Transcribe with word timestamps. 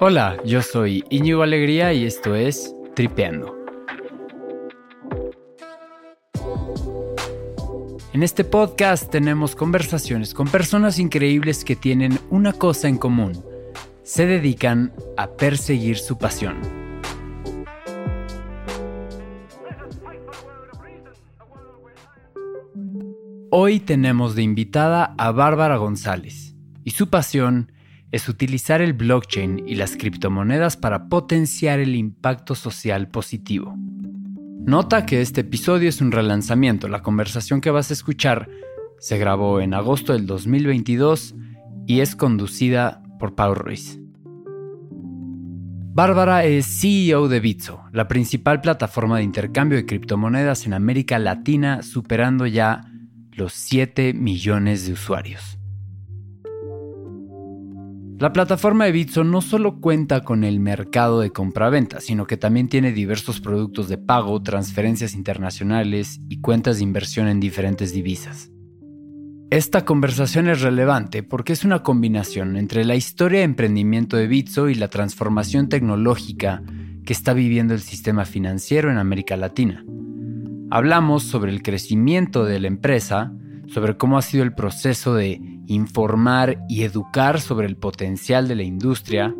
Hola, 0.00 0.36
yo 0.44 0.60
soy 0.60 1.04
Iñigo 1.08 1.42
Alegría 1.42 1.92
y 1.92 2.04
esto 2.04 2.34
es 2.34 2.74
Tripeando. 2.94 3.56
En 8.12 8.22
este 8.22 8.44
podcast 8.44 9.10
tenemos 9.10 9.56
conversaciones 9.56 10.34
con 10.34 10.48
personas 10.48 10.98
increíbles 10.98 11.64
que 11.64 11.74
tienen 11.74 12.18
una 12.28 12.52
cosa 12.52 12.88
en 12.88 12.98
común. 12.98 13.32
Se 14.02 14.26
dedican 14.26 14.92
a 15.16 15.28
perseguir 15.28 15.96
su 15.96 16.18
pasión. 16.18 16.60
Hoy 23.50 23.80
tenemos 23.80 24.34
de 24.34 24.42
invitada 24.42 25.14
a 25.16 25.30
Bárbara 25.30 25.76
González 25.76 26.43
y 26.84 26.90
su 26.90 27.08
pasión 27.10 27.72
es 28.12 28.28
utilizar 28.28 28.80
el 28.80 28.92
blockchain 28.92 29.64
y 29.66 29.74
las 29.74 29.96
criptomonedas 29.96 30.76
para 30.76 31.08
potenciar 31.08 31.80
el 31.80 31.96
impacto 31.96 32.54
social 32.54 33.08
positivo. 33.08 33.74
Nota 34.66 35.04
que 35.04 35.20
este 35.20 35.42
episodio 35.42 35.88
es 35.88 36.00
un 36.00 36.12
relanzamiento. 36.12 36.88
La 36.88 37.02
conversación 37.02 37.60
que 37.60 37.70
vas 37.70 37.90
a 37.90 37.94
escuchar 37.94 38.48
se 38.98 39.18
grabó 39.18 39.60
en 39.60 39.74
agosto 39.74 40.12
del 40.12 40.26
2022 40.26 41.34
y 41.86 42.00
es 42.00 42.16
conducida 42.16 43.02
por 43.18 43.34
Paul 43.34 43.56
Ruiz. 43.56 43.98
Bárbara 45.96 46.44
es 46.44 46.66
CEO 46.80 47.28
de 47.28 47.40
Bitso, 47.40 47.82
la 47.92 48.08
principal 48.08 48.60
plataforma 48.60 49.18
de 49.18 49.24
intercambio 49.24 49.76
de 49.76 49.86
criptomonedas 49.86 50.66
en 50.66 50.72
América 50.72 51.18
Latina, 51.18 51.82
superando 51.82 52.46
ya 52.46 52.90
los 53.32 53.52
7 53.52 54.12
millones 54.14 54.86
de 54.86 54.94
usuarios. 54.94 55.53
La 58.18 58.32
plataforma 58.32 58.84
de 58.84 58.92
Bitso 58.92 59.24
no 59.24 59.40
solo 59.40 59.80
cuenta 59.80 60.20
con 60.20 60.44
el 60.44 60.60
mercado 60.60 61.20
de 61.20 61.30
compraventa, 61.30 62.00
sino 62.00 62.28
que 62.28 62.36
también 62.36 62.68
tiene 62.68 62.92
diversos 62.92 63.40
productos 63.40 63.88
de 63.88 63.98
pago, 63.98 64.40
transferencias 64.40 65.14
internacionales 65.14 66.20
y 66.28 66.40
cuentas 66.40 66.76
de 66.76 66.84
inversión 66.84 67.26
en 67.26 67.40
diferentes 67.40 67.92
divisas. 67.92 68.52
Esta 69.50 69.84
conversación 69.84 70.48
es 70.48 70.60
relevante 70.60 71.24
porque 71.24 71.52
es 71.52 71.64
una 71.64 71.82
combinación 71.82 72.56
entre 72.56 72.84
la 72.84 72.94
historia 72.94 73.40
de 73.40 73.46
emprendimiento 73.46 74.16
de 74.16 74.28
Bitso 74.28 74.68
y 74.68 74.76
la 74.76 74.88
transformación 74.88 75.68
tecnológica 75.68 76.62
que 77.04 77.12
está 77.12 77.34
viviendo 77.34 77.74
el 77.74 77.80
sistema 77.80 78.24
financiero 78.24 78.92
en 78.92 78.98
América 78.98 79.36
Latina. 79.36 79.84
Hablamos 80.70 81.24
sobre 81.24 81.50
el 81.50 81.62
crecimiento 81.62 82.44
de 82.44 82.60
la 82.60 82.68
empresa, 82.68 83.32
sobre 83.66 83.96
cómo 83.96 84.18
ha 84.18 84.22
sido 84.22 84.44
el 84.44 84.54
proceso 84.54 85.14
de 85.14 85.53
informar 85.66 86.58
y 86.68 86.82
educar 86.82 87.40
sobre 87.40 87.66
el 87.66 87.76
potencial 87.76 88.48
de 88.48 88.54
la 88.54 88.62
industria, 88.62 89.34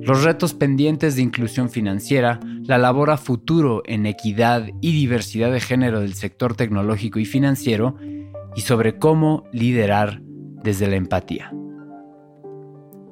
los 0.00 0.24
retos 0.24 0.54
pendientes 0.54 1.16
de 1.16 1.22
inclusión 1.22 1.70
financiera, 1.70 2.40
la 2.62 2.78
labor 2.78 3.10
a 3.10 3.16
futuro 3.16 3.82
en 3.86 4.06
equidad 4.06 4.68
y 4.80 4.92
diversidad 4.92 5.52
de 5.52 5.60
género 5.60 6.00
del 6.00 6.14
sector 6.14 6.54
tecnológico 6.54 7.18
y 7.18 7.24
financiero, 7.24 7.96
y 8.54 8.62
sobre 8.62 8.98
cómo 8.98 9.44
liderar 9.52 10.20
desde 10.62 10.88
la 10.88 10.96
empatía. 10.96 11.52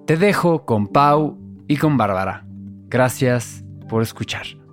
Te 0.06 0.16
dejo 0.16 0.64
con 0.64 0.88
Pau 0.88 1.38
y 1.68 1.76
con 1.76 1.96
Bárbara. 1.96 2.46
Gracias 2.88 3.64
por 3.88 4.02
escuchar. 4.02 4.65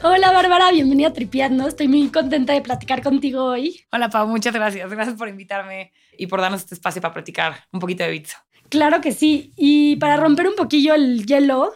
Hola 0.00 0.30
Bárbara, 0.30 0.70
bienvenida 0.70 1.08
a 1.08 1.12
Tripiando. 1.12 1.66
Estoy 1.66 1.88
muy 1.88 2.08
contenta 2.08 2.52
de 2.52 2.60
platicar 2.60 3.02
contigo 3.02 3.44
hoy. 3.44 3.84
Hola 3.90 4.08
Pau, 4.08 4.28
muchas 4.28 4.54
gracias. 4.54 4.88
Gracias 4.88 5.16
por 5.16 5.28
invitarme 5.28 5.92
y 6.16 6.28
por 6.28 6.40
darnos 6.40 6.60
este 6.60 6.76
espacio 6.76 7.02
para 7.02 7.12
platicar 7.12 7.64
un 7.72 7.80
poquito 7.80 8.04
de 8.04 8.10
Bitso. 8.10 8.36
Claro 8.68 9.00
que 9.00 9.10
sí. 9.10 9.52
Y 9.56 9.96
para 9.96 10.16
romper 10.16 10.46
un 10.46 10.54
poquillo 10.54 10.94
el 10.94 11.26
hielo, 11.26 11.72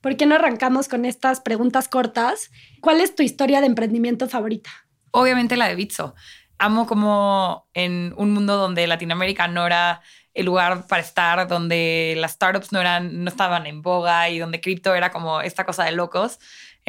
¿por 0.00 0.16
qué 0.16 0.26
no 0.26 0.34
arrancamos 0.34 0.88
con 0.88 1.04
estas 1.04 1.40
preguntas 1.40 1.86
cortas? 1.86 2.50
¿Cuál 2.80 3.00
es 3.00 3.14
tu 3.14 3.22
historia 3.22 3.60
de 3.60 3.66
emprendimiento 3.66 4.28
favorita? 4.28 4.70
Obviamente 5.12 5.56
la 5.56 5.68
de 5.68 5.76
Bitso. 5.76 6.16
Amo 6.58 6.88
como 6.88 7.68
en 7.72 8.12
un 8.16 8.32
mundo 8.32 8.56
donde 8.56 8.88
Latinoamérica 8.88 9.46
no 9.46 9.64
era 9.64 10.02
el 10.34 10.46
lugar 10.46 10.86
para 10.88 11.02
estar, 11.02 11.46
donde 11.46 12.14
las 12.18 12.32
startups 12.32 12.72
no, 12.72 12.80
eran, 12.80 13.22
no 13.24 13.30
estaban 13.30 13.66
en 13.66 13.80
boga 13.80 14.28
y 14.28 14.38
donde 14.38 14.60
cripto 14.60 14.94
era 14.94 15.10
como 15.10 15.40
esta 15.40 15.64
cosa 15.64 15.84
de 15.84 15.92
locos 15.92 16.38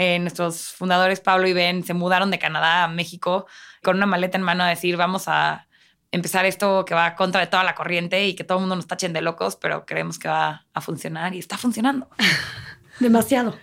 eh, 0.01 0.17
nuestros 0.17 0.69
fundadores, 0.71 1.19
Pablo 1.19 1.47
y 1.47 1.53
Ben, 1.53 1.83
se 1.83 1.93
mudaron 1.93 2.31
de 2.31 2.39
Canadá 2.39 2.85
a 2.85 2.87
México 2.87 3.45
con 3.83 3.97
una 3.97 4.07
maleta 4.07 4.35
en 4.35 4.43
mano 4.43 4.63
a 4.63 4.67
decir, 4.67 4.97
vamos 4.97 5.27
a 5.27 5.67
empezar 6.09 6.43
esto 6.47 6.85
que 6.85 6.95
va 6.95 7.13
contra 7.13 7.39
de 7.39 7.45
toda 7.45 7.63
la 7.63 7.75
corriente 7.75 8.25
y 8.25 8.33
que 8.33 8.43
todo 8.43 8.57
el 8.57 8.61
mundo 8.61 8.75
nos 8.75 8.87
tachen 8.87 9.13
de 9.13 9.21
locos, 9.21 9.57
pero 9.57 9.85
creemos 9.85 10.17
que 10.17 10.27
va 10.27 10.65
a 10.73 10.81
funcionar 10.81 11.35
y 11.35 11.37
está 11.37 11.55
funcionando. 11.55 12.09
demasiado, 12.99 13.59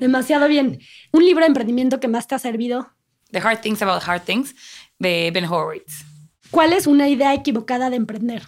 demasiado 0.00 0.48
bien. 0.48 0.80
¿Un 1.10 1.26
libro 1.26 1.42
de 1.42 1.48
emprendimiento 1.48 2.00
que 2.00 2.08
más 2.08 2.26
te 2.26 2.36
ha 2.36 2.38
servido? 2.38 2.90
The 3.30 3.40
Hard 3.40 3.60
Things 3.60 3.82
About 3.82 4.02
Hard 4.06 4.22
Things 4.22 4.54
de 4.98 5.30
Ben 5.30 5.44
Horowitz. 5.44 6.06
¿Cuál 6.50 6.72
es 6.72 6.86
una 6.86 7.06
idea 7.10 7.34
equivocada 7.34 7.90
de 7.90 7.96
emprender? 7.96 8.44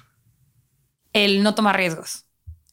El 1.13 1.43
no 1.43 1.55
tomar 1.55 1.77
riesgos. 1.77 2.25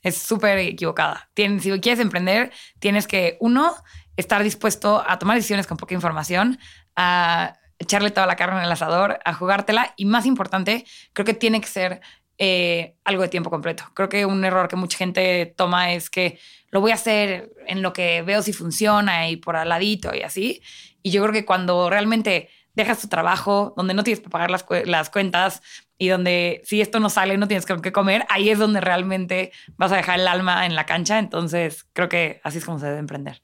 Es 0.02 0.18
súper 0.18 0.58
equivocada. 0.60 1.30
Tienes, 1.34 1.64
si 1.64 1.72
quieres 1.82 2.00
emprender, 2.00 2.54
tienes 2.80 3.06
que, 3.06 3.38
uno, 3.42 3.76
estar 4.22 4.44
dispuesto 4.44 5.04
a 5.06 5.20
tomar 5.20 5.36
decisiones 5.36 5.68
con 5.68 5.78
poca 5.78 5.94
información, 5.94 6.60
a 6.96 7.58
echarle 7.80 8.12
toda 8.12 8.28
la 8.28 8.36
carne 8.36 8.60
en 8.60 8.66
el 8.66 8.72
asador, 8.72 9.20
a 9.26 9.34
jugártela 9.34 9.94
y 9.98 10.06
más 10.06 10.26
importante, 10.26 10.86
creo 11.14 11.26
que 11.26 11.34
tiene 11.34 11.60
que 11.60 11.68
ser 11.68 12.02
eh, 12.38 12.96
algo 13.04 13.24
de 13.24 13.30
tiempo 13.30 13.50
completo. 13.50 13.84
Creo 13.94 14.10
que 14.10 14.26
un 14.26 14.44
error 14.46 14.68
que 14.68 14.76
mucha 14.76 14.98
gente 14.98 15.54
toma 15.58 15.94
es 15.94 16.10
que 16.10 16.40
lo 16.70 16.82
voy 16.82 16.92
a 16.92 16.96
hacer 16.96 17.52
en 17.68 17.82
lo 17.82 17.94
que 17.94 18.22
veo 18.22 18.42
si 18.42 18.54
funciona 18.54 19.30
y 19.30 19.36
por 19.36 19.56
al 19.56 19.70
ladito 19.70 20.16
y 20.16 20.22
así. 20.22 20.62
Y 21.04 21.12
yo 21.12 21.22
creo 21.22 21.34
que 21.34 21.46
cuando 21.46 21.90
realmente 21.90 22.50
dejas 22.74 23.02
tu 23.02 23.08
trabajo, 23.08 23.74
donde 23.76 23.94
no 23.94 24.04
tienes 24.04 24.22
que 24.24 24.30
pagar 24.30 24.50
las, 24.50 24.66
las 24.86 25.10
cuentas 25.10 25.62
y 25.98 26.08
donde 26.08 26.62
si 26.66 26.82
esto 26.82 27.00
no 27.00 27.10
sale 27.10 27.38
no 27.38 27.48
tienes 27.48 27.66
que 27.66 27.92
comer, 27.92 28.26
ahí 28.30 28.50
es 28.50 28.58
donde 28.58 28.82
realmente 28.82 29.52
vas 29.76 29.92
a 29.92 29.98
dejar 29.98 30.20
el 30.20 30.28
alma 30.28 30.66
en 30.66 30.76
la 30.76 30.86
cancha. 30.86 31.20
Entonces 31.20 31.86
creo 31.94 32.10
que 32.10 32.42
así 32.44 32.60
es 32.60 32.66
como 32.66 32.80
se 32.80 32.88
debe 32.88 33.00
emprender. 33.00 33.42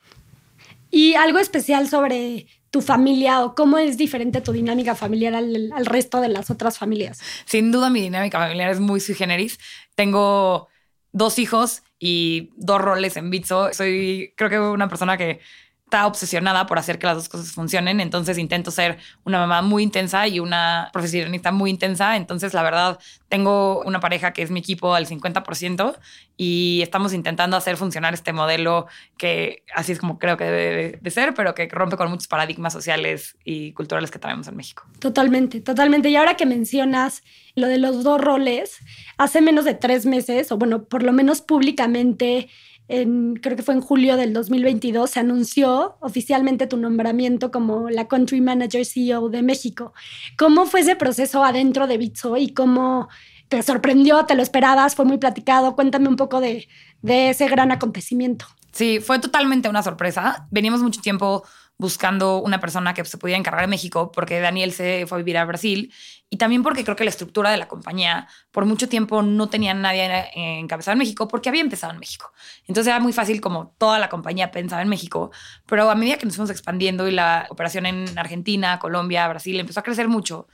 Y 0.90 1.16
algo 1.16 1.40
especial 1.40 1.88
sobre 1.88 2.48
tu 2.70 2.82
familia 2.82 3.44
o 3.44 3.56
cómo 3.56 3.78
es 3.78 3.98
diferente 3.98 4.42
tu 4.42 4.52
dinámica 4.52 4.96
familiar 4.96 5.34
al, 5.36 5.86
resto 5.86 6.22
de 6.22 6.30
las 6.30 6.50
otras 6.50 6.78
familias. 6.78 7.20
Sin 7.46 7.72
duda 7.72 7.90
mi 7.90 8.02
dinámica 8.02 8.40
familiar 8.40 8.70
es 8.72 8.80
muy 8.80 9.00
sui 9.00 9.16
generis. 9.16 9.60
Tengo 9.96 10.68
dos 11.12 11.40
hijos 11.40 11.84
y 12.00 12.52
dos 12.58 12.82
roles 12.82 13.18
en 13.18 13.30
Bitso. 13.30 13.74
Soy 13.74 14.34
creo 14.36 14.50
que 14.50 14.60
una 14.60 14.90
persona 14.90 15.18
que 15.18 15.40
está 15.88 16.06
obsesionada 16.06 16.66
por 16.66 16.78
hacer 16.78 17.00
que 17.00 17.08
las 17.08 17.16
dos 17.16 17.30
cosas 17.30 17.54
funcionen, 17.54 18.02
entonces 18.02 18.38
intento 18.38 18.72
ser 18.72 18.98
una 19.24 19.40
mamá 19.40 19.62
muy 19.62 19.84
intensa 19.84 20.28
y 20.28 20.42
una 20.42 20.90
profesionista 20.92 21.54
muy 21.54 21.70
intensa, 21.70 22.18
entonces 22.18 22.54
la 22.54 22.62
verdad 22.62 23.00
tengo 23.30 23.82
una 23.86 24.02
pareja 24.02 24.34
que 24.34 24.42
es 24.42 24.52
mi 24.52 24.60
equipo 24.60 24.94
al 24.94 25.08
50% 25.08 25.96
y 26.36 26.82
estamos 26.84 27.14
intentando 27.14 27.56
hacer 27.56 27.78
funcionar 27.78 28.14
este 28.14 28.34
modelo 28.34 28.88
que 29.18 29.64
así 29.74 29.94
es 29.94 30.00
como 30.00 30.20
creo 30.20 30.36
que 30.36 30.44
debe 30.44 31.00
de 31.02 31.10
ser, 31.10 31.34
pero 31.34 31.56
que 31.56 31.70
rompe 31.72 31.96
con 31.96 32.10
muchos 32.10 32.28
paradigmas 32.28 32.74
sociales 32.74 33.38
y 33.46 33.72
culturales 33.72 34.12
que 34.12 34.20
tenemos 34.20 34.50
en 34.50 34.58
México. 34.58 34.84
Totalmente, 35.00 35.62
totalmente. 35.62 36.10
Y 36.10 36.18
ahora 36.18 36.36
que 36.36 36.46
mencionas 36.46 37.24
lo 37.56 37.68
de 37.68 37.78
los 37.78 38.04
dos 38.04 38.20
roles, 38.20 38.80
hace 39.18 39.40
menos 39.40 39.64
de 39.64 39.74
tres 39.74 40.06
meses, 40.06 40.52
o 40.52 40.58
bueno, 40.58 40.84
por 40.84 41.02
lo 41.02 41.14
menos 41.14 41.40
públicamente, 41.40 42.50
creo 42.88 43.56
que 43.56 43.64
fue 43.64 43.74
en 43.74 43.82
julio 43.82 44.16
del 44.16 44.34
2022, 44.34 45.10
se 45.10 45.20
anunció 45.20 45.98
oficialmente 46.00 46.68
tu 46.68 46.78
nombramiento 46.78 47.52
como 47.52 47.90
la 47.90 48.08
Country 48.08 48.42
Manager 48.42 48.86
CEO 48.86 49.30
de 49.30 49.42
México. 49.44 49.94
¿Cómo 50.38 50.66
fue 50.66 50.82
ese 50.82 50.96
proceso 50.96 51.44
adentro 51.44 51.88
de 51.88 51.98
Bitso 51.98 52.38
y 52.38 52.54
cómo 52.54 53.10
te 53.50 53.62
sorprendió, 53.64 54.26
te 54.26 54.36
lo 54.36 54.44
esperabas, 54.44 54.96
fue 54.96 55.06
muy 55.06 55.18
platicado? 55.18 55.76
Cuéntame 55.76 56.08
un 56.08 56.16
poco 56.16 56.40
de, 56.40 56.68
de 57.02 57.30
ese 57.30 57.48
gran 57.48 57.72
acontecimiento. 57.72 58.46
Sí, 58.72 59.00
fue 59.00 59.20
totalmente 59.20 59.70
una 59.70 59.84
sorpresa. 59.84 60.48
Venimos 60.52 60.82
mucho 60.82 61.02
tiempo 61.02 61.44
buscando 61.80 62.42
una 62.42 62.60
persona 62.60 62.94
que 62.94 63.06
se 63.06 63.18
pudiera 63.18 63.38
encargar 63.38 63.62
de 63.62 63.68
México, 63.68 64.12
porque 64.12 64.40
Daniel 64.40 64.72
se 64.72 65.06
fue 65.06 65.18
a 65.18 65.20
vivir 65.20 65.38
a 65.38 65.46
Brasil 65.46 65.94
y 66.30 66.38
también 66.38 66.64
porque 66.64 66.84
creo 66.84 66.96
que 66.96 67.04
la 67.04 67.12
estructura 67.12 67.52
de 67.52 67.58
la 67.58 67.68
compañía 67.68 68.28
por 68.52 68.66
mucho 68.66 68.90
tiempo 68.90 69.22
no 69.22 69.48
tenía 69.48 69.74
nadie 69.74 70.30
encabezado 70.34 70.94
en 70.94 71.00
México 71.00 71.28
porque 71.28 71.50
había 71.50 71.62
empezado 71.62 71.94
en 71.94 72.00
México. 72.00 72.32
Entonces 72.68 72.90
era 72.90 73.00
muy 73.00 73.14
fácil 73.14 73.40
como 73.42 73.76
toda 73.78 74.00
la 74.00 74.10
compañía 74.10 74.50
pensaba 74.50 74.82
en 74.82 74.90
México, 74.90 75.32
pero 75.68 75.90
a 75.90 75.96
medida 75.96 76.18
que 76.18 76.26
nos 76.26 76.36
fuimos 76.36 76.50
expandiendo 76.50 77.08
y 77.08 77.12
la 77.12 77.46
operación 77.50 77.86
en 77.86 78.18
Argentina, 78.18 78.80
Colombia, 78.80 79.28
Brasil 79.28 79.60
empezó 79.60 79.80
a 79.80 79.84
crecer 79.84 80.08
mucho, 80.08 80.48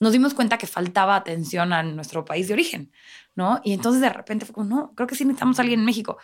nos 0.00 0.12
dimos 0.12 0.32
cuenta 0.32 0.56
que 0.56 0.66
faltaba 0.66 1.14
atención 1.14 1.74
a 1.74 1.82
nuestro 1.82 2.24
país 2.24 2.48
de 2.48 2.54
origen, 2.54 2.90
¿no? 3.34 3.60
Y 3.62 3.74
entonces 3.74 4.00
de 4.00 4.08
repente 4.08 4.46
fue 4.46 4.54
como, 4.54 4.66
no, 4.66 4.94
creo 4.94 5.06
que 5.06 5.14
sí 5.14 5.24
necesitamos 5.26 5.58
a 5.58 5.62
alguien 5.62 5.80
en 5.80 5.86
México. 5.86 6.16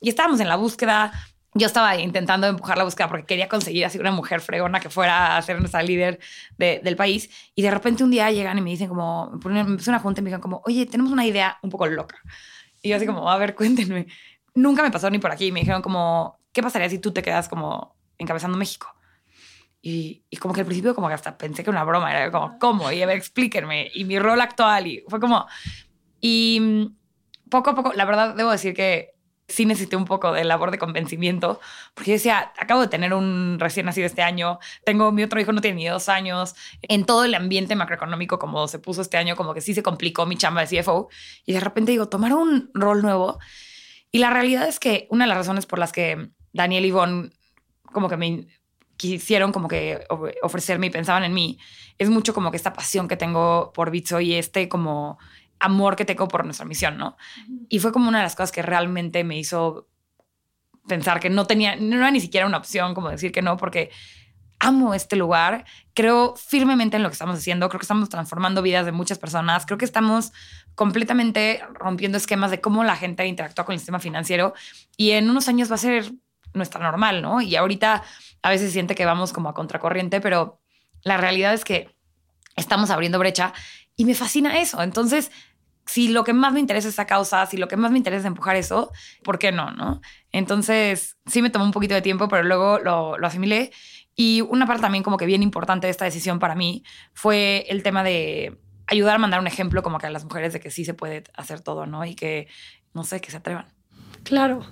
Y 0.00 0.10
estábamos 0.10 0.40
en 0.40 0.48
la 0.48 0.56
búsqueda 0.56 1.12
yo 1.54 1.66
estaba 1.66 1.96
intentando 1.98 2.46
empujar 2.46 2.78
la 2.78 2.84
búsqueda 2.84 3.08
porque 3.08 3.26
quería 3.26 3.48
conseguir 3.48 3.84
así 3.84 3.98
una 3.98 4.10
mujer 4.10 4.40
fregona 4.40 4.80
que 4.80 4.88
fuera 4.88 5.36
a 5.36 5.42
ser 5.42 5.58
nuestra 5.58 5.82
líder 5.82 6.18
del 6.56 6.96
país. 6.96 7.28
Y 7.54 7.62
de 7.62 7.70
repente 7.70 8.02
un 8.02 8.10
día 8.10 8.30
llegan 8.30 8.56
y 8.56 8.62
me 8.62 8.70
dicen 8.70 8.88
como, 8.88 9.30
me 9.32 9.38
ponen 9.38 9.78
una 9.86 9.98
junta 9.98 10.20
y 10.20 10.24
me 10.24 10.30
dicen 10.30 10.40
como, 10.40 10.62
oye, 10.64 10.86
tenemos 10.86 11.12
una 11.12 11.26
idea 11.26 11.58
un 11.62 11.70
poco 11.70 11.86
loca. 11.86 12.16
Y 12.80 12.88
yo 12.88 12.96
así 12.96 13.06
como, 13.06 13.30
a 13.30 13.36
ver, 13.36 13.54
cuéntenme. 13.54 14.06
Nunca 14.54 14.82
me 14.82 14.90
pasó 14.90 15.10
ni 15.10 15.18
por 15.18 15.30
aquí. 15.30 15.52
Me 15.52 15.60
dijeron 15.60 15.82
como, 15.82 16.40
¿qué 16.52 16.62
pasaría 16.62 16.88
si 16.88 16.98
tú 16.98 17.12
te 17.12 17.22
quedas 17.22 17.48
como 17.48 17.96
encabezando 18.16 18.56
México? 18.56 18.88
Y, 19.82 20.24
y, 20.30 20.36
como 20.36 20.54
que 20.54 20.60
al 20.60 20.66
principio 20.66 20.94
como 20.94 21.08
que 21.08 21.14
hasta 21.14 21.36
pensé 21.36 21.64
que 21.64 21.70
era 21.70 21.80
una 21.80 21.84
broma, 21.84 22.12
era 22.12 22.30
como, 22.30 22.56
¿cómo? 22.58 22.92
Y 22.92 23.02
a 23.02 23.06
ver, 23.06 23.18
explíquenme. 23.18 23.90
Y 23.92 24.04
mi 24.04 24.18
rol 24.18 24.40
actual, 24.40 24.86
y 24.86 25.04
fue 25.08 25.20
como... 25.20 25.46
Y 26.20 26.88
poco 27.50 27.70
a 27.70 27.74
poco, 27.74 27.92
la 27.92 28.04
verdad, 28.04 28.34
debo 28.36 28.52
decir 28.52 28.74
que 28.74 29.11
sí 29.52 29.66
necesité 29.66 29.96
un 29.96 30.04
poco 30.04 30.32
de 30.32 30.44
labor 30.44 30.70
de 30.70 30.78
convencimiento, 30.78 31.60
porque 31.94 32.10
yo 32.10 32.14
decía, 32.14 32.52
acabo 32.58 32.80
de 32.80 32.88
tener 32.88 33.14
un 33.14 33.58
recién 33.58 33.86
nacido 33.86 34.06
este 34.06 34.22
año, 34.22 34.58
tengo 34.84 35.12
mi 35.12 35.22
otro 35.22 35.40
hijo, 35.40 35.52
no 35.52 35.60
tiene 35.60 35.76
ni 35.76 35.86
dos 35.86 36.08
años, 36.08 36.54
en 36.82 37.04
todo 37.04 37.24
el 37.24 37.34
ambiente 37.34 37.76
macroeconómico 37.76 38.38
como 38.38 38.66
se 38.68 38.78
puso 38.78 39.02
este 39.02 39.16
año, 39.16 39.36
como 39.36 39.54
que 39.54 39.60
sí 39.60 39.74
se 39.74 39.82
complicó 39.82 40.26
mi 40.26 40.36
chamba 40.36 40.64
de 40.64 40.82
CFO, 40.82 41.08
y 41.44 41.52
de 41.52 41.60
repente 41.60 41.92
digo, 41.92 42.08
tomar 42.08 42.32
un 42.32 42.70
rol 42.74 43.02
nuevo. 43.02 43.38
Y 44.10 44.18
la 44.18 44.30
realidad 44.30 44.68
es 44.68 44.78
que 44.78 45.06
una 45.10 45.24
de 45.24 45.28
las 45.28 45.38
razones 45.38 45.66
por 45.66 45.78
las 45.78 45.92
que 45.92 46.30
Daniel 46.52 46.84
y 46.84 46.88
Ivonne 46.88 47.30
como 47.92 48.08
que 48.08 48.16
me 48.16 48.46
quisieron 48.96 49.52
como 49.52 49.68
que 49.68 50.04
ofrecerme 50.42 50.86
y 50.86 50.90
pensaban 50.90 51.24
en 51.24 51.34
mí, 51.34 51.58
es 51.98 52.08
mucho 52.08 52.34
como 52.34 52.50
que 52.50 52.56
esta 52.56 52.72
pasión 52.72 53.08
que 53.08 53.16
tengo 53.16 53.72
por 53.74 53.90
Bitso 53.90 54.20
y 54.20 54.34
este 54.34 54.68
como 54.68 55.18
amor 55.62 55.96
que 55.96 56.04
tengo 56.04 56.28
por 56.28 56.44
nuestra 56.44 56.66
misión, 56.66 56.98
¿no? 56.98 57.16
Y 57.68 57.78
fue 57.78 57.92
como 57.92 58.08
una 58.08 58.18
de 58.18 58.24
las 58.24 58.34
cosas 58.34 58.52
que 58.52 58.62
realmente 58.62 59.24
me 59.24 59.38
hizo 59.38 59.88
pensar 60.88 61.20
que 61.20 61.30
no 61.30 61.46
tenía, 61.46 61.76
no 61.76 61.96
era 61.96 62.10
ni 62.10 62.20
siquiera 62.20 62.46
una 62.46 62.58
opción 62.58 62.94
como 62.94 63.08
decir 63.08 63.30
que 63.30 63.42
no, 63.42 63.56
porque 63.56 63.90
amo 64.58 64.94
este 64.94 65.16
lugar, 65.16 65.64
creo 65.94 66.34
firmemente 66.36 66.96
en 66.96 67.02
lo 67.02 67.08
que 67.08 67.14
estamos 67.14 67.36
haciendo, 67.36 67.68
creo 67.68 67.78
que 67.78 67.84
estamos 67.84 68.08
transformando 68.08 68.62
vidas 68.62 68.84
de 68.84 68.92
muchas 68.92 69.18
personas, 69.18 69.66
creo 69.66 69.78
que 69.78 69.84
estamos 69.84 70.32
completamente 70.74 71.62
rompiendo 71.74 72.18
esquemas 72.18 72.50
de 72.50 72.60
cómo 72.60 72.82
la 72.84 72.96
gente 72.96 73.26
interactúa 73.26 73.64
con 73.64 73.72
el 73.72 73.78
sistema 73.78 74.00
financiero 74.00 74.54
y 74.96 75.12
en 75.12 75.30
unos 75.30 75.48
años 75.48 75.70
va 75.70 75.76
a 75.76 75.78
ser 75.78 76.12
nuestra 76.54 76.82
normal, 76.82 77.22
¿no? 77.22 77.40
Y 77.40 77.56
ahorita 77.56 78.02
a 78.42 78.50
veces 78.50 78.72
siente 78.72 78.94
que 78.94 79.04
vamos 79.04 79.32
como 79.32 79.48
a 79.48 79.54
contracorriente, 79.54 80.20
pero 80.20 80.60
la 81.02 81.16
realidad 81.16 81.54
es 81.54 81.64
que 81.64 81.94
estamos 82.56 82.90
abriendo 82.90 83.18
brecha 83.18 83.52
y 83.96 84.04
me 84.04 84.14
fascina 84.14 84.60
eso. 84.60 84.82
Entonces, 84.82 85.30
si 85.86 86.08
lo 86.08 86.24
que 86.24 86.32
más 86.32 86.52
me 86.52 86.60
interesa 86.60 86.88
es 86.88 86.94
esa 86.94 87.06
causa, 87.06 87.44
si 87.46 87.56
lo 87.56 87.68
que 87.68 87.76
más 87.76 87.90
me 87.90 87.98
interesa 87.98 88.20
es 88.20 88.26
empujar 88.26 88.56
eso, 88.56 88.92
¿por 89.22 89.38
qué 89.38 89.52
no? 89.52 89.70
no? 89.72 90.00
Entonces, 90.30 91.16
sí 91.26 91.42
me 91.42 91.50
tomó 91.50 91.64
un 91.64 91.72
poquito 91.72 91.94
de 91.94 92.02
tiempo, 92.02 92.28
pero 92.28 92.42
luego 92.42 92.78
lo, 92.78 93.18
lo 93.18 93.26
asimilé. 93.26 93.72
Y 94.14 94.42
una 94.42 94.66
parte 94.66 94.82
también 94.82 95.02
como 95.02 95.16
que 95.16 95.26
bien 95.26 95.42
importante 95.42 95.86
de 95.86 95.90
esta 95.90 96.04
decisión 96.04 96.38
para 96.38 96.54
mí 96.54 96.84
fue 97.14 97.64
el 97.68 97.82
tema 97.82 98.04
de 98.04 98.58
ayudar 98.86 99.16
a 99.16 99.18
mandar 99.18 99.40
un 99.40 99.46
ejemplo 99.46 99.82
como 99.82 99.98
que 99.98 100.06
a 100.06 100.10
las 100.10 100.24
mujeres 100.24 100.52
de 100.52 100.60
que 100.60 100.70
sí 100.70 100.84
se 100.84 100.94
puede 100.94 101.24
hacer 101.34 101.60
todo, 101.60 101.86
¿no? 101.86 102.04
Y 102.04 102.14
que, 102.14 102.46
no 102.94 103.04
sé, 103.04 103.20
que 103.20 103.30
se 103.30 103.38
atrevan. 103.38 103.66
Claro. 104.22 104.66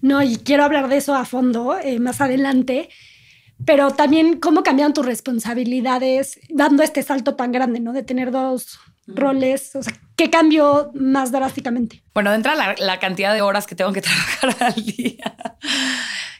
No, 0.00 0.22
y 0.22 0.36
quiero 0.36 0.64
hablar 0.64 0.88
de 0.88 0.98
eso 0.98 1.14
a 1.14 1.24
fondo 1.24 1.76
eh, 1.78 1.98
más 1.98 2.20
adelante, 2.20 2.90
pero 3.64 3.90
también 3.90 4.38
cómo 4.38 4.62
cambiaron 4.62 4.92
tus 4.92 5.06
responsabilidades 5.06 6.38
dando 6.50 6.82
este 6.82 7.02
salto 7.02 7.34
tan 7.34 7.52
grande, 7.52 7.80
¿no? 7.80 7.92
De 7.92 8.02
tener 8.02 8.30
dos 8.30 8.78
roles, 9.06 9.74
o 9.76 9.82
sea, 9.82 9.92
¿qué 10.16 10.30
cambió 10.30 10.90
más 10.94 11.32
drásticamente? 11.32 12.02
Bueno, 12.14 12.30
de 12.30 12.36
entrada 12.36 12.74
la, 12.78 12.98
cantidad 12.98 13.32
de 13.32 13.42
horas 13.42 13.66
que 13.66 13.74
tengo 13.74 13.92
que 13.92 14.02
trabajar 14.40 14.56
al 14.60 14.84
día. 14.84 15.36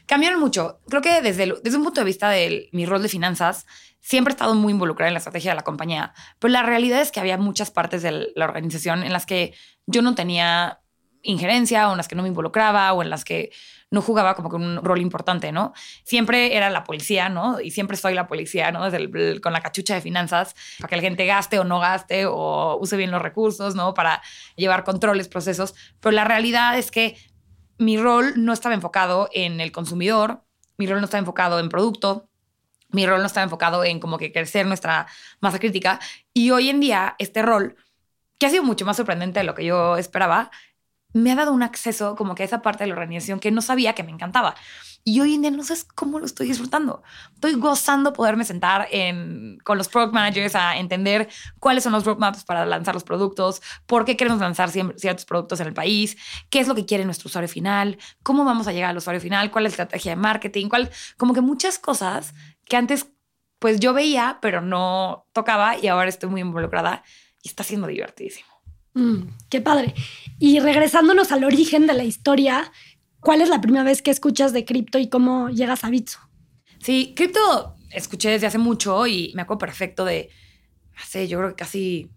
Cambiaron 0.05 0.39
mucho. 0.39 0.79
Creo 0.89 1.01
que 1.01 1.21
desde, 1.21 1.53
desde 1.63 1.77
un 1.77 1.83
punto 1.83 2.01
de 2.01 2.05
vista 2.05 2.29
de 2.29 2.69
mi 2.71 2.85
rol 2.85 3.01
de 3.01 3.09
finanzas, 3.09 3.65
siempre 3.99 4.31
he 4.31 4.35
estado 4.35 4.55
muy 4.55 4.71
involucrada 4.71 5.09
en 5.09 5.13
la 5.13 5.19
estrategia 5.19 5.51
de 5.51 5.55
la 5.55 5.63
compañía, 5.63 6.13
pero 6.39 6.51
la 6.51 6.63
realidad 6.63 7.01
es 7.01 7.11
que 7.11 7.19
había 7.19 7.37
muchas 7.37 7.71
partes 7.71 8.01
de 8.01 8.31
la 8.35 8.45
organización 8.45 9.03
en 9.03 9.11
las 9.11 9.25
que 9.25 9.53
yo 9.85 10.01
no 10.01 10.15
tenía 10.15 10.79
injerencia 11.23 11.89
o 11.89 11.91
en 11.91 11.97
las 11.97 12.07
que 12.07 12.15
no 12.15 12.23
me 12.23 12.29
involucraba 12.29 12.93
o 12.93 13.01
en 13.01 13.09
las 13.09 13.25
que 13.25 13.51
no 13.89 14.01
jugaba 14.01 14.35
como 14.35 14.49
que 14.49 14.57
un 14.57 14.83
rol 14.83 14.99
importante, 14.99 15.51
¿no? 15.51 15.73
Siempre 16.03 16.55
era 16.57 16.69
la 16.69 16.83
policía, 16.83 17.29
¿no? 17.29 17.61
Y 17.61 17.71
siempre 17.71 17.95
soy 17.95 18.13
la 18.13 18.27
policía, 18.27 18.71
¿no? 18.71 18.89
Desde 18.89 19.39
con 19.39 19.53
la 19.53 19.61
cachucha 19.61 19.95
de 19.95 20.01
finanzas, 20.01 20.55
para 20.79 20.89
que 20.89 20.95
la 20.97 21.01
gente 21.01 21.25
gaste 21.25 21.59
o 21.59 21.63
no 21.63 21.79
gaste 21.79 22.25
o 22.25 22.77
use 22.81 22.97
bien 22.97 23.11
los 23.11 23.21
recursos, 23.21 23.75
¿no? 23.75 23.93
Para 23.93 24.21
llevar 24.55 24.83
controles, 24.83 25.29
procesos. 25.29 25.73
Pero 26.01 26.11
la 26.11 26.25
realidad 26.25 26.77
es 26.77 26.91
que 26.91 27.17
mi 27.77 27.97
rol 27.97 28.33
no 28.35 28.53
estaba 28.53 28.75
enfocado 28.75 29.29
en 29.31 29.61
el 29.61 29.71
consumidor, 29.71 30.43
mi 30.77 30.87
rol 30.87 30.99
no 30.99 31.05
estaba 31.05 31.19
enfocado 31.19 31.59
en 31.59 31.69
producto, 31.69 32.29
mi 32.89 33.05
rol 33.05 33.19
no 33.19 33.27
estaba 33.27 33.43
enfocado 33.43 33.83
en 33.83 33.99
como 33.99 34.17
que 34.17 34.31
crecer 34.31 34.65
nuestra 34.65 35.07
masa 35.39 35.59
crítica. 35.59 35.99
Y 36.33 36.51
hoy 36.51 36.69
en 36.69 36.79
día 36.79 37.15
este 37.19 37.41
rol, 37.41 37.75
que 38.37 38.45
ha 38.45 38.49
sido 38.49 38.63
mucho 38.63 38.85
más 38.85 38.97
sorprendente 38.97 39.39
de 39.39 39.45
lo 39.45 39.55
que 39.55 39.65
yo 39.65 39.97
esperaba, 39.97 40.51
me 41.17 41.31
ha 41.31 41.35
dado 41.35 41.51
un 41.51 41.63
acceso 41.63 42.15
como 42.15 42.35
que 42.35 42.43
a 42.43 42.45
esa 42.45 42.61
parte 42.61 42.83
de 42.83 42.87
la 42.87 42.93
organización 42.93 43.39
que 43.39 43.51
no 43.51 43.61
sabía 43.61 43.93
que 43.93 44.03
me 44.03 44.11
encantaba. 44.11 44.55
Y 45.03 45.21
hoy 45.21 45.35
en 45.35 45.41
día 45.41 45.51
no 45.51 45.63
sé 45.63 45.73
cómo 45.95 46.19
lo 46.19 46.25
estoy 46.25 46.47
disfrutando. 46.47 47.01
Estoy 47.33 47.53
gozando 47.53 48.11
poderme 48.13 48.43
sentar 48.43 48.87
en, 48.91 49.57
con 49.63 49.77
los 49.77 49.87
product 49.87 50.13
managers 50.13 50.55
a 50.55 50.77
entender 50.77 51.29
cuáles 51.59 51.83
son 51.83 51.93
los 51.93 52.03
roadmaps 52.03 52.43
para 52.43 52.65
lanzar 52.65 52.93
los 52.93 53.03
productos, 53.03 53.61
por 53.85 54.03
qué 54.03 54.17
queremos 54.17 54.41
lanzar 54.41 54.69
ciertos 54.69 55.25
productos 55.25 55.59
en 55.61 55.67
el 55.67 55.73
país, 55.73 56.17
qué 56.49 56.59
es 56.59 56.67
lo 56.67 56.75
que 56.75 56.85
quiere 56.85 57.05
nuestro 57.05 57.29
usuario 57.29 57.47
final, 57.47 57.97
cómo 58.21 58.43
vamos 58.43 58.67
a 58.67 58.73
llegar 58.73 58.89
al 58.89 58.97
usuario 58.97 59.21
final, 59.21 59.49
cuál 59.49 59.65
es 59.65 59.77
la 59.77 59.83
estrategia 59.83 60.11
de 60.11 60.17
marketing, 60.17 60.67
cuál, 60.67 60.91
como 61.15 61.33
que 61.33 61.41
muchas 61.41 61.79
cosas 61.79 62.33
que 62.65 62.75
antes 62.75 63.07
pues 63.59 63.79
yo 63.79 63.93
veía, 63.93 64.39
pero 64.41 64.61
no 64.61 65.25
tocaba 65.33 65.77
y 65.77 65.87
ahora 65.87 66.09
estoy 66.09 66.29
muy 66.29 66.41
involucrada 66.41 67.03
y 67.41 67.47
está 67.47 67.63
siendo 67.63 67.87
divertidísimo. 67.87 68.56
Mm, 68.97 69.29
qué 69.49 69.61
padre. 69.61 69.93
Y 70.39 70.59
regresándonos 70.59 71.31
al 71.31 71.43
origen 71.43 71.85
de 71.85 71.93
la 71.93 72.03
historia, 72.03 72.71
¿cuál 73.19 73.41
es 73.41 73.49
la 73.49 73.61
primera 73.61 73.83
vez 73.83 74.01
que 74.01 74.09
escuchas 74.09 74.53
de 74.53 74.65
cripto 74.65 74.97
y 74.97 75.07
cómo 75.07 75.49
llegas 75.49 75.83
a 75.83 75.91
Bitso? 75.91 76.19
Sí, 76.81 77.13
cripto 77.15 77.75
escuché 77.91 78.31
desde 78.31 78.47
hace 78.47 78.57
mucho 78.57 79.05
y 79.05 79.31
me 79.35 79.43
acuerdo 79.43 79.59
perfecto 79.59 80.03
de, 80.03 80.31
hace 80.99 81.27
yo 81.27 81.37
creo 81.37 81.49
que 81.51 81.55
casi 81.55 82.09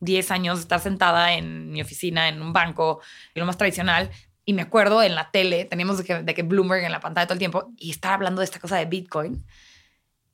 10 0.00 0.32
años 0.32 0.58
estar 0.58 0.80
sentada 0.80 1.34
en 1.34 1.70
mi 1.70 1.80
oficina 1.80 2.28
en 2.28 2.42
un 2.42 2.52
banco, 2.52 3.00
lo 3.36 3.46
más 3.46 3.56
tradicional, 3.56 4.10
y 4.44 4.54
me 4.54 4.62
acuerdo 4.62 5.04
en 5.04 5.14
la 5.14 5.30
tele, 5.30 5.66
teníamos 5.66 5.98
de 5.98 6.04
que, 6.04 6.14
de 6.22 6.34
que 6.34 6.42
Bloomberg 6.42 6.82
en 6.82 6.92
la 6.92 7.00
pantalla 7.00 7.26
todo 7.26 7.34
el 7.34 7.38
tiempo, 7.38 7.70
y 7.78 7.92
estar 7.92 8.12
hablando 8.12 8.40
de 8.40 8.46
esta 8.46 8.58
cosa 8.58 8.76
de 8.76 8.86
Bitcoin. 8.86 9.46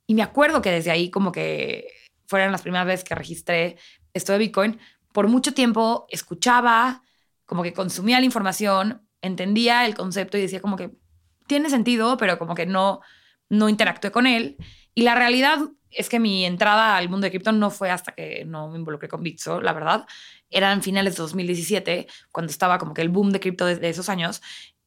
Y 0.07 0.15
me 0.15 0.23
acuerdo 0.23 0.63
que 0.63 0.71
desde 0.71 0.89
ahí 0.89 1.11
como 1.11 1.31
que 1.31 1.87
fueron 2.25 2.51
las 2.51 2.63
primeras 2.63 2.87
veces 2.87 3.03
que 3.03 3.13
registré 3.13 3.77
esto 4.13 4.33
de 4.33 4.39
Bitcoin, 4.39 4.79
por 5.13 5.27
mucho 5.27 5.53
tiempo 5.53 6.05
escuchaba, 6.09 7.03
como 7.45 7.63
que 7.63 7.73
consumía 7.73 8.19
la 8.19 8.25
información, 8.25 9.07
entendía 9.21 9.85
el 9.85 9.95
concepto 9.95 10.37
y 10.37 10.41
decía 10.41 10.61
como 10.61 10.77
que 10.77 10.91
tiene 11.47 11.69
sentido, 11.69 12.17
pero 12.17 12.37
como 12.39 12.55
que 12.55 12.65
no, 12.65 13.01
no 13.49 13.69
interactué 13.69 14.11
con 14.11 14.27
él. 14.27 14.57
Y 14.93 15.03
la 15.03 15.15
realidad 15.15 15.59
es 15.89 16.07
que 16.09 16.19
mi 16.19 16.45
entrada 16.45 16.95
al 16.97 17.09
mundo 17.09 17.25
de 17.25 17.31
cripto 17.31 17.51
no 17.51 17.69
fue 17.69 17.89
hasta 17.89 18.13
que 18.13 18.45
no 18.45 18.69
me 18.69 18.79
involucré 18.79 19.09
con 19.09 19.23
Bitso, 19.23 19.61
la 19.61 19.73
verdad. 19.73 20.05
Eran 20.49 20.81
finales 20.81 21.15
de 21.15 21.23
2017, 21.23 22.07
cuando 22.31 22.51
estaba 22.51 22.77
como 22.77 22.93
que 22.93 23.01
el 23.01 23.09
boom 23.09 23.31
de 23.31 23.39
cripto 23.39 23.65
de, 23.65 23.75
de 23.75 23.89
esos 23.89 24.09
años. 24.09 24.41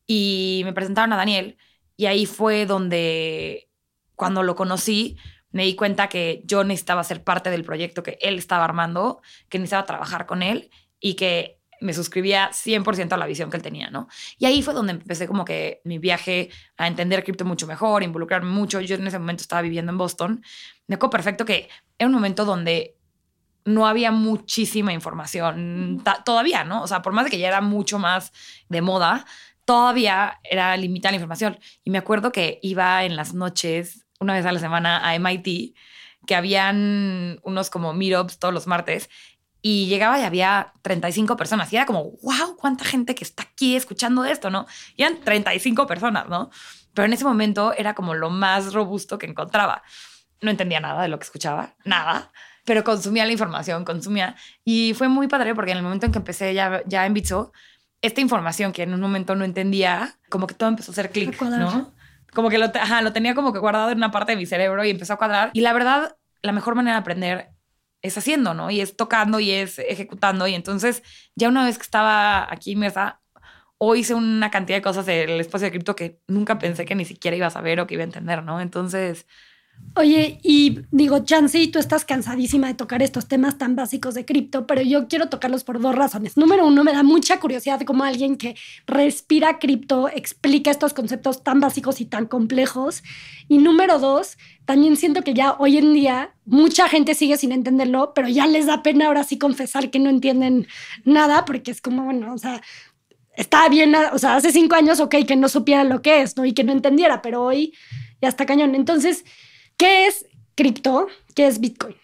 Y 0.07 0.63
me 0.65 0.73
presentaron 0.73 1.13
a 1.13 1.17
Daniel 1.17 1.59
y 1.97 2.07
ahí 2.07 2.27
fue 2.27 2.67
donde, 2.67 3.69
cuando 4.15 4.43
lo 4.43 4.57
conocí, 4.57 5.17
me 5.55 5.63
di 5.63 5.77
cuenta 5.77 6.09
que 6.09 6.43
yo 6.45 6.65
necesitaba 6.65 7.05
ser 7.05 7.23
parte 7.23 7.49
del 7.49 7.63
proyecto 7.63 8.03
que 8.03 8.19
él 8.21 8.39
estaba 8.39 8.65
armando, 8.65 9.23
que 9.49 9.61
necesitaba 9.61 9.87
trabajar 9.87 10.27
con 10.27 10.43
él 10.43 10.69
y 10.99 11.15
que 11.15 11.61
me 11.81 11.95
suscribía 11.95 12.51
100% 12.51 13.13
a 13.13 13.17
la 13.17 13.27
visión 13.27 13.51
que 13.51 13.59
él 13.59 13.63
tenía, 13.63 13.89
¿no? 13.89 14.09
Y 14.37 14.47
ahí 14.47 14.63
fue 14.63 14.75
donde 14.75 14.95
empecé 14.95 15.29
como 15.29 15.45
que 15.45 15.81
mi 15.85 15.99
viaje 15.99 16.51
a 16.77 16.89
entender 16.89 17.23
cripto 17.23 17.45
mucho 17.45 17.69
mejor, 17.69 18.03
involucrarme 18.03 18.51
mucho. 18.51 18.81
Yo 18.81 18.97
en 18.97 19.07
ese 19.07 19.21
momento 19.21 19.43
estaba 19.43 19.63
viviendo 19.63 19.93
en 19.93 19.99
Boston. 19.99 20.43
Me 20.89 20.97
acuerdo 20.97 21.11
perfecto 21.11 21.45
que 21.45 21.69
era 21.99 22.09
un 22.09 22.15
momento 22.15 22.45
donde 22.45 22.97
no 23.65 23.87
había 23.87 24.11
muchísima 24.11 24.93
información 24.93 26.03
todavía, 26.25 26.65
¿no? 26.65 26.83
O 26.83 26.89
sea, 26.89 27.01
por 27.01 27.13
más 27.13 27.27
de 27.27 27.31
que 27.31 27.39
ya 27.39 27.47
era 27.47 27.61
mucho 27.61 28.01
más 28.01 28.33
de 28.69 28.83
moda, 28.83 29.25
todavía 29.65 30.41
era 30.43 30.77
limitada 30.77 31.13
la 31.13 31.17
información. 31.17 31.61
Y 31.85 31.91
me 31.91 31.99
acuerdo 31.99 32.33
que 32.33 32.59
iba 32.61 33.05
en 33.05 33.15
las 33.15 33.35
noches 33.35 34.04
una 34.21 34.35
vez 34.35 34.47
a 34.47 34.53
la 34.53 34.61
semana 34.61 35.07
a 35.07 35.15
MIT, 35.15 35.75
que 36.27 36.35
habían 36.35 37.41
unos 37.43 37.71
como 37.71 37.93
meetups 37.93 38.39
todos 38.39 38.55
los 38.55 38.67
martes 38.67 39.11
y 39.67 39.87
llegaba 39.87 40.19
y 40.19 40.23
había 40.23 40.75
35 40.83 41.37
personas 41.37 41.73
y 41.73 41.77
era 41.77 41.87
como, 41.87 42.13
wow, 42.23 42.57
cuánta 42.57 42.85
gente 42.85 43.15
que 43.15 43.25
está 43.25 43.45
aquí 43.45 43.77
escuchando 43.77 44.25
esto, 44.25 44.51
¿no? 44.51 44.67
Y 44.95 45.03
eran 45.03 45.21
35 45.21 45.87
personas, 45.87 46.29
¿no? 46.29 46.51
Pero 46.93 47.07
en 47.07 47.15
ese 47.15 47.25
momento 47.25 47.73
era 47.73 47.95
como 47.95 48.15
lo 48.15 48.29
más 48.29 48.75
robusto 48.75 49.17
que 49.17 49.27
encontraba. 49.27 49.83
No 50.43 50.51
entendía 50.51 50.81
nada 50.81 51.03
de 51.03 51.09
lo 51.09 51.19
que 51.19 51.25
escuchaba, 51.25 51.75
nada, 51.85 52.31
pero 52.67 52.85
consumía 52.85 53.25
la 53.25 53.33
información, 53.33 53.87
consumía. 53.87 54.37
Y 54.65 54.93
fue 54.93 55.09
muy 55.09 55.29
padre 55.29 55.55
porque 55.55 55.71
en 55.71 55.79
el 55.79 55.83
momento 55.83 56.05
en 56.05 56.13
que 56.13 56.19
empecé 56.19 56.53
ya, 56.53 56.83
ya 56.85 57.07
en 57.07 57.15
Bitso, 57.15 57.53
esta 58.03 58.21
información 58.21 58.71
que 58.73 58.83
en 58.83 58.93
un 58.93 59.01
momento 59.01 59.35
no 59.35 59.47
entendía, 59.47 60.19
como 60.29 60.47
que 60.47 60.55
todo 60.55 60.69
empezó 60.69 60.91
a 60.91 60.93
hacer 60.93 61.11
clic. 61.11 61.41
¿no? 61.41 61.94
Como 62.35 62.51
que 62.51 62.59
lo, 62.59 62.67
ajá, 62.67 63.03
lo 63.03 63.13
tenía 63.13 63.35
como 63.35 63.53
que 63.53 63.59
guardado 63.59 63.91
en 63.91 63.99
una 63.99 64.11
parte 64.11 64.33
de 64.33 64.37
mi 64.37 64.47
cerebro 64.47 64.85
y 64.85 64.91
empezó 64.91 65.15
a 65.15 65.17
cuadrar. 65.17 65.51
Y 65.53 65.61
la 65.61 65.73
verdad, 65.73 66.17
la 66.43 66.53
mejor 66.53 66.75
manera 66.75 66.97
de 66.97 67.01
aprender 67.01 67.51
es 68.03 68.19
haciendo, 68.19 68.53
¿no? 68.53 68.71
Y 68.71 68.81
es 68.81 68.97
tocando 68.97 69.41
y 69.41 69.51
es 69.51 69.79
ejecutando. 69.79 70.47
Y 70.47 70.55
entonces, 70.55 71.03
ya 71.35 71.49
una 71.49 71.65
vez 71.65 71.79
que 71.79 71.85
estaba 71.85 72.53
aquí 72.53 72.73
inmersa, 72.73 73.23
hoy 73.79 74.01
hice 74.01 74.15
una 74.15 74.51
cantidad 74.51 74.79
de 74.79 74.83
cosas 74.83 75.07
del 75.07 75.41
espacio 75.41 75.67
de 75.67 75.71
cripto 75.71 75.97
que 75.97 76.21
nunca 76.29 76.59
pensé 76.59 76.85
que 76.85 76.95
ni 76.95 77.05
siquiera 77.05 77.37
iba 77.37 77.47
a 77.47 77.51
saber 77.51 77.81
o 77.81 77.87
que 77.87 77.95
iba 77.95 78.03
a 78.03 78.07
entender, 78.07 78.43
¿no? 78.43 78.61
Entonces, 78.61 79.27
Oye, 79.97 80.41
y 80.43 80.81
digo, 80.91 81.21
Chansey, 81.21 81.69
tú 81.69 81.79
estás 81.79 82.05
cansadísima 82.05 82.67
de 82.67 82.75
tocar 82.75 83.01
estos 83.01 83.29
temas 83.29 83.59
tan 83.59 83.77
básicos 83.77 84.15
de 84.15 84.25
cripto, 84.25 84.67
pero 84.67 84.83
yo 84.83 85.07
quiero 85.07 85.29
tocarlos 85.29 85.63
por 85.63 85.81
dos 85.81 85.95
razones. 85.95 86.37
Número 86.37 86.67
uno, 86.67 86.83
me 86.83 86.93
da 86.93 87.05
mucha 87.05 87.39
curiosidad 87.39 87.81
como 87.83 88.03
alguien 88.03 88.37
que 88.37 88.57
respira 88.89 89.61
cripto 89.61 90.09
explica 90.09 90.73
estos 90.73 90.95
conceptos 90.95 91.45
tan 91.45 91.61
básicos 91.61 92.01
y 92.01 92.07
tan 92.07 92.27
complejos. 92.27 93.05
Y 93.47 93.59
número 93.59 94.01
dos, 94.01 94.37
también 94.65 94.97
siento 94.97 95.23
que 95.23 95.33
ya 95.33 95.53
hoy 95.61 95.79
en 95.79 95.95
día 95.95 96.35
mucha 96.45 96.89
gente 96.89 97.15
sigue 97.15 97.37
sin 97.37 97.53
entenderlo, 97.53 98.15
pero 98.15 98.27
ya 98.27 98.49
les 98.49 98.67
da 98.67 98.83
pena 98.83 99.07
ahora 99.07 99.23
sí 99.23 99.39
confesar 99.39 99.93
que 99.93 100.01
no 100.01 100.11
entienden 100.11 100.67
nada, 101.05 101.45
porque 101.45 101.71
es 101.71 101.81
como, 101.81 102.03
bueno, 102.03 102.35
o 102.35 102.39
sea, 102.39 102.61
está 103.37 103.69
bien, 103.69 103.95
o 103.95 104.19
sea, 104.19 104.35
hace 104.35 104.51
cinco 104.51 104.75
años, 104.75 104.99
ok, 104.99 105.15
que 105.25 105.37
no 105.37 105.49
supiera 105.49 105.85
lo 105.85 106.03
que 106.03 106.23
es, 106.23 106.37
¿no? 106.37 106.45
Y 106.45 106.53
que 106.53 106.65
no 106.65 106.73
entendiera, 106.73 107.23
pero 107.23 107.45
hoy 107.45 107.75
ya 108.21 108.29
está 108.29 108.45
cañón. 108.45 108.75
Entonces, 108.75 109.25
¿qué 109.77 110.07
es 110.07 110.27
cripto? 110.55 111.09
¿Qué 111.35 111.47
es 111.47 111.61
Bitcoin? 111.61 111.97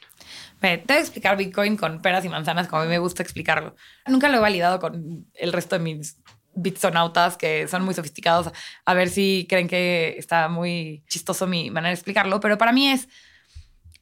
me 0.61 0.79
te 0.79 0.93
voy 0.93 0.99
a 0.99 1.01
explicar 1.01 1.37
Bitcoin 1.37 1.77
con 1.77 2.03
peras 2.03 2.25
y 2.25 2.29
manzanas 2.29 2.69
como 2.69 2.83
a 2.83 2.85
mí 2.85 2.91
me 2.91 2.99
gusta 2.99 3.23
explicarlo. 3.23 3.75
Nunca 4.07 4.29
lo 4.29 4.39
he 4.39 4.41
validado 4.41 4.79
con 4.79 5.27
el 5.35 5.53
resto 5.53 5.77
de 5.77 5.83
mis 5.83 6.19
bitsonautas 6.55 7.37
que 7.37 7.69
son 7.69 7.85
muy 7.85 7.95
sofisticados 7.95 8.53
a 8.85 8.95
ver 8.95 9.09
si 9.09 9.47
creen 9.49 9.69
que 9.69 10.17
está 10.19 10.49
muy 10.49 11.05
chistoso 11.09 11.47
mi 11.47 11.71
manera 11.71 11.91
de 11.91 11.95
explicarlo, 11.95 12.41
pero 12.41 12.59
para 12.59 12.73
mí 12.73 12.89
es, 12.89 13.09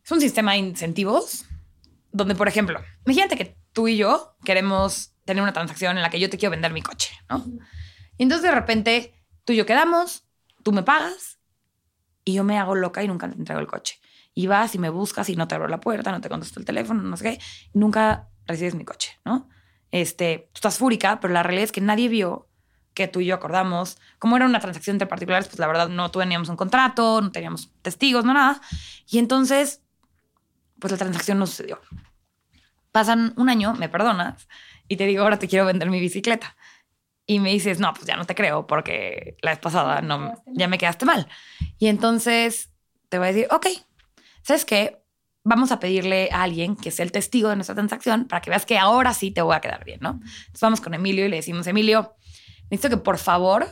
es 0.04 0.10
un 0.10 0.20
sistema 0.20 0.52
de 0.52 0.58
incentivos 0.58 1.44
donde, 2.10 2.34
por 2.34 2.48
ejemplo, 2.48 2.82
imagínate 3.06 3.36
que 3.36 3.56
tú 3.72 3.86
y 3.86 3.96
yo 3.96 4.34
queremos 4.44 5.12
tener 5.24 5.42
una 5.42 5.52
transacción 5.52 5.96
en 5.96 6.02
la 6.02 6.10
que 6.10 6.18
yo 6.18 6.30
te 6.30 6.38
quiero 6.38 6.52
vender 6.52 6.72
mi 6.72 6.82
coche, 6.82 7.12
¿no? 7.28 7.44
Y 8.16 8.22
entonces 8.22 8.42
de 8.42 8.54
repente 8.54 9.14
tú 9.44 9.52
y 9.52 9.56
yo 9.56 9.66
quedamos, 9.66 10.24
tú 10.64 10.72
me 10.72 10.82
pagas 10.82 11.37
y 12.28 12.34
yo 12.34 12.44
me 12.44 12.58
hago 12.58 12.74
loca 12.74 13.02
y 13.02 13.08
nunca 13.08 13.26
te 13.26 13.36
entrego 13.38 13.58
el 13.58 13.66
coche. 13.66 14.02
Y 14.34 14.48
vas 14.48 14.74
y 14.74 14.78
me 14.78 14.90
buscas 14.90 15.30
y 15.30 15.36
no 15.36 15.48
te 15.48 15.54
abro 15.54 15.66
la 15.66 15.80
puerta, 15.80 16.12
no 16.12 16.20
te 16.20 16.28
contesto 16.28 16.60
el 16.60 16.66
teléfono, 16.66 17.02
no 17.02 17.16
sé 17.16 17.24
qué, 17.24 17.40
nunca 17.72 18.28
recibes 18.46 18.74
mi 18.74 18.84
coche, 18.84 19.18
¿no? 19.24 19.48
Este, 19.92 20.50
tú 20.52 20.58
estás 20.58 20.76
fúrica, 20.76 21.20
pero 21.20 21.32
la 21.32 21.42
realidad 21.42 21.64
es 21.64 21.72
que 21.72 21.80
nadie 21.80 22.10
vio 22.10 22.46
que 22.92 23.08
tú 23.08 23.20
y 23.20 23.24
yo 23.24 23.34
acordamos. 23.34 23.96
Como 24.18 24.36
era 24.36 24.44
una 24.44 24.60
transacción 24.60 24.96
entre 24.96 25.08
particulares, 25.08 25.48
pues 25.48 25.58
la 25.58 25.66
verdad 25.66 25.88
no 25.88 26.10
teníamos 26.10 26.50
un 26.50 26.56
contrato, 26.56 27.22
no 27.22 27.32
teníamos 27.32 27.72
testigos, 27.80 28.26
no 28.26 28.34
nada. 28.34 28.60
Y 29.06 29.16
entonces, 29.18 29.80
pues 30.78 30.90
la 30.90 30.98
transacción 30.98 31.38
no 31.38 31.46
sucedió. 31.46 31.80
Pasan 32.92 33.32
un 33.36 33.48
año, 33.48 33.72
me 33.72 33.88
perdonas, 33.88 34.48
y 34.86 34.96
te 34.98 35.06
digo, 35.06 35.22
ahora 35.22 35.38
te 35.38 35.48
quiero 35.48 35.64
vender 35.64 35.88
mi 35.88 35.98
bicicleta. 35.98 36.58
Y 37.30 37.40
me 37.40 37.50
dices, 37.50 37.78
no, 37.78 37.92
pues 37.92 38.06
ya 38.06 38.16
no 38.16 38.24
te 38.24 38.34
creo, 38.34 38.66
porque 38.66 39.36
la 39.42 39.50
vez 39.50 39.60
pasada 39.60 40.00
no, 40.00 40.42
ya 40.46 40.66
me 40.66 40.78
quedaste 40.78 41.04
mal. 41.04 41.28
Y 41.78 41.88
entonces 41.88 42.70
te 43.10 43.18
voy 43.18 43.28
a 43.28 43.32
decir, 43.32 43.48
ok, 43.50 43.66
¿sabes 44.42 44.64
qué? 44.64 45.02
Vamos 45.44 45.70
a 45.70 45.78
pedirle 45.78 46.30
a 46.32 46.42
alguien 46.42 46.74
que 46.74 46.90
sea 46.90 47.04
el 47.04 47.12
testigo 47.12 47.50
de 47.50 47.56
nuestra 47.56 47.74
transacción 47.74 48.26
para 48.26 48.40
que 48.40 48.48
veas 48.48 48.64
que 48.64 48.78
ahora 48.78 49.12
sí 49.12 49.30
te 49.30 49.42
voy 49.42 49.54
a 49.54 49.60
quedar 49.60 49.84
bien, 49.84 49.98
¿no? 50.00 50.12
Entonces 50.22 50.60
vamos 50.62 50.80
con 50.80 50.94
Emilio 50.94 51.26
y 51.26 51.28
le 51.28 51.36
decimos, 51.36 51.66
Emilio, 51.66 52.14
necesito 52.70 52.96
que 52.96 53.02
por 53.02 53.18
favor 53.18 53.68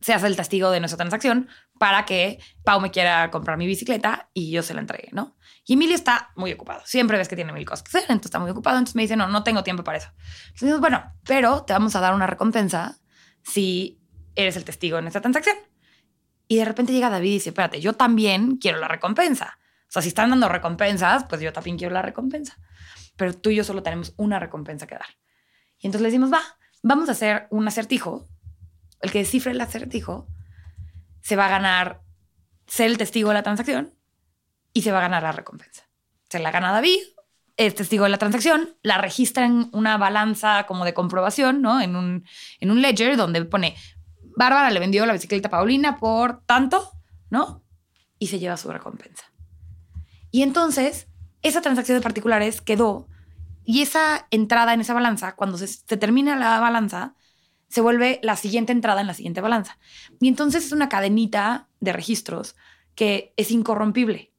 seas 0.00 0.22
el 0.24 0.36
testigo 0.36 0.70
de 0.70 0.80
nuestra 0.80 0.96
transacción 0.96 1.48
para 1.78 2.04
que 2.04 2.38
Pau 2.64 2.80
me 2.80 2.90
quiera 2.90 3.30
comprar 3.30 3.58
mi 3.58 3.66
bicicleta 3.66 4.30
y 4.32 4.50
yo 4.50 4.62
se 4.62 4.74
la 4.74 4.80
entregue, 4.80 5.08
¿no? 5.12 5.36
Y 5.64 5.74
Emilio 5.74 5.94
está 5.94 6.30
muy 6.36 6.52
ocupado. 6.52 6.82
Siempre 6.84 7.18
ves 7.18 7.28
que 7.28 7.36
tiene 7.36 7.52
mil 7.52 7.64
cosas 7.64 7.82
que 7.82 7.88
hacer, 7.88 8.02
entonces 8.10 8.26
está 8.26 8.38
muy 8.38 8.50
ocupado. 8.50 8.78
Entonces 8.78 8.96
me 8.96 9.02
dice, 9.02 9.16
no, 9.16 9.28
no 9.28 9.42
tengo 9.42 9.62
tiempo 9.62 9.84
para 9.84 9.98
eso. 9.98 10.10
Entonces 10.48 10.80
bueno, 10.80 11.12
pero 11.24 11.64
te 11.64 11.72
vamos 11.72 11.94
a 11.96 12.00
dar 12.00 12.14
una 12.14 12.26
recompensa 12.26 12.98
si 13.42 14.00
eres 14.34 14.56
el 14.56 14.64
testigo 14.64 14.98
en 14.98 15.06
esta 15.06 15.20
transacción. 15.20 15.56
Y 16.46 16.56
de 16.56 16.64
repente 16.64 16.92
llega 16.92 17.10
David 17.10 17.30
y 17.30 17.34
dice, 17.34 17.50
espérate, 17.50 17.80
yo 17.80 17.92
también 17.92 18.56
quiero 18.56 18.78
la 18.78 18.88
recompensa. 18.88 19.58
O 19.88 19.90
sea, 19.90 20.02
si 20.02 20.08
están 20.08 20.30
dando 20.30 20.48
recompensas, 20.48 21.24
pues 21.24 21.40
yo 21.40 21.52
también 21.52 21.76
quiero 21.76 21.92
la 21.92 22.02
recompensa. 22.02 22.56
Pero 23.16 23.34
tú 23.34 23.50
y 23.50 23.56
yo 23.56 23.64
solo 23.64 23.82
tenemos 23.82 24.14
una 24.16 24.38
recompensa 24.38 24.86
que 24.86 24.94
dar. 24.94 25.08
Y 25.78 25.86
entonces 25.86 26.02
le 26.02 26.08
decimos, 26.08 26.32
va, 26.32 26.40
vamos 26.82 27.08
a 27.08 27.12
hacer 27.12 27.48
un 27.50 27.66
acertijo. 27.68 28.26
El 29.00 29.10
que 29.10 29.18
descifre 29.18 29.52
el 29.52 29.60
acertijo 29.60 30.28
se 31.20 31.36
va 31.36 31.46
a 31.46 31.50
ganar 31.50 32.02
ser 32.66 32.90
el 32.90 32.98
testigo 32.98 33.30
de 33.30 33.34
la 33.34 33.42
transacción 33.42 33.94
y 34.72 34.82
se 34.82 34.92
va 34.92 34.98
a 34.98 35.02
ganar 35.02 35.22
la 35.22 35.32
recompensa. 35.32 35.88
Se 36.28 36.38
la 36.38 36.50
gana 36.50 36.72
David, 36.72 37.00
es 37.56 37.74
testigo 37.74 38.04
de 38.04 38.10
la 38.10 38.18
transacción, 38.18 38.76
la 38.82 38.98
registra 38.98 39.44
en 39.44 39.68
una 39.72 39.96
balanza 39.96 40.64
como 40.66 40.84
de 40.84 40.94
comprobación, 40.94 41.60
¿no? 41.60 41.80
En 41.80 41.96
un, 41.96 42.24
en 42.60 42.70
un 42.70 42.82
ledger 42.82 43.16
donde 43.16 43.44
pone, 43.44 43.74
Bárbara 44.36 44.70
le 44.70 44.78
vendió 44.78 45.04
la 45.06 45.12
bicicleta 45.12 45.48
a 45.48 45.50
Paulina 45.50 45.96
por 45.96 46.44
tanto, 46.44 46.92
¿no? 47.30 47.64
Y 48.18 48.28
se 48.28 48.38
lleva 48.38 48.56
su 48.56 48.70
recompensa. 48.70 49.24
Y 50.30 50.42
entonces, 50.42 51.08
esa 51.42 51.60
transacción 51.60 51.98
de 51.98 52.02
particulares 52.02 52.60
quedó 52.60 53.08
y 53.64 53.82
esa 53.82 54.28
entrada 54.30 54.72
en 54.74 54.80
esa 54.80 54.94
balanza, 54.94 55.34
cuando 55.34 55.58
se, 55.58 55.66
se 55.66 55.96
termina 55.96 56.36
la 56.36 56.60
balanza, 56.60 57.14
se 57.68 57.80
vuelve 57.80 58.18
la 58.22 58.36
siguiente 58.36 58.72
entrada 58.72 59.00
en 59.00 59.06
la 59.06 59.14
siguiente 59.14 59.40
balanza. 59.40 59.78
Y 60.20 60.28
entonces 60.28 60.64
es 60.64 60.72
una 60.72 60.88
cadenita 60.88 61.68
de 61.80 61.92
registros 61.92 62.56
que 62.94 63.32
es 63.36 63.50
incorrompible. 63.50 64.32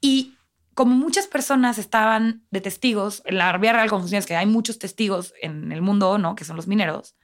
Y 0.00 0.34
como 0.74 0.94
muchas 0.94 1.26
personas 1.26 1.78
estaban 1.78 2.44
de 2.50 2.60
testigos, 2.60 3.22
en 3.24 3.38
la 3.38 3.56
vía 3.58 3.72
real 3.72 3.88
confusión 3.88 4.18
es 4.18 4.26
que 4.26 4.36
hay 4.36 4.46
muchos 4.46 4.78
testigos 4.78 5.32
en 5.40 5.72
el 5.72 5.82
mundo, 5.82 6.18
¿no? 6.18 6.34
Que 6.34 6.44
son 6.44 6.56
los 6.56 6.66
mineros, 6.66 7.16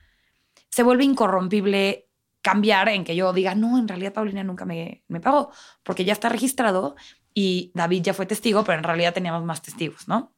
se 0.70 0.82
vuelve 0.82 1.04
incorrompible 1.04 2.08
cambiar 2.40 2.88
en 2.88 3.04
que 3.04 3.14
yo 3.14 3.32
diga, 3.32 3.54
no, 3.54 3.78
en 3.78 3.88
realidad 3.88 4.12
Paulina 4.12 4.42
nunca 4.42 4.64
me, 4.64 5.04
me 5.06 5.20
pagó, 5.20 5.52
porque 5.82 6.04
ya 6.04 6.12
está 6.12 6.28
registrado 6.28 6.96
y 7.34 7.70
David 7.74 8.02
ya 8.02 8.14
fue 8.14 8.26
testigo, 8.26 8.64
pero 8.64 8.78
en 8.78 8.84
realidad 8.84 9.14
teníamos 9.14 9.44
más 9.44 9.62
testigos, 9.62 10.08
¿no? 10.08 10.34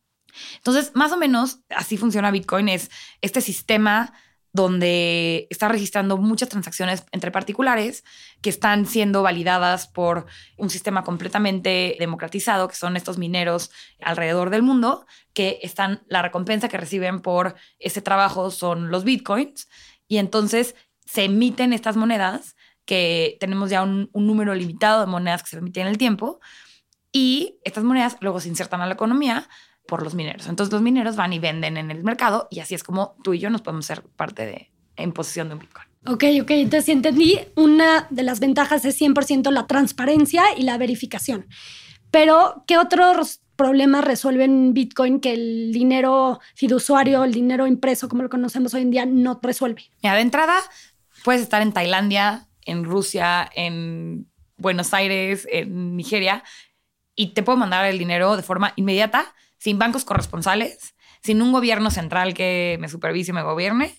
Entonces, 0.57 0.93
más 0.95 1.13
o 1.13 1.17
menos 1.17 1.61
así 1.69 1.97
funciona 1.97 2.31
Bitcoin, 2.31 2.69
es 2.69 2.91
este 3.21 3.41
sistema 3.41 4.13
donde 4.55 5.49
está 5.51 5.67
registrando 5.67 6.17
muchas 6.17 6.49
transacciones 6.49 7.05
entre 7.11 7.33
particulares 7.33 8.05
que 8.41 8.51
están 8.51 8.87
siendo 8.87 9.21
validadas 9.21 9.89
por 9.89 10.27
un 10.57 10.71
sistema 10.71 11.03
completamente 11.03 11.97
democratizado, 11.99 12.69
que 12.69 12.77
son 12.77 12.97
estos 12.97 13.19
mineros 13.19 13.73
alrededor 14.01 14.51
del 14.51 14.63
mundo, 14.63 15.07
que 15.33 15.59
están, 15.63 16.05
la 16.07 16.23
recompensa 16.23 16.69
que 16.69 16.79
reciben 16.79 17.21
por 17.21 17.57
ese 17.81 18.01
trabajo 18.01 18.53
son 18.53 18.93
los 18.93 19.03
bitcoins, 19.03 19.69
y 20.07 20.19
entonces 20.19 20.77
se 21.05 21.25
emiten 21.25 21.73
estas 21.73 21.97
monedas, 21.97 22.55
que 22.85 23.37
tenemos 23.41 23.71
ya 23.71 23.83
un, 23.83 24.09
número 24.15 24.55
limitado 24.55 25.01
de 25.01 25.07
monedas 25.09 25.43
que 25.43 25.49
se 25.49 25.59
emiten 25.59 25.83
en 25.83 25.89
el 25.89 25.99
tiempo, 25.99 26.39
y 27.11 27.59
estas 27.65 27.83
monedas 27.83 28.19
luego 28.21 28.39
se 28.39 28.51
insertan 28.51 28.83
a 28.83 28.87
la 28.87 28.95
economía 28.95 29.49
por 29.87 30.03
los 30.03 30.15
mineros. 30.15 30.49
Entonces 30.49 30.73
los 30.73 30.83
mineros 30.83 31.17
van 31.17 31.33
y 31.33 31.39
venden 31.39 31.77
en 31.77 31.91
el 31.91 32.03
mercado 32.05 32.49
y 32.51 32.61
así 32.61 32.75
es 32.75 32.83
como 32.83 33.17
tú 33.23 33.35
y 33.35 33.39
yo 33.39 33.51
nos 33.51 33.63
podemos 33.63 33.87
ser 33.87 34.03
parte 34.03 34.47
de, 34.47 34.71
en 34.97 35.13
posesión 35.13 35.49
de 35.49 35.55
un 35.55 35.61
Bitcoin. 35.61 35.87
Ok, 36.07 36.25
ok, 36.43 36.51
entonces 36.51 36.85
si 36.85 36.93
entendí, 36.93 37.39
una 37.57 38.07
de 38.11 38.23
las 38.23 38.39
ventajas 38.41 38.85
es 38.85 39.01
100% 39.01 39.51
la 39.51 39.67
transparencia 39.67 40.45
y 40.57 40.63
la 40.63 40.77
verificación. 40.77 41.47
Pero, 42.11 42.63
¿qué 42.67 42.79
otros 42.79 43.41
problemas 43.57 44.05
resuelven 44.05 44.75
Bitcoin 44.75 45.19
que 45.19 45.33
el 45.33 45.73
dinero 45.73 46.41
fiduciario, 46.55 47.25
el 47.25 47.33
dinero 47.33 47.67
impreso, 47.67 48.09
como 48.09 48.23
lo 48.23 48.29
conocemos 48.29 48.75
hoy 48.75 48.83
en 48.83 48.91
día, 48.91 49.07
no 49.07 49.41
resuelve? 49.43 49.91
Mira, 50.03 50.15
de 50.15 50.21
entrada, 50.21 50.55
puedes 51.25 51.41
estar 51.41 51.63
en 51.63 51.73
Tailandia, 51.73 52.49
en 52.67 52.85
Rusia, 52.85 53.51
en 53.55 54.29
Buenos 54.57 54.93
Aires, 54.95 55.49
en 55.51 55.97
Nigeria, 55.97 56.45
y 57.17 57.29
te 57.29 57.43
puedo 57.43 57.57
mandar 57.57 57.87
el 57.87 57.99
dinero 57.99 58.37
de 58.37 58.43
forma 58.43 58.75
inmediata, 58.77 59.35
sin 59.65 59.79
bancos 59.79 60.05
corresponsales, 60.05 60.95
sin 61.23 61.41
un 61.41 61.51
gobierno 61.51 61.91
central 61.91 62.35
que 62.35 62.77
me 62.81 62.91
supervise 62.91 63.31
y 63.31 63.35
me 63.35 63.43
gobierne, 63.43 63.95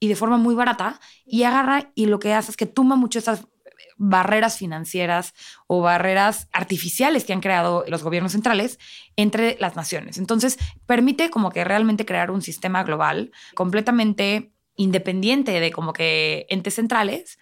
y 0.00 0.08
de 0.08 0.16
forma 0.16 0.38
muy 0.38 0.56
barata, 0.56 0.98
y 1.24 1.44
agarra 1.44 1.92
y 1.94 2.06
lo 2.06 2.18
que 2.18 2.34
hace 2.34 2.50
es 2.50 2.56
que 2.56 2.66
tumba 2.66 2.96
mucho 2.96 3.20
esas 3.20 3.46
barreras 3.96 4.58
financieras 4.58 5.32
o 5.68 5.82
barreras 5.82 6.48
artificiales 6.52 7.22
que 7.22 7.32
han 7.32 7.40
creado 7.40 7.84
los 7.86 8.02
gobiernos 8.02 8.32
centrales 8.32 8.80
entre 9.14 9.56
las 9.60 9.76
naciones. 9.76 10.18
Entonces, 10.18 10.58
permite 10.84 11.30
como 11.30 11.52
que 11.52 11.62
realmente 11.62 12.04
crear 12.04 12.32
un 12.32 12.42
sistema 12.42 12.82
global 12.82 13.30
completamente 13.54 14.52
independiente 14.74 15.60
de 15.60 15.70
como 15.70 15.92
que 15.92 16.46
entes 16.48 16.74
centrales, 16.74 17.38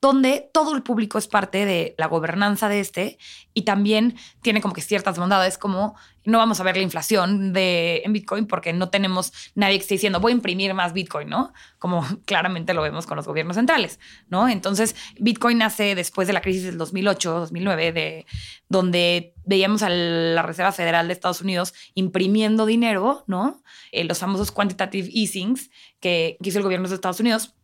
donde 0.00 0.48
todo 0.52 0.74
el 0.74 0.82
público 0.82 1.18
es 1.18 1.26
parte 1.26 1.64
de 1.66 1.94
la 1.98 2.06
gobernanza 2.06 2.68
de 2.68 2.80
este 2.80 3.18
y 3.52 3.62
también 3.62 4.16
tiene 4.42 4.60
como 4.60 4.74
que 4.74 4.80
ciertas 4.80 5.18
bondades 5.18 5.58
como 5.58 5.94
no 6.24 6.38
vamos 6.38 6.60
a 6.60 6.62
ver 6.64 6.76
la 6.76 6.82
inflación 6.82 7.52
de, 7.52 8.02
en 8.04 8.12
Bitcoin 8.12 8.46
porque 8.46 8.72
no 8.72 8.90
tenemos 8.90 9.32
nadie 9.54 9.76
que 9.76 9.82
esté 9.82 9.94
diciendo 9.94 10.20
voy 10.20 10.32
a 10.32 10.34
imprimir 10.34 10.74
más 10.74 10.92
Bitcoin, 10.92 11.28
¿no? 11.28 11.52
Como 11.78 12.04
claramente 12.26 12.74
lo 12.74 12.82
vemos 12.82 13.06
con 13.06 13.16
los 13.16 13.26
gobiernos 13.26 13.56
centrales, 13.56 13.98
¿no? 14.28 14.48
Entonces, 14.48 14.96
Bitcoin 15.18 15.58
nace 15.58 15.94
después 15.94 16.28
de 16.28 16.34
la 16.34 16.40
crisis 16.40 16.64
del 16.64 16.78
2008, 16.78 17.40
2009, 17.40 17.92
de, 17.92 18.26
donde 18.68 19.34
veíamos 19.44 19.82
a 19.82 19.88
la 19.88 20.42
Reserva 20.42 20.72
Federal 20.72 21.08
de 21.08 21.14
Estados 21.14 21.40
Unidos 21.40 21.74
imprimiendo 21.94 22.66
dinero, 22.66 23.24
¿no? 23.26 23.62
Eh, 23.92 24.04
los 24.04 24.18
famosos 24.18 24.52
quantitative 24.52 25.08
easings 25.12 25.70
que, 26.00 26.36
hizo 26.40 26.58
el 26.58 26.64
gobierno 26.64 26.88
de 26.88 26.94
Estados 26.94 27.20
Unidos 27.20 27.54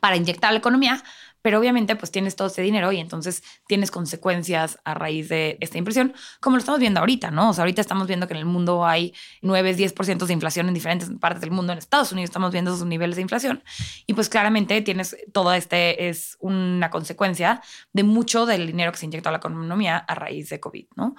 para 0.00 0.16
inyectar 0.16 0.52
la 0.52 0.58
economía, 0.58 1.02
pero 1.46 1.60
obviamente 1.60 1.94
pues 1.94 2.10
tienes 2.10 2.34
todo 2.34 2.48
ese 2.48 2.60
dinero 2.60 2.90
y 2.90 2.98
entonces 2.98 3.44
tienes 3.68 3.92
consecuencias 3.92 4.80
a 4.82 4.94
raíz 4.94 5.28
de 5.28 5.58
esta 5.60 5.78
impresión, 5.78 6.12
como 6.40 6.56
lo 6.56 6.58
estamos 6.58 6.80
viendo 6.80 6.98
ahorita, 6.98 7.30
¿no? 7.30 7.50
O 7.50 7.52
sea, 7.52 7.62
ahorita 7.62 7.80
estamos 7.80 8.08
viendo 8.08 8.26
que 8.26 8.34
en 8.34 8.40
el 8.40 8.46
mundo 8.46 8.84
hay 8.84 9.14
9, 9.42 9.76
10% 9.76 10.26
de 10.26 10.32
inflación 10.32 10.66
en 10.66 10.74
diferentes 10.74 11.08
partes 11.20 11.40
del 11.40 11.52
mundo. 11.52 11.72
En 11.72 11.78
Estados 11.78 12.10
Unidos 12.10 12.30
estamos 12.30 12.50
viendo 12.50 12.74
esos 12.74 12.84
niveles 12.84 13.14
de 13.14 13.22
inflación 13.22 13.62
y 14.08 14.14
pues 14.14 14.28
claramente 14.28 14.82
tienes 14.82 15.16
todo 15.32 15.52
este, 15.52 16.08
es 16.08 16.36
una 16.40 16.90
consecuencia 16.90 17.62
de 17.92 18.02
mucho 18.02 18.44
del 18.44 18.66
dinero 18.66 18.90
que 18.90 18.98
se 18.98 19.06
inyectó 19.06 19.28
a 19.28 19.32
la 19.32 19.38
economía 19.38 19.98
a 19.98 20.16
raíz 20.16 20.48
de 20.48 20.58
COVID, 20.58 20.86
¿no? 20.96 21.14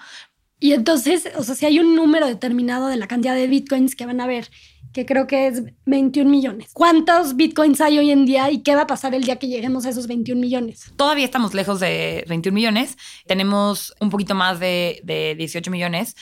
Y 0.60 0.74
entonces, 0.74 1.30
o 1.38 1.44
sea, 1.44 1.56
si 1.56 1.66
hay 1.66 1.80
un 1.80 1.96
número 1.96 2.26
determinado 2.26 2.88
de 2.88 2.98
la 2.98 3.08
cantidad 3.08 3.36
de 3.36 3.48
bitcoins 3.48 3.96
que 3.96 4.06
van 4.06 4.22
a 4.22 4.24
haber, 4.24 4.50
que 4.94 5.06
creo 5.06 5.28
que 5.28 5.48
es 5.48 5.64
21 5.86 6.30
millones. 6.30 6.72
¿Cuántos 6.74 7.36
bitcoins 7.36 7.82
hay 7.82 8.00
hoy 8.00 8.10
en 8.10 8.26
día 8.26 8.50
y 8.50 8.64
qué 8.64 8.76
va 8.76 8.84
a 8.84 8.88
pasar 8.88 9.14
el 9.14 9.24
día 9.24 9.38
que 9.38 9.48
lleguemos 9.48 9.86
a 9.86 9.90
esos 9.90 10.08
21 10.08 10.42
millones? 10.42 10.92
Todavía 10.96 11.26
estamos 11.26 11.54
lejos 11.54 11.80
de 11.80 12.26
21 12.28 12.56
millones. 12.56 12.98
Tenemos 13.28 13.94
un 14.00 14.10
poquito 14.10 14.34
más 14.34 14.60
de, 14.60 15.02
de 15.04 15.36
18 15.36 15.70
millones, 15.70 16.16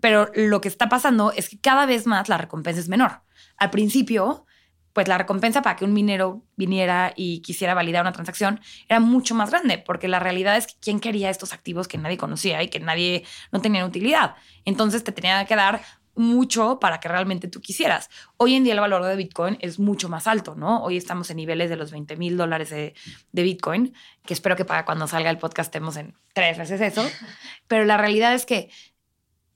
pero 0.00 0.30
lo 0.34 0.60
que 0.60 0.68
está 0.68 0.88
pasando 0.88 1.32
es 1.32 1.48
que 1.48 1.58
cada 1.58 1.86
vez 1.86 2.06
más 2.06 2.28
la 2.28 2.38
recompensa 2.38 2.80
es 2.80 2.88
menor. 2.88 3.22
Al 3.56 3.70
principio, 3.70 4.46
pues 4.92 5.08
la 5.08 5.18
recompensa 5.18 5.62
para 5.62 5.76
que 5.76 5.84
un 5.84 5.92
minero 5.92 6.42
viniera 6.56 7.12
y 7.16 7.40
quisiera 7.40 7.74
validar 7.74 8.02
una 8.02 8.12
transacción 8.12 8.60
era 8.88 9.00
mucho 9.00 9.34
más 9.34 9.50
grande, 9.50 9.78
porque 9.78 10.08
la 10.08 10.18
realidad 10.18 10.56
es 10.56 10.66
que 10.66 10.74
quién 10.80 11.00
quería 11.00 11.30
estos 11.30 11.52
activos 11.52 11.88
que 11.88 11.98
nadie 11.98 12.16
conocía 12.16 12.62
y 12.62 12.68
que 12.68 12.80
nadie 12.80 13.24
no 13.52 13.60
tenían 13.60 13.86
utilidad. 13.86 14.34
Entonces 14.64 15.04
te 15.04 15.12
tenía 15.12 15.44
que 15.44 15.56
dar 15.56 15.80
mucho 16.14 16.78
para 16.80 17.00
que 17.00 17.08
realmente 17.08 17.48
tú 17.48 17.60
quisieras. 17.60 18.10
Hoy 18.36 18.54
en 18.54 18.64
día 18.64 18.74
el 18.74 18.80
valor 18.80 19.04
de 19.04 19.16
Bitcoin 19.16 19.58
es 19.60 19.78
mucho 19.78 20.08
más 20.08 20.26
alto, 20.26 20.54
¿no? 20.54 20.82
Hoy 20.82 20.96
estamos 20.96 21.30
en 21.30 21.36
niveles 21.36 21.70
de 21.70 21.76
los 21.76 21.90
20 21.92 22.16
mil 22.16 22.36
dólares 22.36 22.70
de, 22.70 22.94
de, 23.32 23.42
Bitcoin, 23.42 23.94
que 24.26 24.34
espero 24.34 24.56
que 24.56 24.64
para 24.64 24.84
cuando 24.84 25.06
salga 25.06 25.30
el 25.30 25.38
podcast 25.38 25.68
estemos 25.68 25.96
en 25.96 26.14
tres 26.34 26.58
veces 26.58 26.80
eso. 26.80 27.08
Pero 27.68 27.84
la 27.84 27.96
realidad 27.96 28.34
es 28.34 28.44
que 28.44 28.70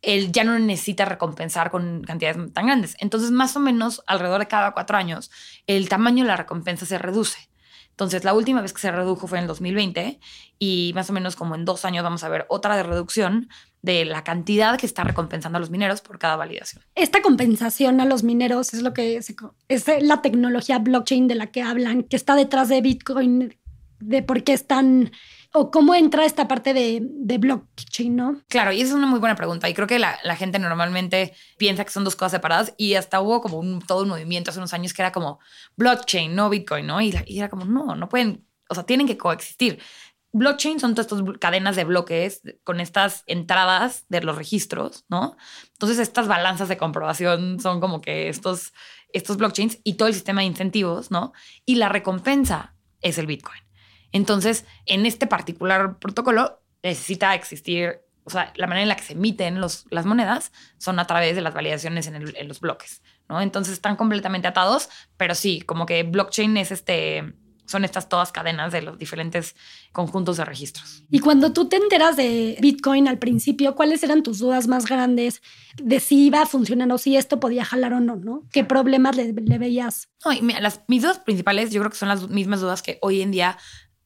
él 0.06 0.32
ya 0.32 0.44
no 0.44 0.58
necesita 0.58 1.04
recompensar 1.04 1.70
con 1.70 2.02
cantidades 2.02 2.52
tan 2.52 2.66
grandes. 2.66 2.96
Entonces, 3.00 3.30
más 3.30 3.56
o 3.56 3.60
menos 3.60 4.02
alrededor 4.06 4.40
de 4.40 4.48
cada 4.48 4.72
cuatro 4.72 4.96
años, 4.96 5.30
el 5.66 5.88
tamaño 5.88 6.24
de 6.24 6.28
la 6.28 6.36
recompensa 6.36 6.86
se 6.86 6.98
reduce. 6.98 7.48
Entonces, 7.90 8.24
la 8.24 8.34
última 8.34 8.60
vez 8.60 8.72
que 8.72 8.80
se 8.80 8.90
redujo 8.90 9.28
fue 9.28 9.38
en 9.38 9.42
el 9.44 9.48
2020 9.48 10.18
y 10.58 10.92
más 10.96 11.10
o 11.10 11.12
menos 11.12 11.36
como 11.36 11.54
en 11.54 11.64
dos 11.64 11.84
años 11.84 12.02
vamos 12.02 12.24
a 12.24 12.28
ver 12.28 12.44
otra 12.48 12.76
de 12.76 12.82
reducción 12.82 13.48
de 13.82 14.04
la 14.04 14.24
cantidad 14.24 14.76
que 14.78 14.86
está 14.86 15.04
recompensando 15.04 15.58
a 15.58 15.60
los 15.60 15.70
mineros 15.70 16.00
por 16.00 16.18
cada 16.18 16.34
validación. 16.34 16.82
Esta 16.96 17.22
compensación 17.22 18.00
a 18.00 18.04
los 18.04 18.24
mineros 18.24 18.74
es 18.74 18.82
lo 18.82 18.94
que 18.94 19.16
es 19.68 19.86
la 20.00 20.22
tecnología 20.22 20.80
blockchain 20.80 21.28
de 21.28 21.36
la 21.36 21.48
que 21.48 21.62
hablan, 21.62 22.02
que 22.02 22.16
está 22.16 22.34
detrás 22.34 22.68
de 22.68 22.80
Bitcoin, 22.80 23.56
de 24.00 24.22
por 24.22 24.42
qué 24.42 24.54
están 24.54 25.12
o 25.56 25.70
cómo 25.70 25.94
entra 25.94 26.24
esta 26.24 26.48
parte 26.48 26.74
de, 26.74 27.38
blockchain, 27.38 28.16
¿no? 28.16 28.42
Claro, 28.48 28.72
y 28.72 28.80
esa 28.80 28.90
es 28.90 28.96
una 28.96 29.06
muy 29.06 29.20
buena 29.20 29.36
pregunta. 29.36 29.68
Y 29.68 29.74
creo 29.74 29.86
que 29.86 30.00
la, 30.00 30.18
la, 30.24 30.34
gente 30.34 30.58
normalmente 30.58 31.32
piensa 31.58 31.84
que 31.84 31.92
son 31.92 32.02
dos 32.02 32.16
cosas 32.16 32.32
separadas 32.32 32.74
y 32.76 32.94
hasta 32.94 33.20
hubo 33.20 33.40
como 33.40 33.60
un, 33.60 33.80
todo 33.80 34.02
un 34.02 34.08
movimiento 34.08 34.50
hace 34.50 34.58
unos 34.58 34.74
años 34.74 34.92
que 34.92 35.02
era 35.02 35.12
como 35.12 35.38
blockchain, 35.76 36.34
no 36.34 36.50
Bitcoin, 36.50 36.88
¿no? 36.88 37.00
Y, 37.00 37.14
y 37.26 37.38
era 37.38 37.48
como, 37.48 37.64
no, 37.66 37.94
no 37.94 38.08
pueden, 38.08 38.44
o 38.68 38.74
sea, 38.74 38.82
tienen 38.82 39.06
que 39.06 39.16
coexistir. 39.16 39.78
Blockchain 40.32 40.80
son 40.80 40.96
todas 40.96 41.12
estas 41.12 41.38
cadenas 41.38 41.76
de 41.76 41.84
bloques 41.84 42.42
con 42.64 42.80
estas 42.80 43.22
entradas 43.26 44.06
de 44.08 44.22
los 44.22 44.36
registros, 44.36 45.04
¿no? 45.08 45.36
Entonces 45.74 46.00
estas 46.00 46.26
balanzas 46.26 46.68
de 46.68 46.76
comprobación 46.76 47.60
son 47.60 47.80
como 47.80 48.00
que 48.00 48.28
estos, 48.28 48.72
estos 49.12 49.36
blockchains 49.36 49.78
y 49.84 49.94
todo 49.94 50.08
el 50.08 50.14
sistema 50.14 50.40
de 50.40 50.48
incentivos, 50.48 51.12
¿no? 51.12 51.32
Y 51.64 51.76
la 51.76 51.88
recompensa 51.88 52.74
es 53.00 53.18
el 53.18 53.28
Bitcoin. 53.28 53.63
Entonces, 54.14 54.64
en 54.86 55.06
este 55.06 55.26
particular 55.26 55.98
protocolo 55.98 56.62
necesita 56.84 57.34
existir, 57.34 58.00
o 58.22 58.30
sea, 58.30 58.52
la 58.54 58.68
manera 58.68 58.82
en 58.82 58.88
la 58.88 58.96
que 58.96 59.02
se 59.02 59.14
emiten 59.14 59.60
los, 59.60 59.86
las 59.90 60.06
monedas 60.06 60.52
son 60.78 61.00
a 61.00 61.06
través 61.06 61.34
de 61.34 61.42
las 61.42 61.52
validaciones 61.52 62.06
en, 62.06 62.14
el, 62.14 62.36
en 62.36 62.46
los 62.46 62.60
bloques, 62.60 63.02
¿no? 63.28 63.40
Entonces 63.40 63.74
están 63.74 63.96
completamente 63.96 64.46
atados, 64.46 64.88
pero 65.16 65.34
sí, 65.34 65.62
como 65.62 65.84
que 65.84 66.04
blockchain 66.04 66.56
es 66.58 66.70
este, 66.70 67.34
son 67.66 67.84
estas 67.84 68.08
todas 68.08 68.30
cadenas 68.30 68.70
de 68.70 68.82
los 68.82 68.98
diferentes 68.98 69.56
conjuntos 69.90 70.36
de 70.36 70.44
registros. 70.44 71.02
Y 71.10 71.18
cuando 71.18 71.52
tú 71.52 71.68
te 71.68 71.74
enteras 71.74 72.16
de 72.16 72.56
Bitcoin 72.60 73.08
al 73.08 73.18
principio, 73.18 73.74
¿cuáles 73.74 74.04
eran 74.04 74.22
tus 74.22 74.38
dudas 74.38 74.68
más 74.68 74.86
grandes 74.86 75.42
de 75.82 75.98
si 75.98 76.26
iba 76.26 76.40
a 76.40 76.46
funcionar 76.46 76.92
o 76.92 76.98
si 76.98 77.16
esto 77.16 77.40
podía 77.40 77.64
jalar 77.64 77.94
o 77.94 78.00
no? 78.00 78.14
¿no? 78.14 78.44
¿Qué 78.52 78.62
problemas 78.62 79.16
le, 79.16 79.32
le 79.32 79.58
veías? 79.58 80.08
No, 80.24 80.30
las, 80.60 80.82
mis 80.86 81.02
dudas 81.02 81.18
principales 81.18 81.72
yo 81.72 81.80
creo 81.80 81.90
que 81.90 81.98
son 81.98 82.10
las 82.10 82.28
mismas 82.28 82.60
dudas 82.60 82.80
que 82.80 82.98
hoy 83.02 83.22
en 83.22 83.32
día 83.32 83.58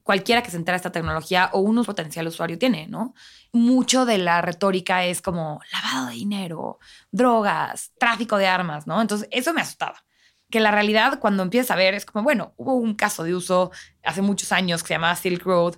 cualquiera 0.09 0.43
que 0.43 0.51
se 0.51 0.57
entera 0.57 0.73
de 0.73 0.79
esta 0.79 0.91
tecnología 0.91 1.51
o 1.53 1.61
un 1.61 1.85
potencial 1.85 2.27
usuario 2.27 2.57
tiene, 2.57 2.87
¿no? 2.87 3.15
Mucho 3.53 4.07
de 4.07 4.17
la 4.17 4.41
retórica 4.41 5.05
es 5.05 5.21
como 5.21 5.61
lavado 5.71 6.07
de 6.07 6.15
dinero, 6.15 6.79
drogas, 7.11 7.93
tráfico 7.99 8.39
de 8.39 8.47
armas, 8.47 8.87
¿no? 8.87 9.03
Entonces, 9.03 9.29
eso 9.31 9.53
me 9.53 9.61
asustaba. 9.61 10.03
Que 10.49 10.61
la 10.61 10.71
realidad, 10.71 11.19
cuando 11.21 11.43
empiezas 11.43 11.73
a 11.73 11.77
ver, 11.77 11.93
es 11.93 12.07
como, 12.07 12.25
bueno, 12.25 12.55
hubo 12.57 12.73
un 12.73 12.95
caso 12.95 13.23
de 13.23 13.35
uso 13.35 13.71
hace 14.03 14.23
muchos 14.23 14.51
años 14.51 14.83
que 14.83 14.89
se 14.89 14.95
llamaba 14.95 15.15
Silk 15.15 15.45
Road, 15.45 15.75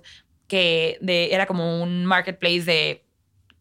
que 0.47 0.97
era 1.29 1.45
como 1.45 1.83
un 1.83 2.05
marketplace 2.05 2.61
de 2.61 3.05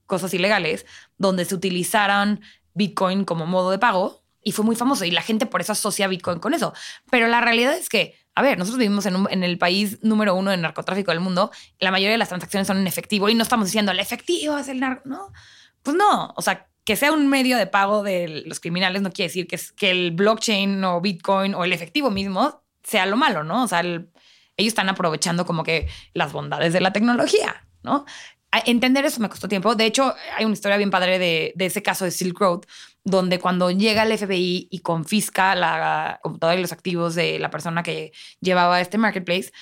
cosas 0.06 0.32
ilegales, 0.34 0.86
donde 1.18 1.46
se 1.46 1.56
utilizaron 1.56 2.42
Bitcoin 2.74 3.24
como 3.24 3.44
modo 3.44 3.72
de 3.72 3.80
pago 3.80 4.22
y 4.40 4.52
fue 4.52 4.64
muy 4.64 4.76
famoso 4.76 5.04
y 5.04 5.10
la 5.10 5.22
gente 5.22 5.46
por 5.46 5.62
eso 5.62 5.72
asocia 5.72 6.06
Bitcoin 6.06 6.38
con 6.38 6.54
eso. 6.54 6.72
Pero 7.10 7.26
la 7.26 7.40
realidad 7.40 7.74
es 7.74 7.88
que 7.88 8.19
a 8.34 8.42
ver, 8.42 8.58
nosotros 8.58 8.78
vivimos 8.78 9.06
en, 9.06 9.42
el 9.42 9.58
país 9.58 9.98
número 10.02 10.34
uno 10.34 10.50
de 10.50 10.56
narcotráfico 10.56 11.10
del 11.10 11.20
mundo, 11.20 11.50
la 11.78 11.90
mayoría 11.90 12.12
de 12.12 12.18
las 12.18 12.28
transacciones 12.28 12.66
son 12.66 12.78
en 12.78 12.86
efectivo 12.86 13.28
y 13.28 13.34
no 13.34 13.42
estamos 13.42 13.66
diciendo 13.66 13.92
el 13.92 14.00
efectivo 14.00 14.56
es 14.56 14.68
el 14.68 14.80
narco, 14.80 15.08
¿no? 15.08 15.32
Pues 15.82 15.96
no, 15.96 16.32
o 16.36 16.42
sea, 16.42 16.68
que 16.84 16.96
sea 16.96 17.12
un 17.12 17.28
medio 17.28 17.56
de 17.56 17.66
pago 17.66 18.02
de 18.02 18.42
los 18.46 18.60
criminales 18.60 19.02
no 19.02 19.12
quiere 19.12 19.28
decir 19.28 19.46
que, 19.46 19.90
el 19.90 20.12
blockchain 20.12 20.82
o 20.84 21.00
Bitcoin 21.00 21.54
o 21.54 21.64
el 21.64 21.72
efectivo 21.72 22.10
mismo 22.10 22.62
sea 22.82 23.06
lo 23.06 23.16
malo, 23.16 23.44
¿no? 23.44 23.64
O 23.64 23.68
sea, 23.68 23.80
ellos 23.80 24.08
están 24.56 24.88
aprovechando 24.88 25.44
como 25.46 25.62
que 25.62 25.88
las 26.14 26.32
bondades 26.32 26.72
de 26.72 26.80
la 26.80 26.92
tecnología, 26.92 27.66
¿no? 27.82 28.04
entender 28.66 29.04
eso 29.04 29.20
me 29.20 29.28
costó 29.28 29.48
tiempo. 29.48 29.74
De 29.74 29.86
hecho, 29.86 30.14
hay 30.36 30.44
una 30.44 30.54
historia 30.54 30.76
bien 30.76 30.90
padre 30.90 31.18
de, 31.18 31.54
ese 31.58 31.82
caso 31.82 32.04
de 32.04 32.10
Silk 32.10 32.38
Road, 32.38 32.62
donde 33.04 33.38
cuando 33.38 33.70
llega 33.70 34.02
el 34.02 34.16
FBI 34.16 34.68
y 34.70 34.78
confisca 34.80 35.54
la 35.54 36.20
computadora 36.22 36.58
y 36.58 36.62
los 36.62 36.72
activos 36.72 37.14
de 37.14 37.38
la 37.38 37.50
persona 37.50 37.82
que 37.82 38.12
llevaba 38.40 38.80
este 38.80 38.98
marketplace, 38.98 39.52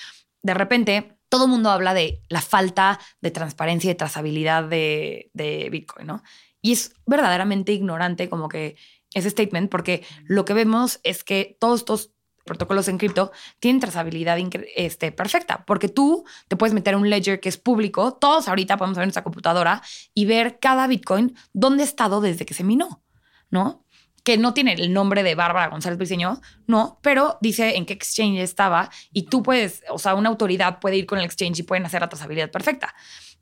de 0.42 0.54
repente 0.54 1.18
todo 1.28 1.44
el 1.44 1.50
mundo 1.50 1.70
habla 1.70 1.94
de 1.94 2.22
la 2.28 2.40
falta 2.40 2.98
de 3.20 3.30
transparencia 3.30 3.90
y 3.90 3.94
trazabilidad 3.94 4.64
de, 4.64 5.30
de 5.34 5.68
Bitcoin, 5.70 6.06
¿no? 6.06 6.22
Y 6.60 6.72
es 6.72 6.94
verdaderamente 7.06 7.72
ignorante 7.72 8.28
como 8.28 8.48
que 8.48 8.76
ese 9.14 9.30
statement, 9.30 9.70
porque 9.70 10.04
lo 10.24 10.44
que 10.44 10.54
vemos 10.54 11.00
es 11.02 11.24
que 11.24 11.56
todos 11.60 11.80
estos 11.80 12.10
protocolos 12.48 12.88
en 12.88 12.98
cripto 12.98 13.30
tienen 13.60 13.80
trazabilidad 13.80 14.38
este, 14.74 15.12
perfecta, 15.12 15.64
porque 15.66 15.88
tú 15.88 16.24
te 16.48 16.56
puedes 16.56 16.74
meter 16.74 16.96
un 16.96 17.08
ledger 17.08 17.40
que 17.40 17.48
es 17.48 17.58
público, 17.58 18.14
todos 18.14 18.48
ahorita 18.48 18.76
podemos 18.76 18.96
ver 18.96 19.06
nuestra 19.06 19.22
computadora 19.22 19.82
y 20.14 20.24
ver 20.24 20.58
cada 20.58 20.86
Bitcoin 20.86 21.36
dónde 21.52 21.82
ha 21.82 21.86
estado 21.86 22.20
desde 22.20 22.46
que 22.46 22.54
se 22.54 22.64
minó, 22.64 23.02
¿no? 23.50 23.84
Que 24.24 24.36
no 24.36 24.52
tiene 24.52 24.74
el 24.74 24.92
nombre 24.92 25.22
de 25.22 25.34
Bárbara 25.34 25.68
González 25.68 25.98
Briceño, 25.98 26.40
no, 26.66 26.98
pero 27.02 27.38
dice 27.40 27.76
en 27.76 27.86
qué 27.86 27.94
exchange 27.94 28.40
estaba 28.40 28.90
y 29.12 29.22
tú 29.22 29.42
puedes, 29.42 29.82
o 29.90 29.98
sea, 29.98 30.14
una 30.14 30.28
autoridad 30.28 30.80
puede 30.80 30.96
ir 30.96 31.06
con 31.06 31.18
el 31.18 31.24
exchange 31.24 31.60
y 31.60 31.62
pueden 31.62 31.86
hacer 31.86 32.00
la 32.00 32.08
trazabilidad 32.08 32.50
perfecta. 32.50 32.94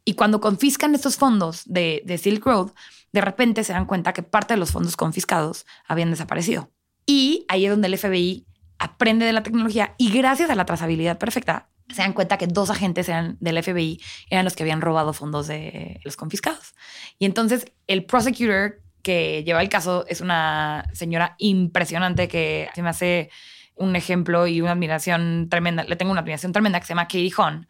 Y 0.04 0.14
cuando 0.14 0.40
confiscan 0.40 0.94
estos 0.94 1.16
fondos 1.16 1.62
de, 1.66 2.02
de 2.04 2.18
Silk 2.18 2.44
Road, 2.46 2.70
de 3.12 3.20
repente 3.20 3.64
se 3.64 3.72
dan 3.72 3.86
cuenta 3.86 4.12
que 4.12 4.22
parte 4.22 4.54
de 4.54 4.60
los 4.60 4.70
fondos 4.70 4.96
confiscados 4.96 5.66
habían 5.88 6.10
desaparecido. 6.10 6.70
Y 7.06 7.44
ahí 7.48 7.64
es 7.64 7.70
donde 7.70 7.88
el 7.88 7.98
FBI 7.98 8.46
aprende 8.78 9.26
de 9.26 9.32
la 9.32 9.42
tecnología 9.42 9.94
y 9.98 10.10
gracias 10.10 10.50
a 10.50 10.54
la 10.54 10.66
trazabilidad 10.66 11.18
perfecta 11.18 11.70
se 11.88 12.02
dan 12.02 12.12
cuenta 12.12 12.36
que 12.36 12.46
dos 12.46 12.70
agentes 12.70 13.08
eran 13.08 13.36
del 13.40 13.62
FBI 13.62 14.00
eran 14.28 14.44
los 14.44 14.54
que 14.56 14.64
habían 14.64 14.80
robado 14.80 15.12
fondos 15.12 15.46
de 15.46 16.00
los 16.04 16.16
confiscados. 16.16 16.74
Y 17.18 17.26
entonces 17.26 17.72
el 17.86 18.04
prosecutor 18.04 18.82
que 19.06 19.44
lleva 19.44 19.62
el 19.62 19.68
caso 19.68 20.04
es 20.08 20.20
una 20.20 20.84
señora 20.92 21.36
impresionante 21.38 22.26
que 22.26 22.68
se 22.74 22.82
me 22.82 22.88
hace 22.88 23.30
un 23.76 23.94
ejemplo 23.94 24.48
y 24.48 24.60
una 24.60 24.72
admiración 24.72 25.46
tremenda, 25.48 25.84
le 25.84 25.94
tengo 25.94 26.10
una 26.10 26.22
admiración 26.22 26.50
tremenda 26.50 26.80
que 26.80 26.86
se 26.86 26.90
llama 26.90 27.04
Katie 27.04 27.30
Hon, 27.38 27.68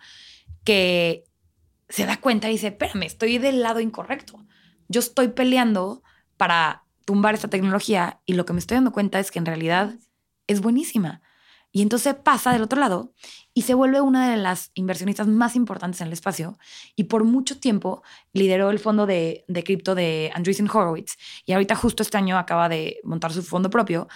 que 0.65 1.25
se 1.91 2.07
da 2.07 2.17
cuenta 2.17 2.49
y 2.49 2.53
dice, 2.53 2.69
espérame, 2.69 3.03
estoy 3.03 3.37
del 3.37 3.61
lado 3.61 3.81
incorrecto. 3.81 4.47
Yo 4.89 5.01
estoy 5.01 5.29
peleando 5.29 6.03
para 6.39 6.85
tumbar 7.05 7.35
esta 7.35 7.49
tecnología 7.49 8.23
y 8.25 8.33
lo 8.33 8.47
que 8.47 8.55
me 8.55 8.59
estoy 8.59 8.77
dando 8.77 8.93
cuenta 8.93 9.21
es 9.21 9.31
que 9.31 9.39
en 9.39 9.45
realidad 9.45 9.95
es 10.47 10.63
buenísima. 10.63 11.21
Y 11.77 11.83
entonces 11.83 12.15
pasa 12.15 12.55
del 12.55 12.63
otro 12.63 12.81
lado 12.81 13.13
y 13.53 13.61
se 13.61 13.75
vuelve 13.75 14.01
una 14.01 14.31
de 14.31 14.39
las 14.39 14.71
inversionistas 14.73 15.27
más 15.27 15.57
importantes 15.57 16.01
en 16.01 16.07
el 16.07 16.15
espacio 16.15 16.59
y 16.95 17.05
por 17.05 17.25
mucho 17.25 17.61
tiempo 17.61 18.03
lideró 18.33 18.71
el 18.71 18.79
fondo 18.79 19.05
de, 19.05 19.45
de 19.47 19.63
cripto 19.63 19.95
de 19.95 20.33
Andreessen 20.35 20.71
Horowitz 20.71 21.19
y 21.45 21.53
ahorita 21.53 21.75
justo 21.75 22.03
este 22.03 22.17
año 22.17 22.39
acaba 22.39 22.71
de 22.71 22.99
montar 23.05 23.31
su 23.35 23.43
fondo 23.43 23.69
propio. 23.69 24.09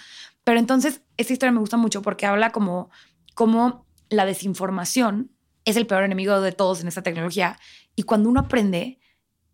Pero 0.43 0.57
entonces 0.57 1.03
esta 1.17 1.33
historia 1.33 1.51
me 1.51 1.59
gusta 1.59 1.77
mucho 1.77 2.01
porque 2.01 2.25
habla 2.25 2.51
como, 2.51 2.89
como 3.35 3.85
la 4.09 4.25
desinformación 4.25 5.29
es 5.63 5.75
el 5.75 5.85
peor 5.85 6.01
enemigo 6.01 6.41
de 6.41 6.53
todos 6.53 6.81
en 6.81 6.87
esta 6.87 7.03
tecnología 7.03 7.59
y 7.95 8.01
cuando 8.01 8.27
uno 8.27 8.39
aprende 8.39 8.97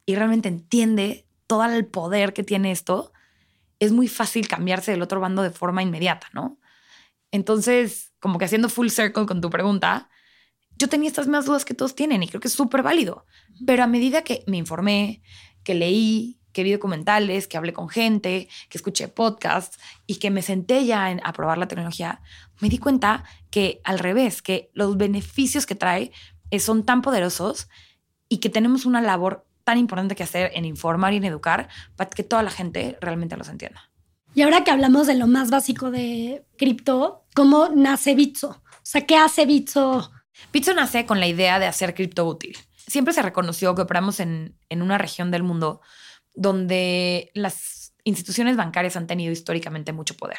y 0.05 0.15
realmente 0.15 0.47
entiende 0.47 1.27
todo 1.45 1.65
el 1.65 1.85
poder 1.85 2.31
que 2.31 2.45
tiene 2.45 2.71
esto, 2.71 3.11
es 3.79 3.91
muy 3.91 4.07
fácil 4.07 4.47
cambiarse 4.47 4.91
del 4.91 5.01
otro 5.01 5.19
bando 5.19 5.41
de 5.41 5.51
forma 5.51 5.83
inmediata, 5.83 6.27
¿no? 6.31 6.57
Entonces, 7.31 8.13
como 8.19 8.37
que 8.37 8.45
haciendo 8.45 8.69
full 8.69 8.89
circle 8.89 9.25
con 9.25 9.41
tu 9.41 9.49
pregunta, 9.49 10.09
yo 10.77 10.89
tenía 10.89 11.09
estas 11.09 11.27
mismas 11.27 11.45
dudas 11.45 11.65
que 11.65 11.73
todos 11.73 11.95
tienen 11.95 12.23
y 12.23 12.27
creo 12.27 12.39
que 12.39 12.47
es 12.47 12.53
súper 12.53 12.83
válido. 12.83 13.25
Pero 13.65 13.83
a 13.83 13.87
medida 13.87 14.23
que 14.23 14.43
me 14.47 14.57
informé, 14.57 15.21
que 15.63 15.73
leí, 15.73 16.39
que 16.53 16.63
vi 16.63 16.71
documentales, 16.71 17.47
que 17.47 17.57
hablé 17.57 17.73
con 17.73 17.89
gente, 17.89 18.47
que 18.69 18.77
escuché 18.77 19.07
podcasts 19.07 19.77
y 20.05 20.15
que 20.15 20.31
me 20.31 20.41
senté 20.41 20.85
ya 20.85 21.05
a 21.05 21.33
probar 21.33 21.57
la 21.57 21.67
tecnología, 21.67 22.21
me 22.59 22.69
di 22.69 22.77
cuenta 22.77 23.23
que 23.51 23.81
al 23.83 23.99
revés, 23.99 24.41
que 24.41 24.71
los 24.73 24.97
beneficios 24.97 25.65
que 25.65 25.75
trae 25.75 26.11
eh, 26.51 26.59
son 26.59 26.83
tan 26.83 27.01
poderosos 27.01 27.69
y 28.29 28.37
que 28.37 28.49
tenemos 28.49 28.85
una 28.85 29.01
labor 29.01 29.45
tan 29.63 29.77
importante 29.77 30.15
que 30.15 30.23
hacer 30.23 30.51
en 30.53 30.65
informar 30.65 31.13
y 31.13 31.17
en 31.17 31.25
educar 31.25 31.69
para 31.95 32.09
que 32.09 32.23
toda 32.23 32.41
la 32.41 32.51
gente 32.51 32.97
realmente 33.01 33.37
los 33.37 33.49
entienda. 33.49 33.91
Y 34.33 34.41
ahora 34.41 34.63
que 34.63 34.71
hablamos 34.71 35.07
de 35.07 35.15
lo 35.15 35.27
más 35.27 35.49
básico 35.49 35.91
de 35.91 36.45
cripto, 36.57 37.25
¿cómo 37.33 37.69
nace 37.69 38.13
Bitso? 38.15 38.49
O 38.49 38.79
sea, 38.83 39.05
¿qué 39.05 39.17
hace 39.17 39.45
Bitso? 39.45 40.11
Bitso 40.53 40.73
nace 40.73 41.05
con 41.05 41.19
la 41.19 41.27
idea 41.27 41.59
de 41.59 41.65
hacer 41.65 41.95
cripto 41.95 42.25
útil. 42.25 42.57
Siempre 42.75 43.13
se 43.13 43.21
reconoció 43.21 43.75
que 43.75 43.81
operamos 43.81 44.19
en, 44.19 44.57
en 44.69 44.81
una 44.81 44.97
región 44.97 45.31
del 45.31 45.43
mundo 45.43 45.81
donde 46.33 47.31
las 47.33 47.93
instituciones 48.03 48.55
bancarias 48.55 48.95
han 48.95 49.07
tenido 49.07 49.33
históricamente 49.33 49.91
mucho 49.91 50.15
poder 50.15 50.37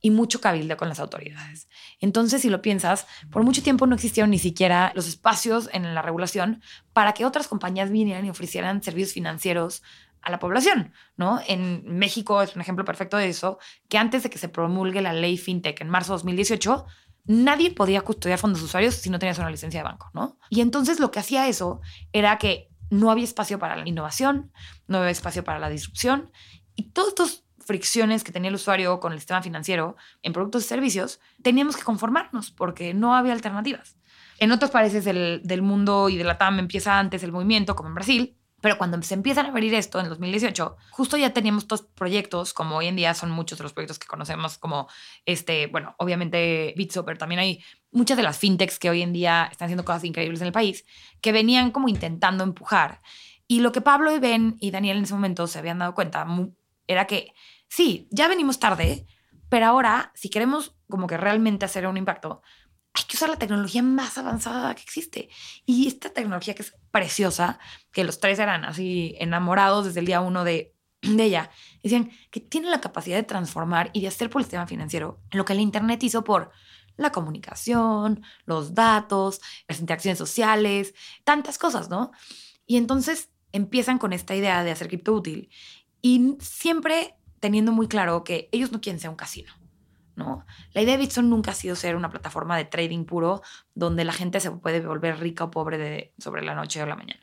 y 0.00 0.10
mucho 0.10 0.40
cabildo 0.40 0.76
con 0.76 0.90
las 0.90 1.00
autoridades. 1.00 1.66
Entonces, 1.98 2.42
si 2.42 2.50
lo 2.50 2.60
piensas, 2.60 3.06
por 3.30 3.42
mucho 3.42 3.62
tiempo 3.62 3.86
no 3.86 3.94
existieron 3.94 4.30
ni 4.30 4.38
siquiera 4.38 4.92
los 4.94 5.08
espacios 5.08 5.70
en 5.72 5.94
la 5.94 6.02
regulación 6.02 6.62
para 6.92 7.14
que 7.14 7.24
otras 7.24 7.48
compañías 7.48 7.90
vinieran 7.90 8.26
y 8.26 8.30
ofrecieran 8.30 8.82
servicios 8.82 9.14
financieros 9.14 9.82
a 10.24 10.30
la 10.30 10.38
población, 10.38 10.92
¿no? 11.16 11.40
En 11.46 11.84
México 11.98 12.42
es 12.42 12.54
un 12.54 12.62
ejemplo 12.62 12.84
perfecto 12.84 13.16
de 13.16 13.28
eso, 13.28 13.58
que 13.88 13.98
antes 13.98 14.22
de 14.22 14.30
que 14.30 14.38
se 14.38 14.48
promulgue 14.48 15.02
la 15.02 15.12
ley 15.12 15.36
FinTech 15.36 15.80
en 15.80 15.90
marzo 15.90 16.12
de 16.12 16.16
2018, 16.16 16.86
nadie 17.26 17.70
podía 17.70 18.00
custodiar 18.00 18.38
fondos 18.38 18.60
de 18.60 18.66
usuarios 18.66 18.94
si 18.94 19.10
no 19.10 19.18
tenías 19.18 19.38
una 19.38 19.50
licencia 19.50 19.80
de 19.80 19.84
banco, 19.84 20.10
¿no? 20.14 20.38
Y 20.50 20.60
entonces 20.60 21.00
lo 21.00 21.10
que 21.10 21.20
hacía 21.20 21.48
eso 21.48 21.80
era 22.12 22.38
que 22.38 22.68
no 22.90 23.10
había 23.10 23.24
espacio 23.24 23.58
para 23.58 23.76
la 23.76 23.88
innovación, 23.88 24.52
no 24.86 24.98
había 24.98 25.10
espacio 25.10 25.44
para 25.44 25.58
la 25.58 25.68
disrupción 25.68 26.30
y 26.74 26.90
todos 26.90 27.08
estos 27.08 27.44
fricciones 27.58 28.24
que 28.24 28.32
tenía 28.32 28.50
el 28.50 28.56
usuario 28.56 29.00
con 29.00 29.12
el 29.12 29.18
sistema 29.18 29.42
financiero 29.42 29.96
en 30.22 30.32
productos 30.32 30.64
y 30.64 30.68
servicios, 30.68 31.20
teníamos 31.42 31.76
que 31.76 31.82
conformarnos 31.82 32.50
porque 32.50 32.92
no 32.92 33.14
había 33.14 33.32
alternativas. 33.32 33.96
En 34.38 34.52
otros 34.52 34.70
países 34.70 35.04
del, 35.04 35.40
del 35.44 35.62
mundo 35.62 36.08
y 36.08 36.16
de 36.16 36.24
la 36.24 36.36
TAM 36.36 36.58
empieza 36.58 36.98
antes 36.98 37.22
el 37.22 37.32
movimiento, 37.32 37.74
como 37.74 37.88
en 37.88 37.94
Brasil, 37.94 38.36
pero 38.64 38.78
cuando 38.78 39.02
se 39.02 39.12
empiezan 39.12 39.44
a 39.44 39.50
abrir 39.50 39.74
esto 39.74 40.00
en 40.00 40.08
2018, 40.08 40.78
justo 40.90 41.18
ya 41.18 41.34
teníamos 41.34 41.64
estos 41.64 41.82
proyectos, 41.82 42.54
como 42.54 42.76
hoy 42.76 42.86
en 42.86 42.96
día 42.96 43.12
son 43.12 43.30
muchos 43.30 43.58
de 43.58 43.64
los 43.64 43.74
proyectos 43.74 43.98
que 43.98 44.06
conocemos, 44.06 44.56
como 44.56 44.88
este, 45.26 45.66
bueno, 45.66 45.94
obviamente 45.98 46.72
Bitso, 46.74 47.04
también 47.04 47.40
hay 47.40 47.62
muchas 47.90 48.16
de 48.16 48.22
las 48.22 48.38
fintechs 48.38 48.78
que 48.78 48.88
hoy 48.88 49.02
en 49.02 49.12
día 49.12 49.50
están 49.52 49.66
haciendo 49.66 49.84
cosas 49.84 50.04
increíbles 50.04 50.40
en 50.40 50.46
el 50.46 50.54
país, 50.54 50.86
que 51.20 51.30
venían 51.30 51.72
como 51.72 51.90
intentando 51.90 52.42
empujar. 52.42 53.02
Y 53.46 53.60
lo 53.60 53.70
que 53.70 53.82
Pablo 53.82 54.10
y 54.16 54.18
Ben 54.18 54.56
y 54.60 54.70
Daniel 54.70 54.96
en 54.96 55.04
ese 55.04 55.12
momento 55.12 55.46
se 55.46 55.58
habían 55.58 55.78
dado 55.78 55.94
cuenta 55.94 56.26
era 56.86 57.06
que 57.06 57.34
sí, 57.68 58.08
ya 58.10 58.28
venimos 58.28 58.60
tarde, 58.60 59.04
pero 59.50 59.66
ahora, 59.66 60.10
si 60.14 60.30
queremos 60.30 60.74
como 60.88 61.06
que 61.06 61.18
realmente 61.18 61.66
hacer 61.66 61.86
un 61.86 61.98
impacto, 61.98 62.40
hay 62.94 63.04
que 63.04 63.16
usar 63.16 63.28
la 63.28 63.36
tecnología 63.36 63.82
más 63.82 64.16
avanzada 64.18 64.74
que 64.74 64.82
existe. 64.82 65.28
Y 65.66 65.88
esta 65.88 66.10
tecnología 66.10 66.54
que 66.54 66.62
es 66.62 66.74
preciosa, 66.92 67.58
que 67.90 68.04
los 68.04 68.20
tres 68.20 68.38
eran 68.38 68.64
así 68.64 69.16
enamorados 69.18 69.86
desde 69.86 70.00
el 70.00 70.06
día 70.06 70.20
uno 70.20 70.44
de, 70.44 70.74
ella, 71.02 71.50
decían 71.82 72.10
que 72.30 72.40
tiene 72.40 72.70
la 72.70 72.80
capacidad 72.80 73.16
de 73.16 73.24
transformar 73.24 73.90
y 73.92 74.00
de 74.00 74.08
hacer 74.08 74.30
por 74.30 74.40
el 74.40 74.44
sistema 74.44 74.66
financiero 74.66 75.20
lo 75.32 75.44
que 75.44 75.52
el 75.52 75.60
Internet 75.60 76.02
hizo 76.04 76.22
por 76.24 76.52
la 76.96 77.10
comunicación, 77.10 78.22
los 78.46 78.74
datos, 78.74 79.40
las 79.68 79.80
interacciones 79.80 80.16
sociales, 80.16 80.94
tantas 81.24 81.58
cosas, 81.58 81.90
¿no? 81.90 82.12
Y 82.64 82.76
entonces 82.76 83.28
empiezan 83.50 83.98
con 83.98 84.12
esta 84.12 84.36
idea 84.36 84.62
de 84.62 84.70
hacer 84.70 84.86
cripto 84.86 85.12
útil 85.12 85.50
y 86.00 86.36
siempre 86.40 87.16
teniendo 87.40 87.72
muy 87.72 87.88
claro 87.88 88.22
que 88.22 88.48
ellos 88.52 88.70
no 88.70 88.80
quieren 88.80 89.00
ser 89.00 89.10
un 89.10 89.16
casino. 89.16 89.52
¿No? 90.16 90.44
La 90.72 90.82
idea 90.82 90.96
de 90.96 91.02
Bitson 91.02 91.30
nunca 91.30 91.50
ha 91.52 91.54
sido 91.54 91.76
ser 91.76 91.96
una 91.96 92.10
plataforma 92.10 92.56
de 92.56 92.64
trading 92.64 93.04
puro 93.04 93.42
donde 93.74 94.04
la 94.04 94.12
gente 94.12 94.40
se 94.40 94.50
puede 94.50 94.80
volver 94.80 95.18
rica 95.18 95.44
o 95.44 95.50
pobre 95.50 95.78
de, 95.78 96.14
sobre 96.18 96.42
la 96.42 96.54
noche 96.54 96.82
o 96.82 96.86
la 96.86 96.96
mañana. 96.96 97.20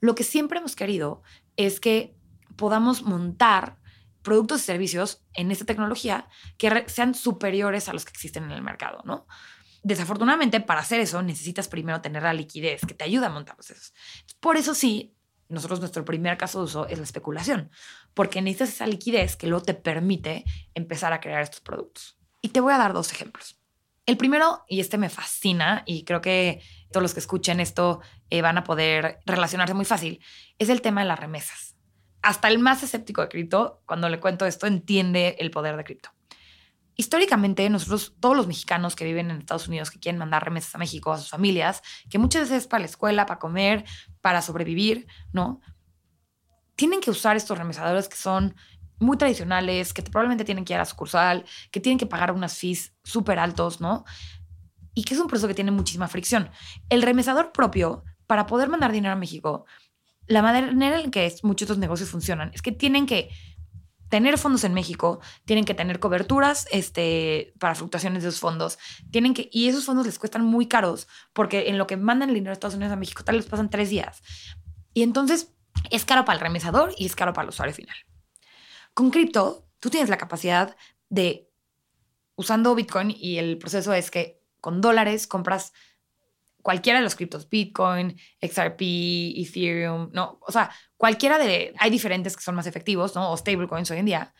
Lo 0.00 0.14
que 0.14 0.24
siempre 0.24 0.58
hemos 0.58 0.76
querido 0.76 1.22
es 1.56 1.80
que 1.80 2.16
podamos 2.56 3.02
montar 3.02 3.78
productos 4.22 4.62
y 4.62 4.64
servicios 4.64 5.24
en 5.34 5.50
esta 5.50 5.64
tecnología 5.64 6.28
que 6.58 6.84
sean 6.88 7.14
superiores 7.14 7.88
a 7.88 7.92
los 7.92 8.04
que 8.04 8.10
existen 8.10 8.44
en 8.44 8.50
el 8.50 8.62
mercado, 8.62 9.02
¿no? 9.04 9.26
Desafortunadamente, 9.82 10.60
para 10.60 10.80
hacer 10.80 10.98
eso 11.00 11.22
necesitas 11.22 11.68
primero 11.68 12.00
tener 12.00 12.24
la 12.24 12.32
liquidez 12.32 12.80
que 12.84 12.94
te 12.94 13.04
ayuda 13.04 13.28
a 13.28 13.30
montar 13.30 13.56
esos. 13.60 13.94
Por 14.40 14.56
eso 14.56 14.74
sí, 14.74 15.15
nosotros 15.48 15.80
nuestro 15.80 16.04
primer 16.04 16.36
caso 16.36 16.58
de 16.58 16.64
uso 16.64 16.86
es 16.88 16.98
la 16.98 17.04
especulación, 17.04 17.70
porque 18.14 18.42
necesitas 18.42 18.70
esa 18.70 18.86
liquidez 18.86 19.36
que 19.36 19.46
luego 19.46 19.64
te 19.64 19.74
permite 19.74 20.44
empezar 20.74 21.12
a 21.12 21.20
crear 21.20 21.42
estos 21.42 21.60
productos. 21.60 22.18
Y 22.40 22.50
te 22.50 22.60
voy 22.60 22.72
a 22.72 22.78
dar 22.78 22.92
dos 22.92 23.12
ejemplos. 23.12 23.60
El 24.06 24.16
primero, 24.16 24.64
y 24.68 24.80
este 24.80 24.98
me 24.98 25.08
fascina, 25.08 25.82
y 25.84 26.04
creo 26.04 26.20
que 26.20 26.62
todos 26.92 27.02
los 27.02 27.12
que 27.12 27.20
escuchen 27.20 27.60
esto 27.60 28.00
eh, 28.30 28.40
van 28.40 28.58
a 28.58 28.64
poder 28.64 29.20
relacionarse 29.26 29.74
muy 29.74 29.84
fácil, 29.84 30.20
es 30.58 30.68
el 30.68 30.80
tema 30.80 31.02
de 31.02 31.08
las 31.08 31.18
remesas. 31.18 31.76
Hasta 32.22 32.48
el 32.48 32.58
más 32.58 32.82
escéptico 32.82 33.22
de 33.22 33.28
cripto, 33.28 33.82
cuando 33.86 34.08
le 34.08 34.20
cuento 34.20 34.46
esto, 34.46 34.66
entiende 34.66 35.36
el 35.38 35.50
poder 35.50 35.76
de 35.76 35.84
cripto 35.84 36.15
históricamente 36.96 37.68
nosotros, 37.68 38.14
todos 38.20 38.36
los 38.36 38.46
mexicanos 38.46 38.96
que 38.96 39.04
viven 39.04 39.30
en 39.30 39.38
Estados 39.38 39.68
Unidos, 39.68 39.90
que 39.90 40.00
quieren 40.00 40.18
mandar 40.18 40.44
remesas 40.44 40.74
a 40.74 40.78
México, 40.78 41.12
a 41.12 41.18
sus 41.18 41.28
familias, 41.28 41.82
que 42.10 42.18
muchas 42.18 42.42
veces 42.42 42.64
es 42.64 42.66
para 42.66 42.80
la 42.80 42.86
escuela, 42.86 43.26
para 43.26 43.38
comer, 43.38 43.84
para 44.22 44.42
sobrevivir, 44.42 45.06
¿no? 45.32 45.60
Tienen 46.74 47.00
que 47.00 47.10
usar 47.10 47.36
estos 47.36 47.56
remesadores 47.56 48.08
que 48.08 48.16
son 48.16 48.54
muy 48.98 49.18
tradicionales, 49.18 49.92
que 49.92 50.02
probablemente 50.02 50.44
tienen 50.44 50.64
que 50.64 50.72
ir 50.72 50.76
a 50.76 50.80
la 50.80 50.84
sucursal, 50.86 51.44
que 51.70 51.80
tienen 51.80 51.98
que 51.98 52.06
pagar 52.06 52.32
unas 52.32 52.58
fees 52.58 52.94
súper 53.04 53.38
altos, 53.38 53.80
¿no? 53.80 54.04
Y 54.94 55.04
que 55.04 55.12
es 55.12 55.20
un 55.20 55.26
proceso 55.26 55.48
que 55.48 55.54
tiene 55.54 55.70
muchísima 55.70 56.08
fricción. 56.08 56.50
El 56.88 57.02
remesador 57.02 57.52
propio, 57.52 58.04
para 58.26 58.46
poder 58.46 58.70
mandar 58.70 58.92
dinero 58.92 59.12
a 59.12 59.16
México, 59.16 59.66
la 60.26 60.40
manera 60.40 61.00
en 61.00 61.10
que 61.10 61.32
muchos 61.42 61.68
de 61.68 61.72
estos 61.72 61.78
negocios 61.78 62.08
funcionan 62.08 62.50
es 62.54 62.62
que 62.62 62.72
tienen 62.72 63.06
que 63.06 63.30
tener 64.08 64.38
fondos 64.38 64.64
en 64.64 64.74
México, 64.74 65.20
tienen 65.44 65.64
que 65.64 65.74
tener 65.74 65.98
coberturas 66.00 66.66
este, 66.70 67.52
para 67.58 67.74
fluctuaciones 67.74 68.22
de 68.22 68.28
esos 68.28 68.40
fondos, 68.40 68.78
tienen 69.10 69.34
que, 69.34 69.48
y 69.52 69.68
esos 69.68 69.84
fondos 69.84 70.06
les 70.06 70.18
cuestan 70.18 70.44
muy 70.44 70.66
caros, 70.66 71.08
porque 71.32 71.68
en 71.68 71.78
lo 71.78 71.86
que 71.86 71.96
mandan 71.96 72.28
el 72.28 72.34
dinero 72.34 72.50
de 72.50 72.54
Estados 72.54 72.76
Unidos 72.76 72.92
a 72.92 72.96
México, 72.96 73.24
tal 73.24 73.36
vez 73.36 73.46
pasan 73.46 73.70
tres 73.70 73.90
días. 73.90 74.22
Y 74.94 75.02
entonces 75.02 75.52
es 75.90 76.04
caro 76.04 76.24
para 76.24 76.36
el 76.38 76.40
remesador 76.40 76.94
y 76.96 77.06
es 77.06 77.16
caro 77.16 77.32
para 77.32 77.44
el 77.44 77.50
usuario 77.50 77.74
final. 77.74 77.96
Con 78.94 79.10
cripto, 79.10 79.68
tú 79.80 79.90
tienes 79.90 80.08
la 80.08 80.16
capacidad 80.16 80.76
de, 81.08 81.50
usando 82.36 82.74
Bitcoin, 82.74 83.14
y 83.16 83.38
el 83.38 83.58
proceso 83.58 83.92
es 83.92 84.10
que 84.10 84.42
con 84.60 84.80
dólares 84.80 85.26
compras 85.26 85.72
cualquiera 86.66 86.98
de 86.98 87.04
los 87.04 87.14
criptos, 87.14 87.48
Bitcoin, 87.48 88.18
XRP, 88.40 88.80
Ethereum, 89.36 90.10
no, 90.12 90.40
o 90.40 90.50
sea, 90.50 90.68
cualquiera 90.96 91.38
de, 91.38 91.72
hay 91.78 91.90
diferentes 91.90 92.36
que 92.36 92.42
son 92.42 92.56
más 92.56 92.66
efectivos, 92.66 93.14
¿no? 93.14 93.30
O 93.30 93.36
stablecoins 93.36 93.88
hoy 93.92 93.98
en 93.98 94.06
día. 94.06 94.34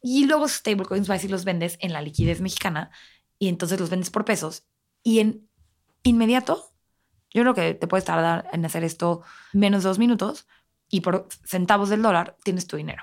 Y 0.00 0.26
luego 0.26 0.46
stablecoins 0.46 1.08
vas 1.08 1.24
y 1.24 1.28
los 1.28 1.44
vendes 1.44 1.76
en 1.80 1.92
la 1.92 2.00
liquidez 2.00 2.40
mexicana 2.40 2.92
y 3.40 3.48
entonces 3.48 3.80
los 3.80 3.90
vendes 3.90 4.10
por 4.10 4.24
pesos 4.24 4.68
y 5.02 5.18
en 5.18 5.48
inmediato, 6.04 6.70
yo 7.30 7.42
creo 7.42 7.54
que 7.54 7.74
te 7.74 7.88
puedes 7.88 8.04
tardar 8.04 8.48
en 8.52 8.64
hacer 8.64 8.84
esto 8.84 9.22
menos 9.52 9.82
dos 9.82 9.98
minutos 9.98 10.46
y 10.88 11.00
por 11.00 11.26
centavos 11.44 11.88
del 11.88 12.02
dólar 12.02 12.36
tienes 12.44 12.68
tu 12.68 12.76
dinero. 12.76 13.02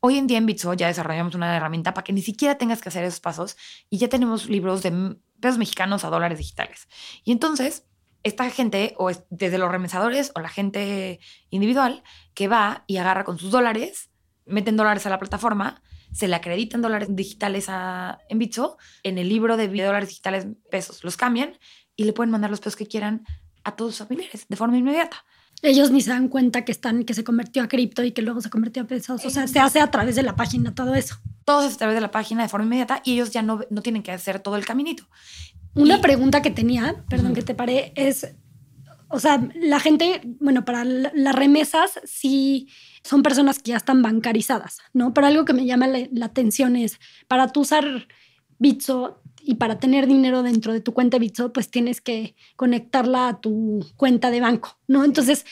Hoy 0.00 0.18
en 0.18 0.26
día 0.26 0.36
en 0.36 0.44
Bitso 0.44 0.74
ya 0.74 0.88
desarrollamos 0.88 1.34
una 1.34 1.56
herramienta 1.56 1.94
para 1.94 2.04
que 2.04 2.12
ni 2.12 2.20
siquiera 2.20 2.58
tengas 2.58 2.82
que 2.82 2.90
hacer 2.90 3.04
esos 3.04 3.20
pasos 3.20 3.56
y 3.88 3.96
ya 3.96 4.10
tenemos 4.10 4.50
libros 4.50 4.82
de 4.82 5.16
pesos 5.42 5.58
mexicanos 5.58 6.04
a 6.04 6.10
dólares 6.10 6.38
digitales. 6.38 6.88
Y 7.24 7.32
entonces, 7.32 7.84
esta 8.22 8.48
gente, 8.48 8.94
o 8.98 9.10
desde 9.28 9.58
los 9.58 9.70
remesadores 9.70 10.32
o 10.34 10.40
la 10.40 10.48
gente 10.48 11.20
individual, 11.50 12.02
que 12.32 12.48
va 12.48 12.84
y 12.86 12.96
agarra 12.96 13.24
con 13.24 13.38
sus 13.38 13.50
dólares, 13.50 14.10
meten 14.46 14.76
dólares 14.76 15.04
a 15.04 15.10
la 15.10 15.18
plataforma, 15.18 15.82
se 16.12 16.28
le 16.28 16.36
acreditan 16.36 16.80
dólares 16.80 17.08
digitales 17.10 17.66
a, 17.68 18.18
en 18.28 18.38
Bitso, 18.38 18.78
en 19.02 19.18
el 19.18 19.28
libro 19.28 19.56
de 19.56 19.68
dólares 19.68 20.08
digitales 20.08 20.46
pesos, 20.70 21.04
los 21.04 21.16
cambian 21.16 21.58
y 21.96 22.04
le 22.04 22.12
pueden 22.12 22.30
mandar 22.30 22.50
los 22.50 22.60
pesos 22.60 22.76
que 22.76 22.86
quieran 22.86 23.24
a 23.64 23.76
todos 23.76 23.96
sus 23.96 24.06
familiares 24.06 24.46
de 24.48 24.56
forma 24.56 24.76
inmediata 24.76 25.24
ellos 25.62 25.92
ni 25.92 26.00
se 26.00 26.10
dan 26.10 26.28
cuenta 26.28 26.64
que 26.64 26.72
están, 26.72 27.04
que 27.04 27.14
se 27.14 27.22
convirtió 27.22 27.62
a 27.62 27.68
cripto 27.68 28.02
y 28.02 28.10
que 28.10 28.22
luego 28.22 28.40
se 28.40 28.50
convirtió 28.50 28.82
a 28.82 28.86
pesos. 28.86 29.24
O 29.24 29.30
sea, 29.30 29.46
se 29.46 29.60
hace 29.60 29.80
a 29.80 29.90
través 29.90 30.16
de 30.16 30.22
la 30.22 30.34
página 30.34 30.74
todo 30.74 30.94
eso. 30.94 31.16
Todo 31.44 31.66
es 31.66 31.74
a 31.74 31.78
través 31.78 31.94
de 31.94 32.00
la 32.00 32.10
página 32.10 32.42
de 32.42 32.48
forma 32.48 32.66
inmediata 32.66 33.00
y 33.04 33.14
ellos 33.14 33.30
ya 33.30 33.42
no, 33.42 33.60
no 33.70 33.80
tienen 33.80 34.02
que 34.02 34.10
hacer 34.10 34.40
todo 34.40 34.56
el 34.56 34.64
caminito. 34.64 35.04
Una 35.74 36.00
pregunta 36.00 36.42
que 36.42 36.50
tenía, 36.50 37.04
perdón 37.08 37.32
que 37.32 37.42
te 37.42 37.54
paré, 37.54 37.92
es, 37.96 38.34
o 39.08 39.20
sea, 39.20 39.48
la 39.54 39.80
gente, 39.80 40.20
bueno, 40.40 40.64
para 40.64 40.84
las 40.84 41.34
remesas 41.34 42.00
sí 42.04 42.68
son 43.02 43.22
personas 43.22 43.58
que 43.58 43.70
ya 43.70 43.76
están 43.78 44.02
bancarizadas, 44.02 44.78
¿no? 44.92 45.14
Pero 45.14 45.28
algo 45.28 45.44
que 45.44 45.54
me 45.54 45.64
llama 45.64 45.86
la, 45.86 46.06
la 46.12 46.26
atención 46.26 46.76
es, 46.76 46.98
para 47.26 47.48
tú 47.48 47.60
usar 47.60 48.06
Bitso, 48.58 49.21
y 49.44 49.54
para 49.54 49.78
tener 49.78 50.06
dinero 50.06 50.42
dentro 50.42 50.72
de 50.72 50.80
tu 50.80 50.92
cuenta 50.92 51.18
Bitso, 51.18 51.52
pues 51.52 51.70
tienes 51.70 52.00
que 52.00 52.34
conectarla 52.56 53.28
a 53.28 53.40
tu 53.40 53.84
cuenta 53.96 54.30
de 54.30 54.40
banco, 54.40 54.78
¿no? 54.86 55.04
Entonces, 55.04 55.44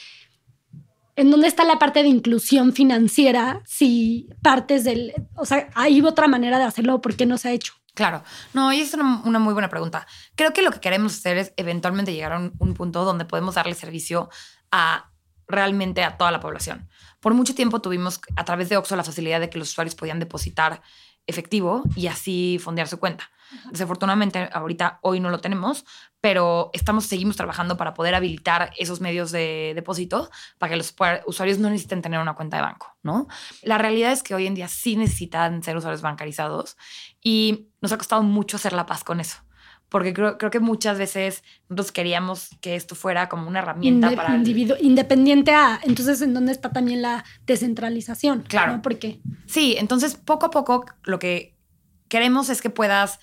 ¿en 1.17 1.31
dónde 1.31 1.49
está 1.49 1.65
la 1.65 1.79
parte 1.79 2.03
de 2.03 2.09
inclusión 2.09 2.73
financiera 2.73 3.63
si 3.67 4.29
partes 4.43 4.85
del, 4.85 5.13
o 5.35 5.45
sea, 5.45 5.69
hay 5.75 6.01
otra 6.03 6.29
manera 6.29 6.59
de 6.59 6.65
hacerlo, 6.65 7.01
¿por 7.01 7.17
qué 7.17 7.27
no 7.27 7.39
se 7.39 7.49
ha 7.49 7.53
hecho? 7.53 7.75
Claro, 7.95 8.23
no, 8.55 8.73
y 8.73 8.81
es 8.81 8.95
una, 8.95 9.23
una, 9.25 9.39
muy 9.41 9.53
buena 9.53 9.69
pregunta. 9.69 10.07
Creo 10.37 10.53
que 10.53 10.63
lo 10.63 10.71
que 10.71 10.81
queremos 10.81 11.15
hacer 11.15 11.37
es 11.39 11.53
eventualmente 11.57 12.13
llegar 12.13 12.33
a 12.33 12.39
un, 12.39 12.53
un 12.59 12.75
punto 12.75 13.05
donde 13.05 13.25
podemos 13.25 13.57
darle 13.57 13.75
servicio 13.75 14.31
a 14.71 15.11
realmente 15.49 16.05
a 16.05 16.17
toda 16.17 16.31
la 16.31 16.41
población. 16.41 16.89
Por 17.19 17.35
mucho 17.35 17.55
tiempo 17.55 17.83
tuvimos 17.83 18.21
a 18.37 18.45
través 18.45 18.69
de 18.69 18.77
Oxo 18.77 18.95
la 18.97 19.05
facilidad 19.05 19.41
de 19.41 19.51
que 19.51 19.59
los 19.59 19.71
usuarios 19.71 19.97
podían 19.97 20.21
depositar 20.21 20.81
efectivo 21.27 21.83
y 21.97 22.07
así 22.07 22.59
fondear 22.63 22.89
su 22.89 22.99
cuenta. 22.99 23.31
Desafortunadamente, 23.71 24.49
ahorita 24.53 24.99
hoy 25.03 25.21
no 25.21 25.31
lo 25.31 25.41
tenemos, 25.41 25.85
pero 26.21 26.71
estamos, 26.73 27.07
seguimos 27.07 27.37
trabajando 27.37 27.77
para 27.77 27.95
poder 27.95 28.15
habilitar 28.15 28.73
esos 28.79 29.01
medios 29.01 29.31
de 29.31 29.73
depósito 29.75 30.31
para 30.59 30.71
que 30.71 30.77
los 30.77 30.95
usuarios 31.27 31.59
no 31.59 31.71
necesiten 31.71 32.03
tener 32.03 32.21
una 32.21 32.35
cuenta 32.35 32.57
de 32.57 32.63
banco, 32.63 32.97
¿no? 33.03 33.29
La 33.63 33.79
realidad 33.79 34.13
es 34.13 34.23
que 34.23 34.35
hoy 34.35 34.47
en 34.47 34.55
día 34.55 34.69
sí 34.69 34.97
necesitan 34.97 35.63
ser 35.63 35.77
usuarios 35.77 36.03
bancarizados 36.03 36.77
y 37.23 37.69
nos 37.81 37.93
ha 37.93 37.99
costado 37.99 38.23
mucho 38.23 38.57
hacer 38.57 38.73
la 38.73 38.87
paz 38.87 39.05
con 39.05 39.21
eso 39.21 39.39
porque 39.91 40.15
creo, 40.15 40.39
creo, 40.39 40.51
que 40.51 40.61
muchas 40.61 40.97
veces 40.97 41.43
nosotros 41.69 41.93
queríamos 41.93 42.51
que 42.61 42.77
esto 42.77 42.95
fuera 42.95 43.29
como 43.29 43.49
una 43.49 43.59
herramienta 43.59 44.13
para... 44.13 44.37
Individuo, 44.37 44.77
independiente 44.81 45.51
a... 45.51 45.81
Entonces, 45.83 46.23
¿en 46.23 46.33
dónde 46.33 46.53
está 46.53 46.71
también 46.71 47.03
la 47.03 47.25
descentralización? 47.45 48.43
Claro. 48.43 48.77
¿no? 48.77 48.83
Porque... 48.83 49.21
Sí, 49.47 49.75
entonces 49.79 50.15
poco 50.15 50.47
a 50.47 50.51
poco 50.51 50.87
lo 51.03 51.19
que 51.19 51.57
queremos 52.09 52.49
es 52.51 52.63
que 52.63 52.71
puedas 52.71 53.19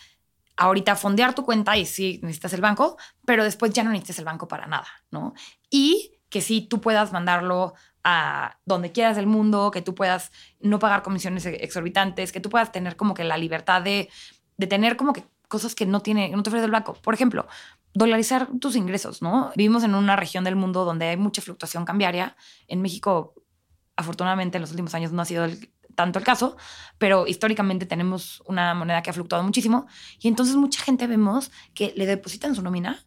ahorita 0.58 0.96
fondear 0.96 1.34
tu 1.36 1.46
cuenta 1.46 1.78
y 1.78 1.86
sí 1.86 2.20
necesitas 2.24 2.54
el 2.54 2.62
banco, 2.62 2.98
pero 3.26 3.44
después 3.44 3.72
ya 3.72 3.84
no 3.84 3.92
necesitas 3.92 4.20
el 4.20 4.26
banco 4.26 4.48
para 4.48 4.68
nada, 4.68 4.88
¿no? 5.12 5.34
Y 5.70 6.20
que 6.30 6.42
sí 6.42 6.62
tú 6.62 6.82
puedas 6.82 7.14
mandarlo 7.14 7.74
a 8.04 8.58
donde 8.66 8.92
quieras 8.92 9.16
del 9.16 9.28
mundo, 9.28 9.72
que 9.72 9.82
tú 9.82 9.94
puedas 9.94 10.32
no 10.60 10.80
pagar 10.80 11.04
comisiones 11.04 11.46
exorbitantes, 11.46 12.32
que 12.32 12.40
tú 12.40 12.50
puedas 12.50 12.72
tener 12.72 12.96
como 12.96 13.14
que 13.14 13.24
la 13.24 13.38
libertad 13.38 13.82
de, 13.82 14.10
de 14.58 14.68
tener 14.68 14.98
como 14.98 15.14
que 15.14 15.24
cosas 15.48 15.76
que 15.76 15.86
no, 15.86 16.02
tiene, 16.02 16.30
no 16.30 16.44
te 16.44 16.50
ofrece 16.50 16.66
el 16.66 16.72
banco. 16.72 16.94
Por 16.94 17.14
ejemplo, 17.14 17.48
dolarizar 17.94 18.48
tus 18.60 18.76
ingresos, 18.76 19.22
¿no? 19.22 19.52
Vivimos 19.56 19.84
en 19.84 19.96
una 19.96 20.16
región 20.16 20.44
del 20.44 20.56
mundo 20.56 20.86
donde 20.86 21.08
hay 21.08 21.18
mucha 21.18 21.42
fluctuación 21.42 21.86
cambiaria. 21.86 22.36
En 22.68 22.82
México, 22.82 23.34
afortunadamente, 23.96 24.58
en 24.58 24.62
los 24.62 24.72
últimos 24.72 24.94
años 24.94 25.12
no 25.12 25.22
ha 25.22 25.26
sido 25.26 25.46
el, 25.46 25.72
tanto 25.98 26.20
el 26.20 26.26
caso, 26.26 26.56
pero 27.00 27.26
históricamente 27.26 27.88
tenemos 27.88 28.44
una 28.46 28.76
moneda 28.76 29.02
que 29.02 29.10
ha 29.10 29.14
fluctuado 29.14 29.44
muchísimo 29.44 29.88
y 30.20 30.28
entonces 30.28 30.56
mucha 30.56 30.84
gente 30.84 31.08
vemos 31.08 31.52
que 31.74 31.92
le 31.96 32.06
depositan 32.06 32.54
su 32.54 32.62
nómina 32.62 33.04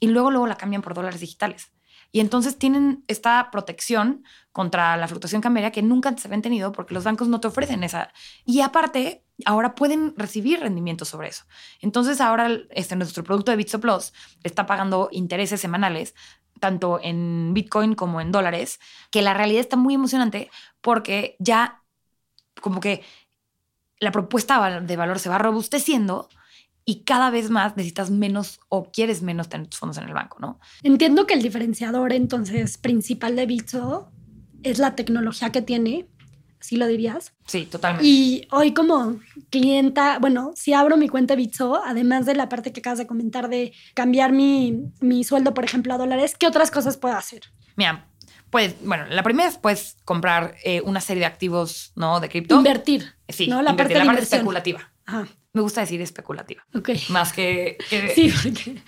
y 0.00 0.08
luego 0.08 0.30
luego 0.30 0.46
la 0.46 0.56
cambian 0.56 0.80
por 0.80 0.94
dólares 0.94 1.20
digitales. 1.20 1.70
Y 2.12 2.20
entonces 2.20 2.58
tienen 2.58 3.04
esta 3.08 3.50
protección 3.52 4.24
contra 4.52 4.96
la 4.96 5.06
fluctuación 5.06 5.42
cambiaria 5.42 5.70
que 5.70 5.82
nunca 5.82 6.16
se 6.16 6.26
habían 6.26 6.40
tenido 6.40 6.72
porque 6.72 6.94
los 6.94 7.04
bancos 7.04 7.28
no 7.28 7.40
te 7.40 7.48
ofrecen 7.48 7.84
esa. 7.84 8.10
Y 8.46 8.62
aparte, 8.62 9.22
ahora 9.44 9.74
pueden 9.74 10.14
recibir 10.16 10.60
rendimientos 10.60 11.08
sobre 11.08 11.28
eso. 11.28 11.44
Entonces 11.80 12.22
ahora 12.22 12.48
este, 12.70 12.96
nuestro 12.96 13.22
producto 13.22 13.50
de 13.50 13.58
Bitso 13.58 13.80
Plus 13.80 14.12
está 14.42 14.64
pagando 14.64 15.10
intereses 15.12 15.60
semanales 15.60 16.14
tanto 16.58 17.00
en 17.02 17.52
Bitcoin 17.54 17.94
como 17.94 18.20
en 18.20 18.32
dólares, 18.32 18.78
que 19.10 19.22
la 19.22 19.34
realidad 19.34 19.60
está 19.60 19.76
muy 19.76 19.94
emocionante 19.94 20.50
porque 20.80 21.36
ya 21.38 21.79
como 22.60 22.80
que 22.80 23.02
la 23.98 24.12
propuesta 24.12 24.80
de 24.80 24.96
valor 24.96 25.18
se 25.18 25.28
va 25.28 25.38
robusteciendo 25.38 26.28
y 26.84 27.02
cada 27.04 27.30
vez 27.30 27.50
más 27.50 27.76
necesitas 27.76 28.10
menos 28.10 28.60
o 28.68 28.90
quieres 28.90 29.22
menos 29.22 29.48
tener 29.48 29.68
tus 29.68 29.78
fondos 29.78 29.98
en 29.98 30.04
el 30.04 30.14
banco, 30.14 30.38
¿no? 30.40 30.58
Entiendo 30.82 31.26
que 31.26 31.34
el 31.34 31.42
diferenciador 31.42 32.12
entonces 32.12 32.78
principal 32.78 33.36
de 33.36 33.46
Bitso 33.46 34.10
es 34.62 34.78
la 34.78 34.96
tecnología 34.96 35.52
que 35.52 35.62
tiene, 35.62 36.08
¿sí 36.58 36.76
lo 36.76 36.86
dirías? 36.86 37.34
Sí, 37.46 37.66
totalmente. 37.66 38.06
Y 38.08 38.48
hoy 38.50 38.72
como 38.72 39.20
clienta, 39.50 40.18
bueno, 40.18 40.52
si 40.56 40.72
abro 40.72 40.96
mi 40.96 41.08
cuenta 41.08 41.34
Bitso, 41.34 41.82
además 41.84 42.26
de 42.26 42.34
la 42.34 42.48
parte 42.48 42.72
que 42.72 42.80
acabas 42.80 42.98
de 42.98 43.06
comentar 43.06 43.48
de 43.48 43.72
cambiar 43.94 44.32
mi, 44.32 44.90
mi 45.00 45.22
sueldo, 45.24 45.54
por 45.54 45.64
ejemplo, 45.64 45.94
a 45.94 45.98
dólares, 45.98 46.34
¿qué 46.38 46.46
otras 46.46 46.70
cosas 46.70 46.96
puedo 46.96 47.14
hacer? 47.14 47.42
Mira, 47.76 48.09
pues, 48.50 48.74
bueno, 48.82 49.06
la 49.08 49.22
primera 49.22 49.48
es 49.48 49.58
puedes 49.58 49.96
comprar 50.04 50.56
eh, 50.64 50.82
una 50.84 51.00
serie 51.00 51.20
de 51.20 51.26
activos, 51.26 51.92
¿no? 51.96 52.20
De 52.20 52.28
cripto. 52.28 52.56
Invertir. 52.56 53.14
Sí, 53.28 53.46
¿no? 53.46 53.62
la, 53.62 53.76
Parte, 53.76 53.94
la 53.94 54.04
parte 54.04 54.22
especulativa. 54.22 54.90
Ajá. 55.06 55.26
Me 55.52 55.62
gusta 55.62 55.80
decir 55.80 56.00
especulativa. 56.00 56.64
Ok. 56.74 56.90
Más 57.08 57.32
que. 57.32 57.76
sí, 58.14 58.32
porque. 58.32 58.82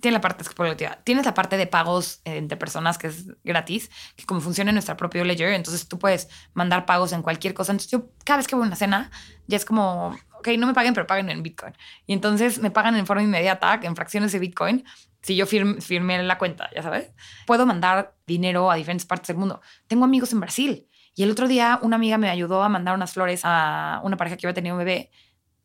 Tiene 0.00 0.16
la 0.16 0.20
parte 0.20 0.42
especulativa. 0.42 0.98
Tienes 1.04 1.24
la 1.24 1.34
parte 1.34 1.56
de 1.56 1.66
pagos 1.68 2.20
eh, 2.24 2.36
entre 2.36 2.56
personas 2.56 2.98
que 2.98 3.08
es 3.08 3.26
gratis, 3.44 3.90
que 4.16 4.24
como 4.24 4.40
funciona 4.40 4.70
en 4.70 4.74
nuestra 4.74 4.96
propia 4.96 5.24
Ledger, 5.24 5.52
entonces 5.52 5.86
tú 5.86 5.98
puedes 5.98 6.28
mandar 6.54 6.86
pagos 6.86 7.12
en 7.12 7.22
cualquier 7.22 7.54
cosa. 7.54 7.72
Entonces 7.72 7.90
yo, 7.92 8.10
cada 8.24 8.38
vez 8.38 8.48
que 8.48 8.56
voy 8.56 8.64
a 8.64 8.66
una 8.66 8.76
cena, 8.76 9.12
ya 9.46 9.56
es 9.56 9.64
como, 9.64 10.18
ok, 10.38 10.48
no 10.58 10.66
me 10.66 10.74
paguen, 10.74 10.94
pero 10.94 11.06
paguen 11.06 11.30
en 11.30 11.42
Bitcoin. 11.42 11.74
Y 12.06 12.12
entonces 12.12 12.58
me 12.58 12.70
pagan 12.70 12.96
en 12.96 13.06
forma 13.06 13.22
inmediata, 13.22 13.80
en 13.82 13.96
fracciones 13.96 14.32
de 14.32 14.38
Bitcoin, 14.38 14.84
si 15.22 15.36
yo 15.36 15.46
firme, 15.46 15.80
firmé 15.80 16.22
la 16.22 16.38
cuenta, 16.38 16.70
ya 16.74 16.82
sabes. 16.82 17.10
Puedo 17.46 17.66
mandar 17.66 18.14
dinero 18.26 18.70
a 18.70 18.76
diferentes 18.76 19.06
partes 19.06 19.28
del 19.28 19.36
mundo. 19.36 19.60
Tengo 19.86 20.04
amigos 20.04 20.32
en 20.32 20.40
Brasil. 20.40 20.88
Y 21.14 21.24
el 21.24 21.30
otro 21.30 21.48
día 21.48 21.80
una 21.82 21.96
amiga 21.96 22.16
me 22.16 22.30
ayudó 22.30 22.62
a 22.62 22.68
mandar 22.68 22.94
unas 22.94 23.12
flores 23.12 23.40
a 23.44 24.00
una 24.04 24.16
pareja 24.16 24.36
que 24.36 24.46
había 24.46 24.54
tenido 24.54 24.76
un 24.76 24.78
bebé 24.78 25.10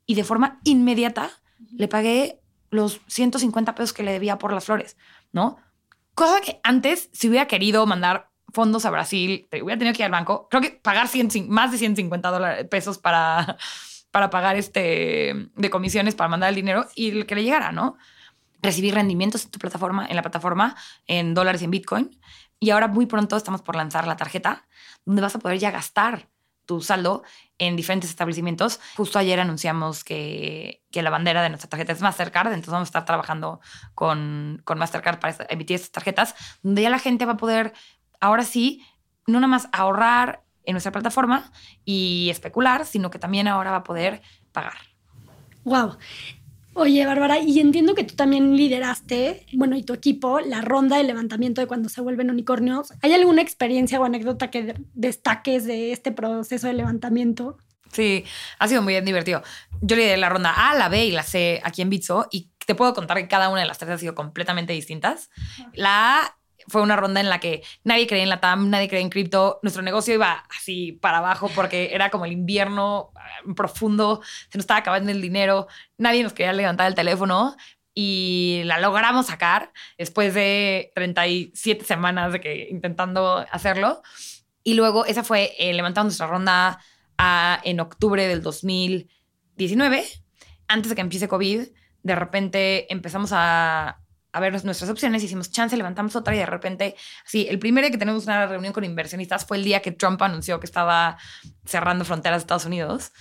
y 0.05 0.15
de 0.15 0.23
forma 0.23 0.59
inmediata 0.63 1.29
le 1.77 1.88
pagué 1.88 2.41
los 2.71 3.01
150 3.07 3.75
pesos 3.75 3.93
que 3.93 4.03
le 4.03 4.12
debía 4.12 4.39
por 4.39 4.51
las 4.51 4.65
flores, 4.65 4.97
¿no? 5.31 5.57
Cosa 6.15 6.41
que 6.41 6.59
antes, 6.63 7.09
si 7.13 7.29
hubiera 7.29 7.47
querido 7.47 7.86
mandar 7.86 8.31
fondos 8.51 8.86
a 8.86 8.89
Brasil, 8.89 9.47
hubiera 9.51 9.77
tenido 9.77 9.95
que 9.95 10.01
ir 10.01 10.05
al 10.05 10.12
banco, 10.12 10.47
creo 10.49 10.62
que 10.62 10.71
pagar 10.71 11.07
más 11.47 11.71
de 11.71 11.77
150 11.77 12.31
dólares, 12.31 12.67
pesos 12.69 12.97
para, 12.97 13.57
para 14.13 14.30
pagar 14.30 14.58
este, 14.58 15.49
de 15.56 15.69
comisiones 15.71 16.13
para 16.13 16.28
mandar 16.28 16.49
el 16.49 16.56
dinero 16.56 16.86
y 16.95 17.23
que 17.23 17.34
le 17.34 17.43
llegara, 17.43 17.71
¿no? 17.71 17.97
recibir 18.62 18.93
rendimientos 18.93 19.43
en 19.43 19.49
tu 19.49 19.58
plataforma, 19.58 20.06
en 20.06 20.15
la 20.15 20.21
plataforma, 20.21 20.76
en 21.08 21.34
dólares 21.34 21.62
y 21.62 21.65
en 21.65 21.71
Bitcoin. 21.71 22.19
Y 22.60 22.69
ahora 22.69 22.88
muy 22.88 23.08
pronto 23.08 23.36
estamos 23.36 23.63
por 23.63 23.76
lanzar 23.76 24.06
la 24.06 24.15
tarjeta, 24.15 24.67
donde 25.04 25.23
vas 25.23 25.36
a 25.36 25.39
poder 25.39 25.58
ya 25.58 25.71
gastar 25.71 26.30
tu 26.67 26.80
saldo 26.80 27.23
en 27.58 27.76
diferentes 27.76 28.12
establecimientos. 28.12 28.80
Justo 28.95 29.17
ayer 29.17 29.39
anunciamos 29.39 30.04
que, 30.04 30.84
que 30.91 31.02
la 31.02 31.10
bandera 31.10 31.41
de 31.41 31.49
nuestra 31.49 31.69
tarjeta 31.69 31.91
es 31.91 32.02
Mastercard, 32.02 32.49
entonces 32.49 32.71
vamos 32.71 32.86
a 32.86 32.89
estar 32.89 33.06
trabajando 33.06 33.62
con, 33.95 34.62
con 34.63 34.78
Mastercard 34.78 35.19
para 35.19 35.36
emitir 35.49 35.76
estas 35.76 35.91
tarjetas, 35.91 36.36
donde 36.62 36.84
ya 36.84 36.91
la 36.91 36.99
gente 36.99 37.26
va 37.26 37.34
a 37.34 37.38
poder, 37.38 37.73
ahora 38.21 38.43
sí, 38.43 38.86
no 39.26 39.39
nada 39.39 39.47
más 39.47 39.69
ahorrar 39.71 40.42
en 40.65 40.73
nuestra 40.73 40.91
plataforma 40.91 41.52
y 41.86 42.28
especular, 42.30 42.86
sino 42.86 43.10
que 43.10 43.19
también 43.19 43.47
ahora 43.47 43.71
va 43.71 43.78
a 43.78 43.84
poder 43.84 44.21
pagar. 44.52 44.78
Wow. 45.63 45.97
Oye, 46.76 47.06
Bárbara, 47.06 47.38
y 47.38 47.60
entiendo 47.60 47.93
que 47.93 48.04
tú 48.04 48.15
también 48.15 48.58
lideraste, 48.58 49.45
bueno, 49.54 49.76
y 49.76 49.84
tu 49.84 49.93
equipo, 49.93 50.39
la 50.39 50.62
ronda 50.62 50.97
de 50.97 51.04
levantamiento 51.04 51.62
de 51.62 51.67
cuando 51.67 51.88
se 51.88 52.02
vuelven 52.02 52.32
unicornios. 52.32 52.91
¿Hay 53.04 53.13
alguna 53.13 53.43
experiencia 53.43 53.99
o 53.99 54.04
anécdota 54.06 54.49
que 54.49 54.73
destaques 54.95 55.65
de 55.65 55.91
este 55.91 56.12
proceso 56.12 56.65
de 56.65 56.73
levantamiento? 56.73 57.58
Sí, 57.91 58.26
ha 58.58 58.67
sido 58.67 58.82
muy 58.82 58.99
divertido. 59.02 59.43
Yo 59.82 59.95
lideré 59.95 60.17
la 60.17 60.30
ronda 60.30 60.52
A, 60.52 60.73
la 60.73 60.89
B 60.89 61.06
y 61.06 61.12
la 61.12 61.21
C 61.21 61.62
aquí 61.63 61.84
en 61.84 61.91
Bitso 61.91 62.28
y 62.32 62.49
te 62.65 62.73
puedo 62.73 62.95
contar 62.95 63.17
que 63.17 63.28
cada 63.28 63.49
una 63.49 63.62
de 63.62 63.67
las 63.67 63.78
tres 63.78 63.91
ha 63.91 63.97
sido 63.99 64.15
completamente 64.15 64.73
distintas. 64.73 65.30
La 65.73 66.21
A 66.21 66.38
fue 66.67 66.82
una 66.82 66.95
ronda 66.95 67.19
en 67.19 67.30
la 67.30 67.39
que 67.39 67.63
nadie 67.84 68.08
creía 68.08 68.23
en 68.23 68.30
la 68.30 68.39
TAM, 68.41 68.69
nadie 68.69 68.88
creía 68.88 69.04
en 69.04 69.10
cripto. 69.10 69.60
Nuestro 69.63 69.82
negocio 69.84 70.13
iba 70.13 70.45
así 70.56 70.93
para 70.93 71.19
abajo 71.19 71.49
porque 71.56 71.89
era 71.93 72.10
como 72.10 72.26
el 72.26 72.32
invierno 72.32 73.12
eh, 73.15 73.54
profundo, 73.56 74.21
se 74.49 74.58
nos 74.58 74.63
estaba 74.63 74.80
acabando 74.80 75.12
el 75.12 75.21
dinero, 75.21 75.67
nadie 75.97 76.23
nos 76.23 76.34
quería 76.34 76.54
levantar 76.54 76.88
el 76.88 76.95
teléfono 76.95 77.56
y 77.93 78.62
la 78.65 78.80
logramos 78.80 79.28
sacar 79.28 79.71
después 79.97 80.34
de 80.34 80.91
37 80.95 81.86
semanas 81.86 82.34
de 82.34 82.41
que 82.41 82.67
intentando 82.69 83.45
hacerlo. 83.52 84.02
Y 84.63 84.76
luego 84.76 85.06
esa 85.06 85.23
fue 85.23 85.54
eh, 85.60 85.73
levantando 85.73 86.06
nuestra 86.06 86.28
ronda 86.28 86.80
a, 87.17 87.60
en 87.63 87.80
octubre 87.80 88.28
del 88.28 88.41
2019, 88.41 90.06
antes 90.67 90.89
de 90.89 90.95
que 90.95 91.02
empiece 91.02 91.28
COVID. 91.28 91.67
De 92.02 92.15
repente 92.15 92.91
empezamos 92.91 93.32
a, 93.34 94.02
a 94.33 94.39
ver 94.39 94.51
nuestras 94.65 94.89
opciones, 94.89 95.23
hicimos 95.23 95.51
chance, 95.51 95.77
levantamos 95.77 96.15
otra 96.15 96.35
y 96.35 96.39
de 96.39 96.47
repente, 96.47 96.95
sí, 97.23 97.45
el 97.49 97.59
primer 97.59 97.83
día 97.83 97.91
que 97.91 97.99
tenemos 97.99 98.25
una 98.25 98.47
reunión 98.47 98.73
con 98.73 98.83
inversionistas 98.83 99.45
fue 99.45 99.57
el 99.57 99.63
día 99.63 99.81
que 99.81 99.91
Trump 99.91 100.19
anunció 100.23 100.59
que 100.59 100.65
estaba 100.65 101.17
cerrando 101.65 102.03
fronteras 102.03 102.39
de 102.39 102.43
Estados 102.43 102.65
Unidos. 102.65 103.11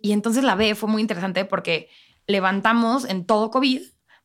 Y 0.00 0.12
entonces 0.12 0.42
la 0.42 0.56
B 0.56 0.74
fue 0.74 0.88
muy 0.88 1.00
interesante 1.00 1.44
porque 1.44 1.88
levantamos 2.26 3.04
en 3.04 3.26
todo 3.26 3.52
COVID, 3.52 3.80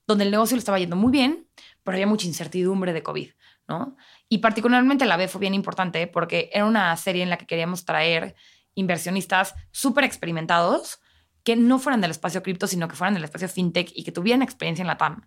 donde 0.08 0.24
el 0.24 0.32
negocio 0.32 0.58
le 0.58 0.60
estaba 0.60 0.80
yendo 0.80 0.96
muy 0.96 1.12
bien, 1.12 1.48
pero 1.84 1.96
había 1.96 2.08
mucha 2.08 2.26
incertidumbre 2.26 2.92
de 2.92 3.04
COVID, 3.04 3.30
¿no? 3.68 3.96
Y 4.28 4.40
particularmente 4.40 5.06
la 5.06 5.16
B 5.16 5.28
fue 5.28 5.42
bien 5.42 5.54
importante 5.54 6.08
porque 6.08 6.50
era 6.52 6.66
una 6.66 6.98
serie 6.98 7.22
en 7.22 7.30
la 7.30 7.38
que 7.38 7.46
queríamos 7.46 7.86
traer 7.86 8.36
inversionistas 8.74 9.54
súper 9.70 10.06
experimentados 10.06 11.02
que 11.44 11.56
no 11.56 11.78
fueran 11.78 12.02
del 12.02 12.12
espacio 12.12 12.42
cripto, 12.42 12.66
sino 12.66 12.88
que 12.88 12.96
fueran 12.96 13.14
del 13.14 13.26
espacio 13.26 13.48
fintech 13.48 13.92
y 13.94 14.04
que 14.04 14.12
tuvieran 14.12 14.42
experiencia 14.42 14.82
en 14.82 14.88
la 14.88 14.98
TAM 14.98 15.22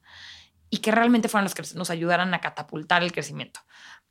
y 0.72 0.78
que 0.78 0.90
realmente 0.90 1.28
fueran 1.28 1.44
los 1.44 1.54
que 1.54 1.62
nos 1.76 1.90
ayudaran 1.90 2.32
a 2.32 2.40
catapultar 2.40 3.02
el 3.02 3.12
crecimiento. 3.12 3.61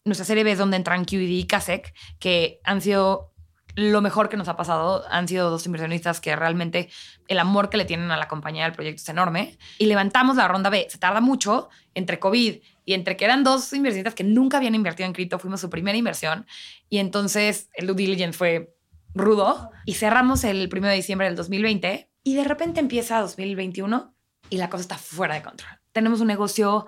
Nuestra 0.06 0.26
serie 0.26 0.44
B 0.44 0.52
es 0.52 0.60
donde 0.60 0.78
entran 0.78 1.06
QED 1.06 1.28
y 1.28 1.48
Kasek, 1.48 1.92
que 2.20 2.62
han 2.64 2.82
sido 2.82 3.34
lo 3.74 4.00
mejor 4.02 4.30
que 4.30 4.38
nos 4.38 4.48
ha 4.48 4.58
pasado. 4.58 5.04
Han 5.10 5.28
sido 5.28 5.50
dos 5.50 5.66
inversionistas 5.66 6.22
que 6.22 6.36
realmente 6.36 6.90
el 7.28 7.40
amor 7.40 7.72
que 7.72 7.78
le 7.78 7.86
tienen 7.86 8.12
a 8.12 8.18
la 8.18 8.28
compañía 8.28 8.66
del 8.66 8.74
proyecto 8.74 9.02
es 9.02 9.10
enorme. 9.10 9.58
Y 9.80 9.88
levantamos 9.88 10.36
la 10.36 10.48
ronda 10.48 10.70
B. 10.70 10.86
Se 10.88 11.00
tarda 11.00 11.20
mucho 11.20 11.70
entre 11.96 12.20
COVID 12.20 12.62
y 12.86 12.94
entre 12.94 13.18
que 13.18 13.26
eran 13.26 13.44
dos 13.44 13.74
inversionistas 13.74 14.14
que 14.14 14.24
nunca 14.24 14.58
habían 14.58 14.76
invertido 14.76 15.08
en 15.08 15.14
cripto. 15.14 15.40
Fuimos 15.40 15.62
su 15.62 15.70
primera 15.72 15.98
inversión. 15.98 16.46
Y 16.90 17.00
entonces 17.00 17.72
el 17.74 17.88
due 17.88 17.96
diligence 17.96 18.38
fue 18.38 18.76
rudo. 19.16 19.72
Y 19.88 19.96
cerramos 19.96 20.44
el 20.44 20.70
1 20.72 20.88
de 20.90 20.94
diciembre 20.94 21.26
del 21.26 21.36
2020. 21.36 22.08
Y 22.24 22.36
de 22.36 22.44
repente 22.44 22.80
empieza 22.80 23.20
2021 23.20 24.14
y 24.52 24.58
la 24.58 24.70
cosa 24.70 24.82
está 24.82 24.98
fuera 25.00 25.34
de 25.34 25.42
control 25.42 25.81
tenemos 25.92 26.22
un 26.22 26.28
negocio 26.28 26.86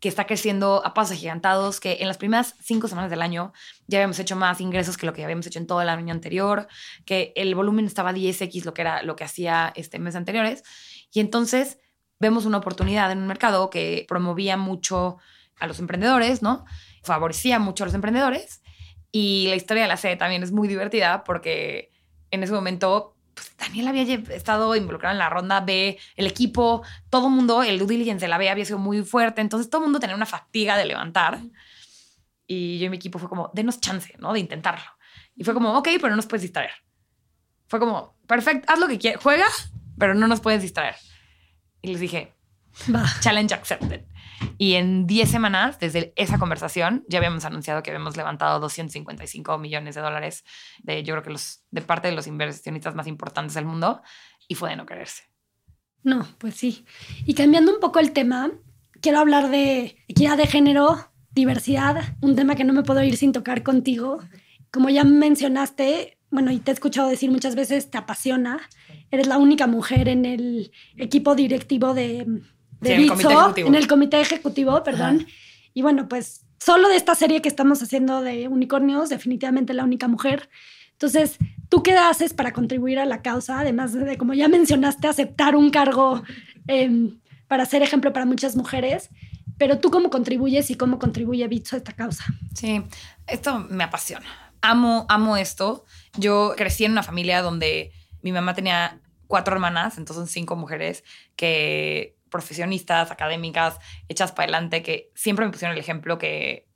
que 0.00 0.08
está 0.08 0.26
creciendo 0.26 0.82
a 0.84 0.94
pasos 0.94 1.18
gigantados, 1.18 1.78
que 1.78 1.98
en 2.00 2.08
las 2.08 2.16
primeras 2.16 2.56
cinco 2.62 2.88
semanas 2.88 3.10
del 3.10 3.20
año 3.20 3.52
ya 3.86 3.98
habíamos 3.98 4.18
hecho 4.18 4.34
más 4.34 4.60
ingresos 4.60 4.96
que 4.96 5.04
lo 5.04 5.12
que 5.12 5.22
habíamos 5.22 5.46
hecho 5.46 5.58
en 5.58 5.66
todo 5.66 5.82
el 5.82 5.90
año 5.90 6.12
anterior, 6.12 6.68
que 7.04 7.34
el 7.36 7.54
volumen 7.54 7.84
estaba 7.84 8.12
10x 8.12 8.64
lo 8.64 8.72
que 8.72 8.80
era 8.80 9.02
lo 9.02 9.14
que 9.14 9.24
hacía 9.24 9.72
este 9.76 9.98
mes 9.98 10.16
anteriores. 10.16 10.62
Y 11.12 11.20
entonces 11.20 11.78
vemos 12.18 12.46
una 12.46 12.58
oportunidad 12.58 13.12
en 13.12 13.18
un 13.18 13.26
mercado 13.26 13.68
que 13.68 14.06
promovía 14.08 14.56
mucho 14.56 15.18
a 15.58 15.66
los 15.66 15.78
emprendedores, 15.78 16.40
¿no? 16.40 16.64
Favorecía 17.02 17.58
mucho 17.58 17.84
a 17.84 17.86
los 17.86 17.94
emprendedores. 17.94 18.62
Y 19.12 19.48
la 19.48 19.56
historia 19.56 19.82
de 19.82 19.88
la 19.88 19.98
sede 19.98 20.16
también 20.16 20.42
es 20.42 20.52
muy 20.52 20.66
divertida 20.66 21.24
porque 21.24 21.90
en 22.30 22.42
ese 22.42 22.52
momento 22.52 23.16
pues, 23.40 23.56
Daniel 23.56 23.88
había 23.88 24.02
estado 24.02 24.76
involucrado 24.76 25.14
en 25.14 25.18
la 25.18 25.30
ronda 25.30 25.60
B, 25.60 25.98
el 26.16 26.26
equipo, 26.26 26.82
todo 27.08 27.28
el 27.28 27.32
mundo, 27.32 27.62
el 27.62 27.78
due 27.78 27.86
diligence 27.88 28.24
de 28.24 28.28
la 28.28 28.36
B 28.36 28.50
había 28.50 28.66
sido 28.66 28.78
muy 28.78 29.02
fuerte, 29.02 29.40
entonces 29.40 29.70
todo 29.70 29.80
el 29.80 29.86
mundo 29.86 29.98
tenía 29.98 30.14
una 30.14 30.26
fatiga 30.26 30.76
de 30.76 30.84
levantar. 30.84 31.40
Y 32.46 32.78
yo 32.78 32.86
y 32.86 32.90
mi 32.90 32.96
equipo 32.96 33.18
fue 33.18 33.30
como, 33.30 33.50
denos 33.54 33.80
chance, 33.80 34.14
¿no? 34.18 34.34
De 34.34 34.40
intentarlo. 34.40 34.84
Y 35.36 35.44
fue 35.44 35.54
como, 35.54 35.72
ok, 35.78 35.88
pero 35.94 36.10
no 36.10 36.16
nos 36.16 36.26
puedes 36.26 36.42
distraer. 36.42 36.72
Fue 37.66 37.78
como, 37.78 38.18
perfecto, 38.26 38.70
haz 38.70 38.78
lo 38.78 38.88
que 38.88 38.98
quieras, 38.98 39.22
juega, 39.22 39.46
pero 39.98 40.14
no 40.14 40.26
nos 40.26 40.40
puedes 40.40 40.60
distraer. 40.60 40.96
Y 41.80 41.88
les 41.88 42.00
dije, 42.00 42.34
challenge 43.20 43.54
accepted. 43.54 44.04
Y 44.62 44.74
en 44.74 45.06
10 45.06 45.30
semanas, 45.30 45.80
desde 45.80 46.12
esa 46.16 46.38
conversación, 46.38 47.02
ya 47.08 47.16
habíamos 47.16 47.46
anunciado 47.46 47.82
que 47.82 47.92
habíamos 47.92 48.18
levantado 48.18 48.60
255 48.60 49.56
millones 49.56 49.94
de 49.94 50.02
dólares 50.02 50.44
de, 50.82 51.02
yo 51.02 51.14
creo 51.14 51.22
que 51.22 51.30
los, 51.30 51.64
de 51.70 51.80
parte 51.80 52.08
de 52.08 52.14
los 52.14 52.26
inversionistas 52.26 52.94
más 52.94 53.06
importantes 53.06 53.54
del 53.54 53.64
mundo, 53.64 54.02
y 54.48 54.56
fue 54.56 54.68
de 54.68 54.76
no 54.76 54.84
quererse. 54.84 55.22
No, 56.02 56.28
pues 56.36 56.56
sí. 56.56 56.84
Y 57.24 57.32
cambiando 57.32 57.72
un 57.72 57.80
poco 57.80 58.00
el 58.00 58.12
tema, 58.12 58.50
quiero 59.00 59.20
hablar 59.20 59.48
de 59.48 59.96
equidad 60.08 60.36
de 60.36 60.46
género, 60.46 61.10
diversidad, 61.30 62.18
un 62.20 62.36
tema 62.36 62.54
que 62.54 62.64
no 62.64 62.74
me 62.74 62.82
puedo 62.82 63.02
ir 63.02 63.16
sin 63.16 63.32
tocar 63.32 63.62
contigo. 63.62 64.18
Como 64.70 64.90
ya 64.90 65.04
mencionaste, 65.04 66.18
bueno, 66.30 66.52
y 66.52 66.58
te 66.58 66.70
he 66.70 66.74
escuchado 66.74 67.08
decir 67.08 67.30
muchas 67.30 67.54
veces, 67.54 67.90
te 67.90 67.96
apasiona. 67.96 68.60
Eres 69.10 69.26
la 69.26 69.38
única 69.38 69.66
mujer 69.66 70.06
en 70.06 70.26
el 70.26 70.70
equipo 70.98 71.34
directivo 71.34 71.94
de, 71.94 72.26
de 72.80 72.96
ejecutivo. 72.96 73.54
en 73.56 73.74
el 73.74 73.86
comité 73.86 74.20
ejecutivo, 74.20 74.82
perdón. 74.82 75.26
Y 75.74 75.82
bueno, 75.82 76.08
pues 76.08 76.46
solo 76.58 76.88
de 76.88 76.96
esta 76.96 77.14
serie 77.14 77.42
que 77.42 77.48
estamos 77.48 77.82
haciendo 77.82 78.20
de 78.20 78.48
unicornios, 78.48 79.08
definitivamente 79.08 79.74
la 79.74 79.84
única 79.84 80.08
mujer. 80.08 80.48
Entonces, 80.92 81.38
¿tú 81.68 81.82
qué 81.82 81.92
haces 81.92 82.34
para 82.34 82.52
contribuir 82.52 82.98
a 82.98 83.06
la 83.06 83.22
causa? 83.22 83.60
Además 83.60 83.92
de, 83.92 84.18
como 84.18 84.34
ya 84.34 84.48
mencionaste, 84.48 85.08
aceptar 85.08 85.56
un 85.56 85.70
cargo 85.70 86.22
em, 86.66 87.18
para 87.48 87.64
ser 87.64 87.82
ejemplo 87.82 88.12
para 88.12 88.26
muchas 88.26 88.54
mujeres. 88.56 89.08
Pero 89.56 89.78
tú 89.78 89.90
cómo 89.90 90.10
contribuyes 90.10 90.70
y 90.70 90.74
cómo 90.74 90.98
contribuye 90.98 91.46
Bitso 91.48 91.76
a 91.76 91.78
esta 91.78 91.92
causa. 91.92 92.24
Sí, 92.54 92.82
esto 93.26 93.66
me 93.70 93.84
apasiona. 93.84 94.26
Amo, 94.62 95.06
amo 95.08 95.36
esto. 95.36 95.84
Yo 96.18 96.54
crecí 96.56 96.84
en 96.84 96.92
una 96.92 97.02
familia 97.02 97.42
donde 97.42 97.92
mi 98.22 98.32
mamá 98.32 98.54
tenía 98.54 99.00
cuatro 99.26 99.54
hermanas, 99.54 99.96
entonces 99.96 100.30
cinco 100.30 100.56
mujeres 100.56 101.04
que 101.36 102.16
profesionistas, 102.30 103.10
académicas, 103.10 103.78
hechas 104.08 104.32
para 104.32 104.44
adelante, 104.44 104.82
que 104.82 105.10
siempre 105.14 105.44
me 105.44 105.52
pusieron 105.52 105.76
el 105.76 105.80
ejemplo 105.80 106.18
que 106.18 106.66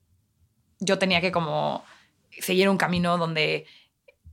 yo 0.81 0.99
tenía 0.99 1.21
que 1.21 1.33
como 1.33 1.85
seguir 2.31 2.69
un 2.69 2.77
camino 2.77 3.17
donde 3.17 3.67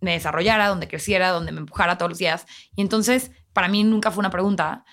me 0.01 0.13
desarrollara, 0.13 0.67
donde 0.67 0.87
creciera, 0.87 1.29
donde 1.29 1.51
me 1.51 1.59
empujara 1.59 1.97
todos 1.97 2.09
los 2.09 2.17
días. 2.17 2.45
Y 2.75 2.81
entonces, 2.81 3.31
para 3.53 3.67
mí 3.67 3.83
nunca 3.83 4.11
fue 4.11 4.21
una 4.21 4.31
pregunta, 4.31 4.83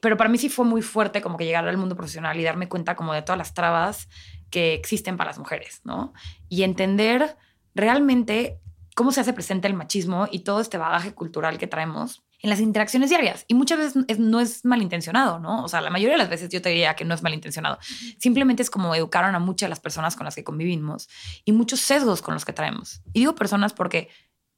pero 0.00 0.16
para 0.16 0.30
mí 0.30 0.38
sí 0.38 0.48
fue 0.48 0.64
muy 0.64 0.82
fuerte 0.82 1.22
como 1.22 1.36
que 1.36 1.44
llegar 1.44 1.66
al 1.66 1.76
mundo 1.76 1.96
profesional 1.96 2.38
y 2.38 2.44
darme 2.44 2.68
cuenta 2.68 2.94
como 2.94 3.14
de 3.14 3.22
todas 3.22 3.38
las 3.38 3.54
trabas 3.54 4.08
que 4.50 4.74
existen 4.74 5.16
para 5.16 5.30
las 5.30 5.38
mujeres, 5.38 5.80
¿no? 5.84 6.12
Y 6.48 6.62
entender 6.62 7.36
realmente 7.74 8.60
cómo 8.94 9.12
se 9.12 9.20
hace 9.20 9.32
presente 9.32 9.68
el 9.68 9.74
machismo 9.74 10.28
y 10.30 10.40
todo 10.40 10.60
este 10.60 10.78
bagaje 10.78 11.14
cultural 11.14 11.58
que 11.58 11.66
traemos 11.66 12.22
en 12.40 12.50
las 12.50 12.60
interacciones 12.60 13.10
diarias. 13.10 13.44
Y 13.48 13.54
muchas 13.54 13.78
veces 13.78 14.18
no 14.18 14.40
es 14.40 14.64
malintencionado, 14.64 15.40
¿no? 15.40 15.64
O 15.64 15.68
sea, 15.68 15.80
la 15.80 15.90
mayoría 15.90 16.14
de 16.14 16.18
las 16.18 16.28
veces 16.28 16.50
yo 16.50 16.62
te 16.62 16.68
diría 16.68 16.94
que 16.94 17.04
no 17.04 17.14
es 17.14 17.22
malintencionado. 17.22 17.78
Simplemente 18.18 18.62
es 18.62 18.70
como 18.70 18.94
educaron 18.94 19.34
a 19.34 19.38
muchas 19.38 19.66
de 19.66 19.70
las 19.70 19.80
personas 19.80 20.14
con 20.14 20.24
las 20.24 20.36
que 20.36 20.44
convivimos 20.44 21.08
y 21.44 21.52
muchos 21.52 21.80
sesgos 21.80 22.22
con 22.22 22.34
los 22.34 22.44
que 22.44 22.52
traemos. 22.52 23.02
Y 23.12 23.20
digo 23.20 23.34
personas 23.34 23.72
porque 23.72 24.08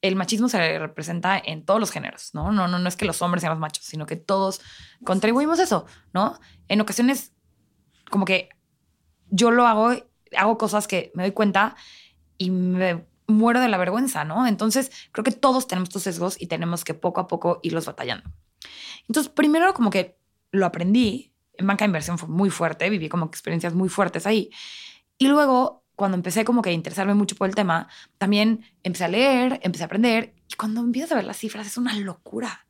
el 0.03 0.17
machismo 0.17 0.49
se 0.49 0.79
representa 0.79 1.39
en 1.39 1.65
todos 1.65 1.81
los 1.81 1.91
géneros, 1.91 2.31
¿no? 2.35 2.53
No, 2.53 2.69
no, 2.69 2.79
no 2.79 2.89
es 2.89 2.97
que 2.97 3.05
los 3.05 3.21
hombres 3.23 3.43
sean 3.43 3.53
los 3.53 3.61
machos, 3.61 3.85
sino 3.85 4.07
que 4.07 4.17
todos 4.17 4.61
contribuimos 5.05 5.59
a 5.59 5.65
eso, 5.65 5.87
¿no? 6.13 6.39
En 6.69 6.81
ocasiones, 6.81 7.33
como 8.11 8.25
que 8.25 8.49
yo 9.29 9.51
lo 9.51 9.67
hago, 9.67 9.93
hago 10.37 10.59
cosas 10.59 10.87
que 10.87 11.13
me 11.15 11.23
doy 11.23 11.33
cuenta 11.33 11.77
y 12.39 12.51
me 12.51 13.10
muero 13.31 13.61
de 13.61 13.69
la 13.69 13.79
vergüenza, 13.79 14.25
¿no? 14.25 14.47
Entonces, 14.47 14.91
creo 15.13 15.25
que 15.25 15.33
todos 15.33 15.67
tenemos 15.67 15.89
estos 15.89 16.03
sesgos 16.03 16.41
y 16.41 16.47
tenemos 16.47 16.85
que 16.85 16.95
poco 16.95 17.21
a 17.21 17.27
poco 17.27 17.61
irlos 17.63 17.87
batallando. 17.87 18.31
Entonces, 19.09 19.33
primero 19.33 19.73
como 19.75 19.91
que 19.91 20.19
lo 20.53 20.67
aprendí, 20.67 21.33
en 21.55 21.67
banca 21.67 21.85
de 21.85 21.89
inversión 21.89 22.19
fue 22.19 22.29
muy 22.29 22.51
fuerte, 22.51 22.89
viví 22.91 23.09
como 23.09 23.27
experiencias 23.27 23.75
muy 23.75 23.89
fuertes 23.89 24.27
ahí. 24.27 24.51
Y 25.19 25.29
luego, 25.29 25.85
cuando 25.97 26.17
empecé 26.17 26.45
como 26.45 26.63
que 26.63 26.71
a 26.71 26.73
interesarme 26.73 27.15
mucho 27.15 27.37
por 27.37 27.49
el 27.49 27.55
tema, 27.55 27.89
también 28.19 28.65
empecé 28.83 29.05
a 29.05 29.09
leer, 29.09 29.61
empecé 29.63 29.85
a 29.85 29.87
aprender 29.87 30.35
y 30.49 30.55
cuando 30.55 30.81
empiezas 30.81 31.13
a 31.13 31.17
ver 31.17 31.25
las 31.25 31.37
cifras 31.37 31.67
es 31.67 31.77
una 31.77 31.95
locura. 31.95 32.67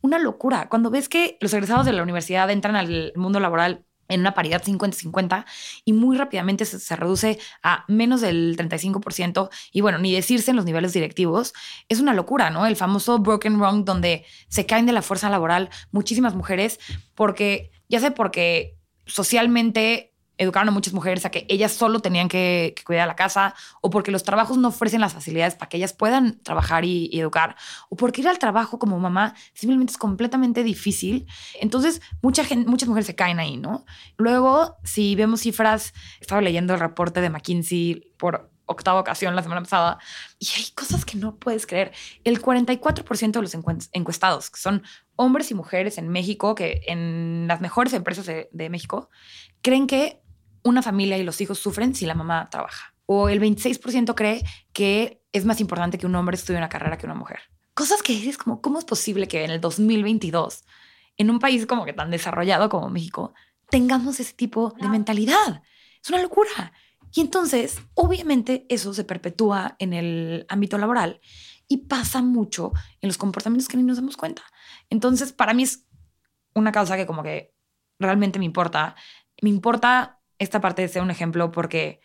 Una 0.00 0.20
locura. 0.20 0.68
Cuando 0.68 0.90
ves 0.90 1.08
que 1.08 1.38
los 1.40 1.52
egresados 1.52 1.84
de 1.84 1.92
la 1.92 2.04
universidad 2.04 2.50
entran 2.50 2.76
al 2.76 3.12
mundo 3.16 3.40
laboral 3.40 3.84
en 4.08 4.20
una 4.20 4.34
paridad 4.34 4.62
50-50 4.62 5.44
y 5.84 5.92
muy 5.92 6.16
rápidamente 6.16 6.64
se, 6.64 6.96
reduce 6.96 7.38
a 7.62 7.84
menos 7.88 8.20
del 8.20 8.56
35% 8.56 9.50
y 9.72 9.80
bueno, 9.80 9.98
ni 9.98 10.12
decirse 10.12 10.50
en 10.50 10.56
los 10.56 10.64
niveles 10.64 10.92
directivos, 10.92 11.52
es 11.88 12.00
una 12.00 12.14
locura, 12.14 12.50
¿no? 12.50 12.66
El 12.66 12.76
famoso 12.76 13.18
broken 13.18 13.58
wrong 13.58 13.84
donde 13.84 14.24
se 14.48 14.66
caen 14.66 14.86
de 14.86 14.92
la 14.92 15.02
fuerza 15.02 15.30
laboral 15.30 15.70
muchísimas 15.92 16.34
mujeres 16.34 16.80
porque, 17.14 17.70
ya 17.88 18.00
sé, 18.00 18.10
porque 18.10 18.76
socialmente 19.06 20.14
educaron 20.38 20.68
a 20.68 20.72
muchas 20.72 20.94
mujeres 20.94 21.24
a 21.24 21.30
que 21.30 21.46
ellas 21.48 21.72
solo 21.72 22.00
tenían 22.00 22.28
que, 22.28 22.74
cuidar 22.86 23.06
la 23.06 23.16
casa, 23.16 23.54
o 23.80 23.90
porque 23.90 24.10
los 24.10 24.22
trabajos 24.22 24.56
no 24.56 24.68
ofrecen 24.68 25.00
las 25.00 25.12
facilidades 25.12 25.54
para 25.54 25.68
que 25.68 25.76
ellas 25.76 25.92
puedan 25.92 26.40
trabajar 26.42 26.84
y, 26.84 27.10
educar, 27.18 27.56
o 27.88 27.96
porque 27.96 28.20
ir 28.20 28.28
al 28.28 28.38
trabajo 28.38 28.78
como 28.78 28.98
mamá 28.98 29.34
simplemente 29.52 29.92
es 29.92 29.98
completamente 29.98 30.62
difícil. 30.62 31.26
Entonces, 31.60 32.00
mucha 32.22 32.44
gente, 32.44 32.70
muchas 32.70 32.88
mujeres 32.88 33.06
se 33.06 33.14
caen 33.14 33.40
ahí, 33.40 33.56
¿no? 33.56 33.84
Luego, 34.16 34.76
si 34.84 35.14
vemos 35.16 35.40
cifras, 35.40 35.92
estaba 36.20 36.40
leyendo 36.40 36.74
el 36.74 36.80
reporte 36.80 37.20
de 37.20 37.30
McKinsey 37.30 38.14
por 38.16 38.50
octava 38.68 39.00
ocasión 39.00 39.34
la 39.34 39.42
semana 39.42 39.62
pasada, 39.62 39.98
y 40.38 40.46
hay 40.56 40.70
cosas 40.74 41.04
que 41.04 41.16
no 41.16 41.36
puedes 41.36 41.66
creer. 41.66 41.92
El 42.22 42.40
44% 42.40 43.32
de 43.32 43.42
los 43.42 43.88
encuestados, 43.92 44.50
que 44.50 44.60
son 44.60 44.82
hombres 45.16 45.50
y 45.50 45.54
mujeres 45.54 45.98
en 45.98 46.08
México, 46.08 46.54
que 46.54 46.82
en 46.86 47.46
las 47.48 47.60
mejores 47.60 47.92
empresas 47.94 48.26
de, 48.26 48.48
de 48.52 48.70
México, 48.70 49.08
creen 49.62 49.86
que 49.86 50.22
una 50.62 50.82
familia 50.82 51.18
y 51.18 51.24
los 51.24 51.40
hijos 51.40 51.58
sufren 51.58 51.94
si 51.94 52.06
la 52.06 52.14
mamá 52.14 52.48
trabaja. 52.50 52.94
O 53.06 53.28
el 53.28 53.40
26% 53.40 54.14
cree 54.14 54.44
que 54.72 55.22
es 55.32 55.44
más 55.44 55.60
importante 55.60 55.98
que 55.98 56.06
un 56.06 56.14
hombre 56.14 56.36
estudie 56.36 56.58
una 56.58 56.68
carrera 56.68 56.98
que 56.98 57.06
una 57.06 57.14
mujer. 57.14 57.40
Cosas 57.74 58.02
que 58.02 58.12
dices 58.12 58.36
como, 58.36 58.60
¿cómo 58.60 58.78
es 58.78 58.84
posible 58.84 59.28
que 59.28 59.44
en 59.44 59.50
el 59.50 59.60
2022, 59.60 60.64
en 61.16 61.30
un 61.30 61.38
país 61.38 61.66
como 61.66 61.84
que 61.84 61.92
tan 61.92 62.10
desarrollado 62.10 62.68
como 62.68 62.90
México, 62.90 63.34
tengamos 63.70 64.20
ese 64.20 64.34
tipo 64.34 64.74
de 64.80 64.88
mentalidad? 64.88 65.62
Es 66.02 66.08
una 66.10 66.20
locura. 66.20 66.72
Y 67.14 67.20
entonces, 67.20 67.80
obviamente, 67.94 68.66
eso 68.68 68.92
se 68.92 69.04
perpetúa 69.04 69.76
en 69.78 69.92
el 69.92 70.46
ámbito 70.48 70.76
laboral 70.76 71.20
y 71.66 71.78
pasa 71.78 72.22
mucho 72.22 72.72
en 73.00 73.08
los 73.08 73.18
comportamientos 73.18 73.68
que 73.68 73.76
ni 73.76 73.82
nos 73.82 73.96
damos 73.96 74.16
cuenta. 74.16 74.42
Entonces, 74.90 75.32
para 75.32 75.54
mí 75.54 75.62
es 75.62 75.86
una 76.54 76.72
causa 76.72 76.96
que 76.96 77.06
como 77.06 77.22
que 77.22 77.54
realmente 77.98 78.38
me 78.38 78.44
importa. 78.44 78.96
Me 79.40 79.50
importa 79.50 80.17
esta 80.38 80.60
parte 80.60 80.82
de 80.82 80.88
ser 80.88 81.02
un 81.02 81.10
ejemplo 81.10 81.50
porque 81.50 82.00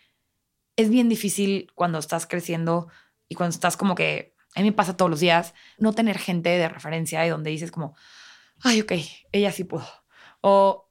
es 0.76 0.90
bien 0.90 1.10
difícil 1.10 1.72
cuando 1.76 2.00
estás 2.00 2.26
creciendo 2.26 2.88
y 3.30 3.36
cuando 3.36 3.54
estás 3.54 3.78
como 3.78 3.96
que, 3.96 4.36
a 4.56 4.62
mí 4.62 4.66
me 4.66 4.72
pasa 4.74 4.98
todos 4.98 5.10
los 5.10 5.20
días, 5.20 5.54
no 5.78 5.94
tener 5.94 6.18
gente 6.18 6.50
de 6.50 6.70
referencia 6.70 7.26
y 7.26 7.30
donde 7.30 7.50
dices 7.50 7.72
como, 7.72 7.96
ay, 8.62 8.82
ok, 8.82 8.94
ella 9.32 9.52
sí 9.52 9.64
pudo. 9.64 9.86
O, 10.42 10.90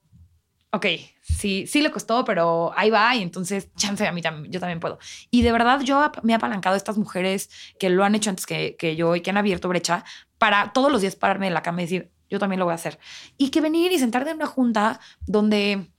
ok, 0.71 0.87
sí, 1.23 1.67
sí 1.67 1.83
le 1.83 1.91
costó, 1.91 2.25
pero 2.25 2.73
ahí 2.77 2.91
va 2.91 3.15
y 3.15 3.23
entonces 3.23 3.73
chance 3.75 4.07
a 4.07 4.13
mí 4.13 4.23
también, 4.23 4.53
yo 4.53 4.59
también 4.59 4.81
puedo. 4.81 4.99
Y 5.31 5.43
de 5.43 5.53
verdad 5.53 5.81
yo 5.81 6.11
me 6.23 6.33
he 6.33 6.37
apalancado 6.37 6.75
a 6.75 6.77
estas 6.77 6.99
mujeres 6.99 7.51
que 7.79 7.91
lo 7.91 8.05
han 8.05 8.15
hecho 8.15 8.31
antes 8.31 8.47
que, 8.47 8.77
que 8.77 8.97
yo 8.97 9.15
y 9.15 9.21
que 9.21 9.31
han 9.31 9.37
abierto 9.37 9.69
brecha 9.69 10.05
para 10.39 10.73
todos 10.73 10.91
los 10.91 11.01
días 11.01 11.15
pararme 11.15 11.47
en 11.47 11.55
la 11.55 11.63
cama 11.63 11.83
y 11.83 11.85
decir, 11.85 12.13
yo 12.29 12.39
también 12.39 12.59
lo 12.59 12.65
voy 12.65 12.73
a 12.73 12.77
hacer. 12.77 12.99
Y 13.37 13.51
que 13.51 13.61
venir 13.61 13.93
y 13.93 13.99
sentarte 13.99 14.31
en 14.31 14.37
una 14.37 14.47
junta 14.47 14.99
donde 15.27 15.92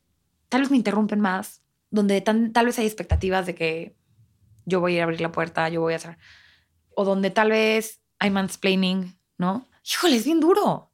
tal 0.49 0.61
vez 0.61 0.71
me 0.71 0.77
interrumpen 0.77 1.19
más, 1.19 1.63
donde 1.89 2.21
tal 2.21 2.65
vez 2.65 2.79
hay 2.79 2.85
expectativas 2.85 3.45
de 3.45 3.55
que 3.55 3.95
yo 4.65 4.79
voy 4.79 4.93
a 4.93 4.95
ir 4.95 5.01
a 5.01 5.03
abrir 5.03 5.21
la 5.21 5.31
puerta, 5.31 5.67
yo 5.69 5.81
voy 5.81 5.93
a 5.93 5.97
hacer, 5.97 6.17
o 6.95 7.05
donde 7.05 7.29
tal 7.29 7.51
vez 7.51 8.01
hay 8.19 8.31
mansplaining, 8.31 9.17
¿no? 9.37 9.67
Híjole, 9.83 10.15
es 10.15 10.25
bien 10.25 10.39
duro, 10.39 10.91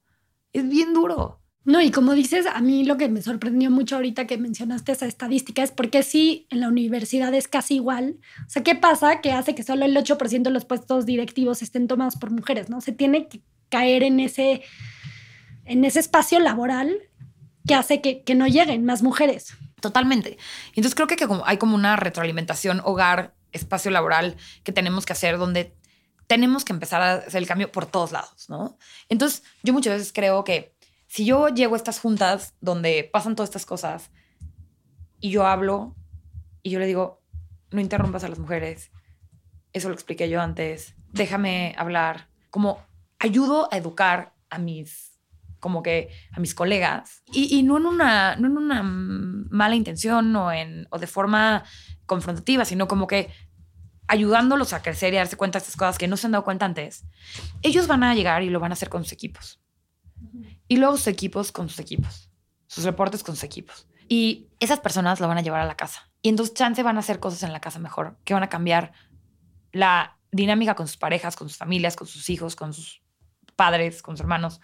es 0.54 0.68
bien 0.68 0.94
duro. 0.94 1.40
No, 1.66 1.82
y 1.82 1.92
como 1.92 2.14
dices, 2.14 2.48
a 2.48 2.62
mí 2.62 2.84
lo 2.84 2.98
que 2.98 3.10
me 3.10 3.22
sorprendió 3.22 3.70
mucho 3.70 3.98
ahorita 3.98 4.26
que 4.26 4.38
mencionaste 4.38 4.94
esa 4.94 5.06
estadística 5.06 5.62
es 5.62 5.72
porque 5.72 6.02
sí, 6.04 6.48
en 6.50 6.62
la 6.62 6.68
universidad 6.68 7.34
es 7.34 7.48
casi 7.48 7.76
igual. 7.76 8.18
O 8.48 8.50
sea, 8.50 8.64
¿qué 8.64 8.76
pasa? 8.76 9.22
Que 9.22 9.34
hace 9.34 9.54
que 9.54 9.62
solo 9.62 9.86
el 9.86 9.96
8% 9.96 10.42
de 10.42 10.50
los 10.50 10.66
puestos 10.66 11.06
directivos 11.06 11.62
estén 11.62 11.88
tomados 11.88 12.16
por 12.16 12.32
mujeres, 12.32 12.70
¿no? 12.70 12.82
Se 12.82 12.92
tiene 12.92 13.28
que 13.28 13.42
caer 13.70 14.04
en 14.04 14.20
ese, 14.20 14.64
en 15.66 15.86
ese 15.86 16.00
espacio 16.00 16.40
laboral 16.40 17.09
que 17.68 17.76
hace 17.76 18.02
que, 18.02 18.36
no 18.36 18.48
lleguen 18.48 18.86
más 18.86 19.02
mujeres. 19.04 19.54
Totalmente. 19.82 20.38
Entonces 20.70 20.96
creo 20.96 21.08
que, 21.08 21.18
hay 21.46 21.58
como 21.58 21.76
una 21.76 21.96
retroalimentación 21.96 22.82
hogar, 22.84 23.36
espacio 23.52 23.92
laboral 23.92 24.38
que 24.64 24.72
tenemos 24.72 25.06
que 25.06 25.14
hacer 25.14 25.38
donde 25.38 25.76
tenemos 26.28 26.64
que 26.64 26.74
empezar 26.74 27.02
a 27.02 27.14
hacer 27.14 27.42
el 27.42 27.48
cambio 27.48 27.72
por 27.72 27.88
todos 27.88 28.12
lados, 28.12 28.50
¿no? 28.50 28.78
Entonces 29.08 29.44
yo 29.64 29.74
muchas 29.74 29.94
veces 29.94 30.14
creo 30.14 30.44
que 30.44 30.76
si 31.08 31.26
yo 31.26 31.50
llego 31.50 31.74
a 31.74 31.78
estas 31.78 32.00
juntas 32.00 32.54
donde 32.62 33.10
pasan 33.12 33.36
todas 33.36 33.50
estas 33.50 33.66
cosas 33.66 34.12
y 35.20 35.32
yo 35.32 35.48
hablo 35.48 35.96
y 36.62 36.70
yo 36.70 36.80
le 36.80 36.86
digo, 36.86 37.24
no 37.72 37.82
interrumpas 37.82 38.24
a 38.24 38.28
las 38.28 38.38
mujeres, 38.38 38.92
eso 39.74 39.90
lo 39.90 39.96
expliqué 39.96 40.30
yo 40.30 40.40
antes, 40.40 40.94
déjame 41.12 41.74
hablar, 41.78 42.30
como 42.52 42.80
ayudo 43.18 43.68
a 43.72 43.78
educar 43.78 44.34
a 44.50 44.60
mis 44.60 45.19
como 45.60 45.84
que 45.84 46.10
a 46.32 46.40
mis 46.40 46.56
colegas 46.56 47.24
y, 47.32 47.64
no, 47.64 47.78
en 47.78 47.86
una, 47.86 48.36
no 48.36 48.48
en 48.48 48.58
una 48.58 48.84
mala 48.84 49.76
intención 49.76 50.36
o, 50.36 50.52
en, 50.52 50.88
o 50.90 51.00
de 51.00 51.08
forma 51.08 51.64
confrontativa, 52.06 52.66
sino 52.66 52.88
como 52.88 53.08
que 53.08 53.32
ayudándolos 54.08 54.74
a 54.74 54.82
crecer 54.82 55.14
y 55.14 55.18
a 55.18 55.20
darse 55.20 55.38
cuenta 55.38 55.60
de 55.60 55.64
estas 55.64 55.76
cosas 55.76 55.98
que 55.98 56.08
no 56.08 56.18
se 56.18 56.28
han 56.28 56.32
dado 56.32 56.44
cuenta 56.44 56.66
antes, 56.66 57.06
ellos 57.62 57.88
van 57.88 58.04
a 58.04 58.16
llegar 58.16 58.42
y 58.42 58.50
lo 58.50 58.60
van 58.60 58.72
a 58.72 58.74
hacer 58.74 58.90
con 58.90 59.04
sus 59.04 59.14
equipos. 59.14 59.62
Y 60.68 60.78
luego 60.78 60.98
sus 60.98 61.08
equipos 61.08 61.52
con 61.52 61.70
sus 61.70 61.80
equipos, 61.80 62.32
sus 62.66 62.84
reportes 62.84 63.24
con 63.24 63.36
sus 63.36 63.44
equipos. 63.44 63.88
Y 64.08 64.50
esas 64.60 64.80
personas 64.80 65.20
lo 65.20 65.28
van 65.28 65.38
a 65.38 65.42
llevar 65.42 65.62
a 65.62 65.66
la 65.66 65.78
casa. 65.78 66.10
Y 66.24 66.30
entonces 66.30 66.56
chance 66.56 66.82
van 66.82 66.98
a 66.98 67.02
hacer 67.02 67.20
cosas 67.20 67.44
en 67.44 67.54
la 67.54 67.62
casa 67.62 67.78
mejor, 67.78 68.18
que 68.24 68.34
van 68.34 68.42
a 68.42 68.50
cambiar 68.50 68.92
la 69.72 70.18
dinámica 70.32 70.74
con 70.74 70.88
sus 70.88 70.98
parejas, 70.98 71.36
con 71.36 71.48
sus 71.48 71.58
familias, 71.58 71.96
con 71.96 72.08
sus 72.08 72.30
hijos, 72.32 72.56
con 72.56 72.74
sus 72.74 73.04
padres, 73.56 74.02
con 74.02 74.16
sus 74.18 74.22
hermanos 74.22 74.60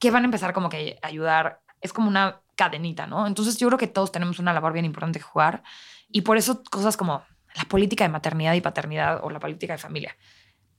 que 0.00 0.10
van 0.10 0.24
a 0.24 0.24
empezar 0.24 0.52
como 0.52 0.68
que 0.68 0.98
a 1.02 1.06
ayudar. 1.06 1.60
Es 1.80 1.92
como 1.92 2.08
una 2.08 2.40
cadenita, 2.56 3.06
¿no? 3.06 3.26
Entonces 3.26 3.56
yo 3.58 3.68
creo 3.68 3.78
que 3.78 3.86
todos 3.86 4.10
tenemos 4.10 4.40
una 4.40 4.52
labor 4.52 4.72
bien 4.72 4.84
importante 4.84 5.20
que 5.20 5.24
jugar 5.24 5.62
y 6.10 6.22
por 6.22 6.36
eso 6.36 6.62
cosas 6.68 6.96
como 6.96 7.22
la 7.54 7.64
política 7.64 8.04
de 8.04 8.10
maternidad 8.10 8.54
y 8.54 8.60
paternidad 8.60 9.20
o 9.22 9.30
la 9.30 9.38
política 9.38 9.74
de 9.74 9.78
familia. 9.78 10.16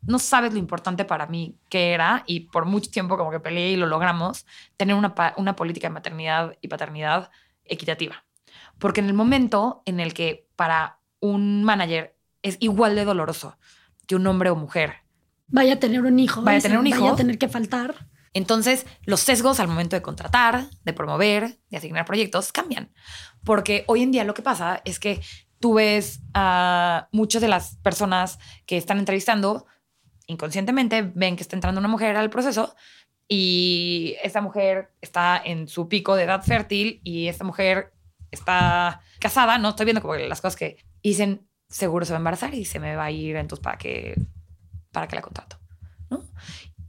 No 0.04 0.20
sabes 0.20 0.54
lo 0.54 0.60
importante 0.60 1.06
para 1.06 1.28
mí 1.28 1.56
que 1.70 1.94
era 1.94 2.24
y 2.26 2.42
por 2.42 2.66
mucho 2.66 2.92
tiempo 2.92 3.18
como 3.18 3.32
que 3.32 3.40
peleé 3.40 3.72
y 3.72 3.76
lo 3.76 3.86
logramos, 3.86 4.46
tener 4.78 4.96
una, 4.96 5.14
una 5.38 5.56
política 5.56 5.88
de 5.88 5.94
maternidad 5.94 6.58
y 6.60 6.68
paternidad 6.68 7.30
equitativa. 7.66 8.26
Porque 8.80 9.00
en 9.00 9.08
el 9.08 9.14
momento 9.14 9.84
en 9.86 10.00
el 10.00 10.14
que 10.14 10.48
para 10.56 11.00
un 11.20 11.64
manager 11.64 12.16
es 12.42 12.58
igual 12.60 12.96
de 12.96 13.06
doloroso 13.06 13.58
que 14.08 14.16
un 14.16 14.26
hombre 14.26 14.50
o 14.50 14.56
mujer 14.56 14.96
vaya 15.48 15.74
a 15.74 15.80
tener 15.80 16.02
un 16.02 16.18
hijo, 16.18 16.42
vaya 16.42 16.58
a 16.58 16.62
tener 16.62 16.80
un 16.80 16.88
hijo, 16.88 17.02
vaya 17.02 17.14
a 17.14 17.18
tener 17.18 17.38
que 17.38 17.48
faltar, 17.48 18.08
entonces, 18.34 18.86
los 19.04 19.20
sesgos 19.20 19.60
al 19.60 19.68
momento 19.68 19.96
de 19.96 20.02
contratar, 20.02 20.70
de 20.84 20.94
promover, 20.94 21.60
de 21.70 21.78
asignar 21.78 22.06
proyectos 22.06 22.52
cambian. 22.52 22.92
Porque 23.44 23.84
hoy 23.88 24.04
en 24.04 24.12
día 24.12 24.24
lo 24.24 24.34
que 24.34 24.42
pasa 24.42 24.82
es 24.86 25.00
que 25.00 25.22
tú 25.60 25.76
ves 25.76 26.22
a 26.34 27.10
muchas 27.12 27.42
de 27.42 27.48
las 27.48 27.76
personas 27.78 28.40
que 28.66 28.78
están 28.78 29.00
entrevistando, 29.00 29.66
inconscientemente 30.28 31.02
ven 31.02 31.36
que 31.36 31.44
está 31.44 31.56
entrando 31.56 31.80
una 31.80 31.88
mujer 31.88 32.16
al 32.16 32.30
proceso 32.30 32.76
y 33.28 34.16
esta 34.24 34.42
mujer 34.42 34.94
está 35.02 35.42
en 35.44 35.68
su 35.68 35.88
pico 35.88 36.16
de 36.16 36.24
edad 36.24 36.44
fértil 36.44 37.02
y 37.04 37.28
esta 37.28 37.44
mujer 37.44 37.94
está 38.32 39.02
casada, 39.20 39.58
¿no? 39.58 39.70
Estoy 39.70 39.86
viendo 39.86 40.02
como 40.02 40.16
las 40.16 40.42
cosas 40.42 40.58
que 40.58 40.78
dicen, 41.04 41.48
seguro 41.70 42.06
se 42.06 42.14
va 42.14 42.18
a 42.18 42.20
embarazar 42.20 42.54
y 42.54 42.66
se 42.66 42.80
me 42.80 42.96
va 42.96 43.06
a 43.06 43.12
ir 43.12 43.36
entonces 43.36 43.64
para 43.64 43.78
que, 43.78 44.16
para 44.92 45.08
que 45.08 45.16
la 45.16 45.22
contrato, 45.22 45.60
¿no? 46.10 46.24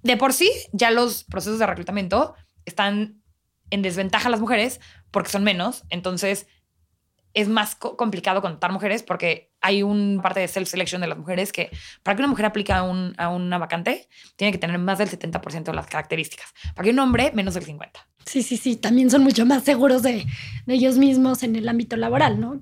De 0.03 0.17
por 0.17 0.33
sí, 0.33 0.51
ya 0.73 0.91
los 0.91 1.25
procesos 1.25 1.59
de 1.59 1.67
reclutamiento 1.67 2.35
están 2.65 3.23
en 3.71 3.83
desventaja 3.83 4.29
a 4.29 4.31
las 4.31 4.41
mujeres 4.41 4.81
porque 5.11 5.31
son 5.31 5.45
menos. 5.45 5.85
Entonces, 5.89 6.47
es 7.35 7.49
más 7.49 7.75
complicado 7.75 8.43
contratar 8.43 8.73
mujeres 8.73 9.03
porque 9.03 9.53
hay 9.61 9.83
un 9.83 10.21
parte 10.23 10.41
de 10.41 10.49
self-selection 10.49 11.01
de 11.01 11.07
las 11.07 11.17
mujeres 11.17 11.53
que 11.53 11.71
para 12.03 12.15
que 12.15 12.23
una 12.23 12.29
mujer 12.29 12.47
aplique 12.47 12.73
a, 12.73 12.83
una 12.83 13.59
vacante, 13.59 14.09
tiene 14.37 14.53
que 14.53 14.59
tener 14.59 14.79
más 14.79 14.99
del 14.99 15.09
70% 15.09 15.65
de 15.65 15.73
las 15.73 15.87
características. 15.87 16.53
Para 16.75 16.85
que 16.85 16.91
un 16.91 16.99
hombre, 16.99 17.31
menos 17.35 17.55
del 17.55 17.65
50%. 17.65 17.91
Sí, 18.27 18.43
sí, 18.43 18.57
sí. 18.57 18.77
También 18.77 19.11
son 19.11 19.23
mucho 19.23 19.47
más 19.47 19.65
seguros 19.65 20.03
de, 20.03 20.27
ellos 20.67 20.99
mismos 20.99 21.43
en 21.43 21.57
el 21.57 21.69
ámbito 21.69 21.97
laboral, 21.97 22.39
¿no? 22.39 22.61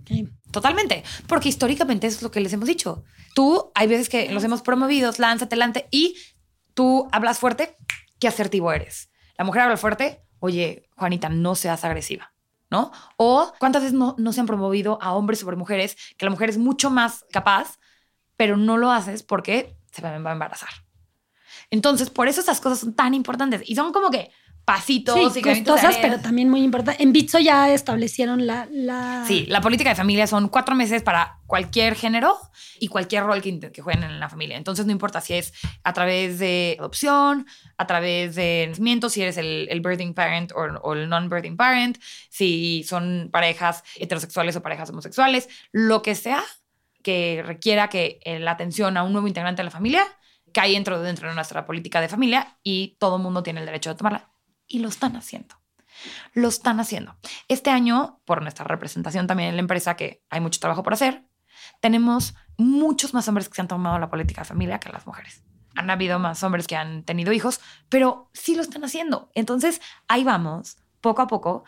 Totalmente. 0.52 1.02
Porque 1.26 1.48
históricamente 1.48 2.06
eso 2.06 2.18
es 2.18 2.22
lo 2.22 2.30
que 2.30 2.40
les 2.40 2.52
hemos 2.52 2.68
dicho. 2.68 3.04
Tú, 3.34 3.70
hay 3.74 3.86
veces 3.86 4.08
que 4.08 4.30
los 4.32 4.44
hemos 4.44 4.62
promovido, 4.62 5.12
lánzate, 5.18 5.56
lánzate 5.56 5.88
y 5.90 6.16
tú 6.74 7.08
hablas 7.12 7.38
fuerte, 7.38 7.76
qué 8.18 8.28
asertivo 8.28 8.72
eres. 8.72 9.10
La 9.36 9.44
mujer 9.44 9.62
habla 9.62 9.76
fuerte, 9.76 10.22
oye, 10.38 10.88
Juanita, 10.96 11.28
no 11.28 11.54
seas 11.54 11.84
agresiva, 11.84 12.32
¿no? 12.70 12.92
O 13.16 13.52
cuántas 13.58 13.82
veces 13.82 13.98
no, 13.98 14.32
se 14.32 14.40
han 14.40 14.46
promovido 14.46 14.98
a 15.00 15.14
hombres 15.14 15.40
sobre 15.40 15.56
mujeres, 15.56 15.96
que 16.16 16.26
la 16.26 16.30
mujer 16.30 16.50
es 16.50 16.58
mucho 16.58 16.90
más 16.90 17.24
capaz, 17.32 17.78
pero 18.36 18.56
no 18.56 18.76
lo 18.76 18.90
haces 18.90 19.22
porque 19.22 19.76
se 19.92 20.02
va 20.02 20.10
a 20.10 20.16
embarazar. 20.16 20.70
Entonces, 21.70 22.10
por 22.10 22.28
eso 22.28 22.40
esas 22.40 22.60
cosas 22.60 22.80
son 22.80 22.94
tan 22.94 23.14
importantes 23.14 23.62
y 23.64 23.76
son 23.76 23.92
como 23.92 24.10
que 24.10 24.30
pasitos 24.70 25.32
sí, 25.32 25.40
y 25.40 25.42
costosas, 25.42 25.98
pero 26.00 26.20
también 26.20 26.48
muy 26.48 26.62
importantes. 26.62 27.02
En 27.02 27.12
Bitso 27.12 27.40
ya 27.40 27.74
establecieron 27.74 28.46
la, 28.46 28.68
la... 28.70 29.24
Sí, 29.26 29.44
la 29.48 29.60
política 29.60 29.90
de 29.90 29.96
familia 29.96 30.28
son 30.28 30.48
cuatro 30.48 30.76
meses 30.76 31.02
para 31.02 31.40
cualquier 31.46 31.96
género 31.96 32.38
y 32.78 32.86
cualquier 32.86 33.24
rol 33.24 33.42
que, 33.42 33.58
que 33.58 33.82
jueguen 33.82 34.04
en 34.04 34.20
la 34.20 34.28
familia. 34.28 34.56
Entonces 34.56 34.86
no 34.86 34.92
importa 34.92 35.20
si 35.20 35.34
es 35.34 35.52
a 35.82 35.92
través 35.92 36.38
de 36.38 36.76
adopción, 36.78 37.48
a 37.78 37.86
través 37.88 38.36
de 38.36 38.66
nacimiento, 38.68 39.10
si 39.10 39.22
eres 39.22 39.38
el, 39.38 39.66
el 39.68 39.80
birthing 39.80 40.14
parent 40.14 40.52
o, 40.52 40.60
o 40.60 40.94
el 40.94 41.08
non-birthing 41.08 41.56
parent, 41.56 41.98
si 42.28 42.84
son 42.84 43.28
parejas 43.32 43.82
heterosexuales 43.96 44.54
o 44.54 44.62
parejas 44.62 44.88
homosexuales, 44.90 45.48
lo 45.72 46.00
que 46.00 46.14
sea 46.14 46.44
que 47.02 47.42
requiera 47.44 47.88
que 47.88 48.20
eh, 48.24 48.38
la 48.38 48.52
atención 48.52 48.96
a 48.96 49.02
un 49.02 49.10
nuevo 49.10 49.26
integrante 49.26 49.62
de 49.62 49.64
la 49.64 49.72
familia 49.72 50.04
cae 50.52 50.74
dentro, 50.74 51.02
dentro 51.02 51.28
de 51.28 51.34
nuestra 51.34 51.66
política 51.66 52.00
de 52.00 52.08
familia 52.08 52.56
y 52.62 52.96
todo 53.00 53.16
el 53.16 53.22
mundo 53.22 53.42
tiene 53.42 53.58
el 53.58 53.66
derecho 53.66 53.90
de 53.90 53.96
tomarla. 53.96 54.30
Y 54.70 54.78
lo 54.78 54.88
están 54.88 55.16
haciendo. 55.16 55.56
Lo 56.32 56.48
están 56.48 56.78
haciendo. 56.78 57.16
Este 57.48 57.70
año, 57.70 58.20
por 58.24 58.40
nuestra 58.40 58.64
representación 58.64 59.26
también 59.26 59.50
en 59.50 59.56
la 59.56 59.60
empresa, 59.60 59.96
que 59.96 60.22
hay 60.30 60.40
mucho 60.40 60.60
trabajo 60.60 60.82
por 60.84 60.92
hacer, 60.94 61.24
tenemos 61.80 62.34
muchos 62.56 63.12
más 63.12 63.26
hombres 63.28 63.48
que 63.48 63.56
se 63.56 63.60
han 63.60 63.68
tomado 63.68 63.98
la 63.98 64.08
política 64.08 64.42
de 64.42 64.46
familia 64.46 64.78
que 64.78 64.88
las 64.90 65.06
mujeres. 65.06 65.42
Han 65.74 65.90
habido 65.90 66.18
más 66.20 66.42
hombres 66.44 66.66
que 66.68 66.76
han 66.76 67.02
tenido 67.04 67.32
hijos, 67.32 67.60
pero 67.88 68.30
sí 68.32 68.54
lo 68.54 68.62
están 68.62 68.84
haciendo. 68.84 69.30
Entonces, 69.34 69.80
ahí 70.06 70.22
vamos, 70.24 70.76
poco 71.00 71.22
a 71.22 71.26
poco. 71.26 71.64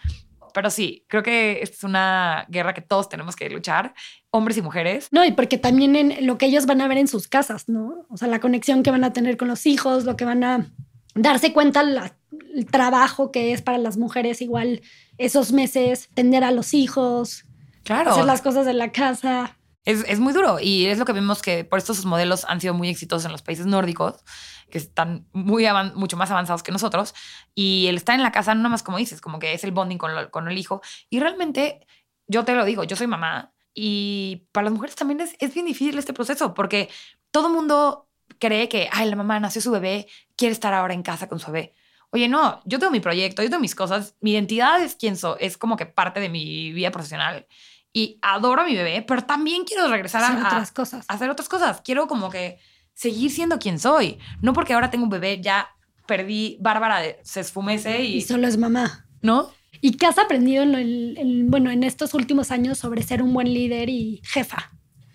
Pero 0.55 0.71
sí, 0.71 1.05
creo 1.09 1.23
que 1.23 1.61
esta 1.63 1.77
es 1.77 1.85
una 1.85 2.45
guerra 2.49 2.75
que 2.75 2.83
todos 2.83 3.09
tenemos 3.09 3.35
que 3.37 3.51
luchar, 3.51 3.95
hombres 4.31 4.57
y 4.59 4.63
mujeres. 4.63 5.09
No, 5.11 5.25
y 5.25 5.33
porque 5.33 5.59
también 5.59 5.97
en 5.97 6.27
lo 6.27 6.39
que 6.39 6.47
ellos 6.47 6.67
van 6.67 6.81
a 6.83 6.89
ver 6.89 6.99
en 6.99 7.09
sus 7.09 7.27
casas, 7.27 7.69
¿no? 7.69 8.07
O 8.11 8.17
sea, 8.17 8.29
la 8.29 8.39
conexión 8.39 8.83
que 8.83 8.91
van 8.91 9.03
a 9.03 9.13
tener 9.13 9.37
con 9.37 9.49
los 9.49 9.67
hijos, 9.67 10.05
lo 10.05 10.17
que 10.17 10.25
van 10.25 10.45
a 10.45 10.71
darse 11.15 11.53
cuenta 11.53 11.83
la- 11.83 12.17
el 12.55 12.67
trabajo 12.67 13.31
que 13.31 13.53
es 13.53 13.63
para 13.63 13.79
las 13.79 13.97
mujeres 13.97 14.41
igual 14.43 14.83
esos 15.19 15.53
meses, 15.53 16.09
tender 16.15 16.45
a 16.45 16.51
los 16.51 16.75
hijos, 16.75 17.45
Claro. 17.85 18.11
hacer 18.13 18.25
las 18.25 18.43
cosas 18.43 18.65
de 18.67 18.75
la 18.75 18.93
casa. 18.93 19.59
Es, 19.85 20.05
es 20.07 20.21
muy 20.21 20.33
duro 20.33 20.59
y 20.61 20.87
es 20.87 20.99
lo 20.99 21.05
que 21.05 21.13
vemos 21.13 21.43
que 21.43 21.65
por 21.65 21.79
estos 21.79 22.05
modelos 22.05 22.45
han 22.49 22.61
sido 22.61 22.73
muy 22.73 22.89
exitosos 22.89 23.25
en 23.27 23.33
los 23.33 23.43
países 23.43 23.67
nórdicos, 23.67 24.23
que 24.71 24.79
están 24.79 25.27
muy 25.33 25.67
mucho 25.97 26.17
más 26.17 26.31
avanzados 26.31 26.63
que 26.63 26.71
nosotros. 26.71 27.15
Y 27.55 27.87
el 27.89 27.97
estar 27.97 28.15
en 28.15 28.23
la 28.23 28.31
casa, 28.31 28.55
no 28.55 28.69
más 28.71 28.83
como 28.85 28.99
dices, 28.99 29.21
como 29.21 29.41
que 29.41 29.55
es 29.55 29.65
el 29.65 29.73
bonding 29.73 29.99
con, 29.99 30.15
lo- 30.15 30.31
con 30.31 30.49
el 30.49 30.57
hijo. 30.57 30.81
Y 31.11 31.19
realmente, 31.19 31.85
yo 32.29 32.45
te 32.45 32.55
lo 32.55 32.65
digo, 32.65 32.85
yo 32.85 32.95
soy 32.95 33.09
mamá 33.09 33.53
y 33.75 34.47
para 34.53 34.65
las 34.67 34.73
mujeres 34.75 34.95
también 34.95 35.21
es, 35.21 35.35
es 35.41 35.53
bien 35.53 35.67
difícil 35.67 35.99
este 35.99 36.13
proceso 36.13 36.55
porque 36.55 36.89
todo 37.33 37.49
mundo 37.49 38.09
cree 38.39 38.69
que, 38.69 38.89
ay, 38.93 39.11
la 39.11 39.17
mamá 39.17 39.41
nació 39.41 39.61
su 39.63 39.73
bebé, 39.73 40.07
quiere 40.37 40.53
estar 40.53 40.73
ahora 40.75 40.95
en 40.95 41.03
casa 41.03 41.29
con 41.29 41.41
su 41.41 41.51
bebé. 41.51 41.75
Oye, 42.13 42.29
no, 42.29 42.61
yo 42.67 42.79
tengo 42.79 42.93
mi 42.93 43.01
proyecto, 43.01 43.43
yo 43.43 43.49
tengo 43.49 43.61
mis 43.61 43.75
cosas, 43.75 44.15
mi 44.21 44.33
identidad 44.33 44.83
es 44.83 44.95
quien 44.95 45.17
soy, 45.17 45.37
es 45.41 45.57
como 45.57 45.77
que 45.77 45.87
parte 45.87 46.21
de 46.21 46.29
mi 46.29 46.71
vida 46.73 46.91
profesional 46.91 47.47
y 47.93 48.19
adoro 48.23 48.63
a 48.63 48.65
mi 48.67 48.75
bebé, 48.77 49.03
pero 49.03 49.25
también 49.25 49.65
quiero 49.65 49.89
regresar 49.89 50.23
hacer 50.23 50.37
a, 50.45 50.47
otras 50.47 50.73
cosas. 50.73 51.05
a 51.09 51.15
hacer 51.15 51.31
otras 51.31 51.49
cosas. 51.49 51.81
Quiero 51.83 52.07
como 52.09 52.29
que 52.31 52.59
seguir 52.95 53.31
siendo 53.31 53.59
quien 53.59 53.79
soy. 53.79 54.19
No 54.43 54.53
porque 54.53 54.75
ahora 54.75 54.91
tengo 54.91 55.05
un 55.05 55.11
bebé, 55.11 55.41
ya 55.41 55.69
perdí, 56.07 56.59
Bárbara 56.61 57.03
se 57.23 57.41
esfumece 57.41 58.03
Y 58.05 58.17
y... 58.19 58.21
solo 58.23 58.47
es 58.47 58.57
mamá. 58.59 59.07
¿No? 59.23 59.51
¿Y 59.81 59.93
qué 59.93 60.07
has 60.07 60.19
aprendido 60.19 60.63
en, 60.63 60.75
el- 60.75 61.15
en- 61.19 61.51
bueno, 61.51 61.71
en 61.71 61.83
estos 61.83 62.13
últimos 62.15 62.51
años 62.51 62.79
sobre 62.79 63.03
ser 63.03 63.23
un 63.23 63.33
buen 63.33 63.53
líder 63.53 63.89
y 63.89 64.21
jefa? 64.25 64.71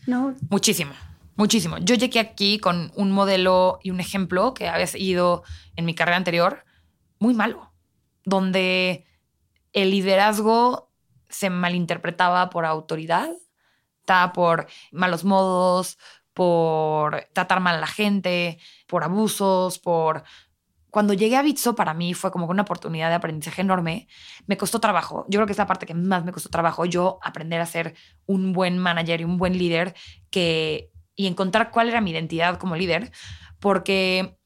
¿No? 0.08 0.36
Muchísimo, 0.50 0.94
muchísimo. 1.36 1.78
Yo 1.80 1.96
llegué 1.96 2.20
aquí 2.20 2.58
con 2.60 2.92
un 2.96 3.12
modelo 3.12 3.80
y 3.84 3.92
un 3.92 4.00
ejemplo 4.00 4.54
que 4.54 4.68
había 4.68 4.88
seguido 4.88 5.44
en 5.76 5.86
mi 5.86 5.94
carrera 5.94 6.18
anterior, 6.18 6.64
muy 7.20 7.34
malo, 7.34 7.72
donde 8.24 9.06
el 9.74 9.92
liderazgo 9.92 10.92
se 11.30 11.50
malinterpretaba 11.50 12.50
por 12.50 12.66
autoridad, 12.66 13.30
por 14.34 14.68
malos 14.92 15.24
modos, 15.26 15.98
por 16.34 17.28
tratar 17.34 17.60
mal 17.60 17.76
a 17.76 17.82
la 17.82 17.88
gente, 17.88 18.60
por 18.88 19.04
abusos, 19.04 19.80
por... 19.80 20.24
Cuando 20.90 21.14
llegué 21.14 21.36
a 21.36 21.42
Bitso, 21.42 21.76
para 21.76 21.94
mí 21.94 22.14
fue 22.14 22.32
como 22.32 22.48
una 22.48 22.62
oportunidad 22.62 23.10
de 23.10 23.16
aprendizaje 23.16 23.62
enorme. 23.62 24.08
Me 24.48 24.58
costó 24.58 24.80
trabajo. 24.80 25.26
Yo 25.28 25.38
creo 25.38 25.46
que 25.46 25.52
es 25.52 25.58
la 25.58 25.68
parte 25.68 25.86
que 25.86 25.94
más 25.94 26.24
me 26.24 26.32
costó 26.32 26.50
trabajo. 26.50 26.86
Yo 26.86 27.20
aprender 27.22 27.60
a 27.60 27.66
ser 27.66 27.94
un 28.26 28.54
buen 28.54 28.78
manager 28.78 29.22
y 29.22 29.26
un 29.26 29.38
buen 29.38 29.58
líder 29.58 29.96
que, 30.32 30.92
y 31.16 31.28
encontrar 31.28 31.72
cuál 31.72 31.90
era 31.90 32.02
mi 32.02 32.12
identidad 32.12 32.58
como 32.58 32.76
líder, 32.76 33.12
porque 33.60 34.38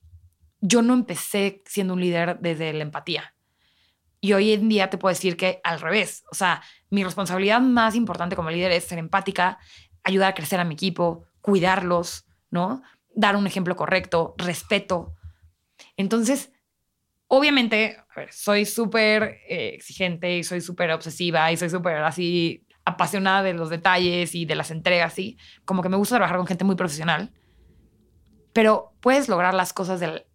yo 0.61 0.81
no 0.81 0.93
empecé 0.93 1.63
siendo 1.65 1.93
un 1.93 2.01
líder 2.01 2.39
desde 2.39 2.71
la 2.73 2.83
empatía. 2.83 3.33
Y 4.21 4.33
hoy 4.33 4.53
en 4.53 4.69
día 4.69 4.89
te 4.89 4.99
puedo 4.99 5.13
decir 5.13 5.35
que 5.35 5.59
al 5.63 5.81
revés. 5.81 6.23
O 6.31 6.35
sea, 6.35 6.61
mi 6.91 7.03
responsabilidad 7.03 7.59
más 7.59 7.95
importante 7.95 8.35
como 8.35 8.51
líder 8.51 8.71
es 8.71 8.83
ser 8.83 8.99
empática, 8.99 9.57
ayudar 10.03 10.29
a 10.29 10.35
crecer 10.35 10.59
a 10.59 10.63
mi 10.63 10.75
equipo, 10.75 11.25
cuidarlos, 11.41 12.25
¿no? 12.51 12.83
Dar 13.15 13.35
un 13.35 13.47
ejemplo 13.47 13.75
correcto, 13.75 14.35
respeto. 14.37 15.15
Entonces, 15.97 16.51
obviamente, 17.27 17.97
soy 18.29 18.65
súper 18.65 19.39
eh, 19.49 19.71
exigente 19.73 20.37
y 20.37 20.43
soy 20.43 20.61
súper 20.61 20.91
obsesiva 20.91 21.51
y 21.51 21.57
soy 21.57 21.71
súper 21.71 21.97
así 21.97 22.67
apasionada 22.85 23.41
de 23.43 23.53
los 23.53 23.69
detalles 23.69 24.35
y 24.35 24.45
de 24.45 24.55
las 24.55 24.71
entregas, 24.71 25.17
y 25.19 25.37
como 25.65 25.81
que 25.83 25.89
me 25.89 25.97
gusta 25.97 26.15
trabajar 26.15 26.37
con 26.37 26.47
gente 26.47 26.63
muy 26.63 26.75
profesional, 26.75 27.31
pero 28.53 28.93
puedes 29.01 29.29
lograr 29.29 29.53
las 29.53 29.71
cosas 29.71 29.99
del, 29.99 30.25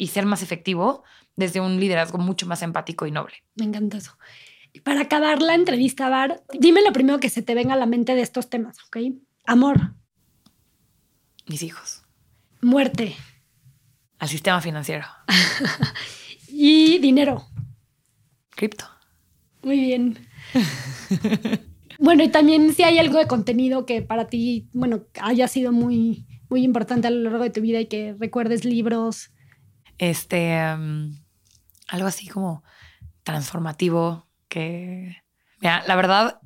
y 0.00 0.06
ser 0.06 0.24
más 0.24 0.42
efectivo 0.42 1.04
desde 1.36 1.60
un 1.60 1.78
liderazgo 1.78 2.16
mucho 2.16 2.46
más 2.46 2.62
empático 2.62 3.06
y 3.06 3.10
noble. 3.10 3.34
Me 3.54 3.66
encanta 3.66 3.98
eso. 3.98 4.16
Y 4.72 4.80
para 4.80 5.02
acabar 5.02 5.42
la 5.42 5.54
entrevista, 5.54 6.08
Bar, 6.08 6.42
dime 6.58 6.80
lo 6.82 6.90
primero 6.94 7.20
que 7.20 7.28
se 7.28 7.42
te 7.42 7.54
venga 7.54 7.74
a 7.74 7.76
la 7.76 7.84
mente 7.84 8.14
de 8.14 8.22
estos 8.22 8.48
temas, 8.48 8.78
¿ok? 8.86 8.96
Amor, 9.44 9.92
Mis 11.46 11.62
hijos, 11.62 12.02
muerte 12.62 13.14
al 14.18 14.28
sistema 14.28 14.62
financiero, 14.62 15.06
y 16.48 16.98
dinero. 16.98 17.44
cripto. 18.56 18.86
Muy 19.62 19.80
bien. 19.80 20.18
bueno, 21.98 22.22
y 22.22 22.28
también 22.28 22.72
si 22.72 22.84
hay 22.84 22.98
algo 22.98 23.18
de 23.18 23.26
contenido 23.26 23.84
que 23.84 24.00
para 24.00 24.28
ti, 24.28 24.68
bueno, 24.72 25.02
haya 25.20 25.46
sido 25.46 25.72
muy, 25.72 26.26
muy 26.48 26.62
importante 26.64 27.06
a 27.06 27.10
lo 27.10 27.20
largo 27.28 27.44
de 27.44 27.50
tu 27.50 27.60
vida 27.60 27.80
y 27.80 27.86
que 27.86 28.14
recuerdes 28.18 28.64
libros. 28.64 29.30
Este, 30.00 30.56
um, 30.74 31.14
algo 31.88 32.06
así 32.06 32.26
como 32.26 32.64
transformativo 33.22 34.26
que, 34.48 35.14
mira, 35.60 35.84
la 35.86 35.94
verdad, 35.94 36.40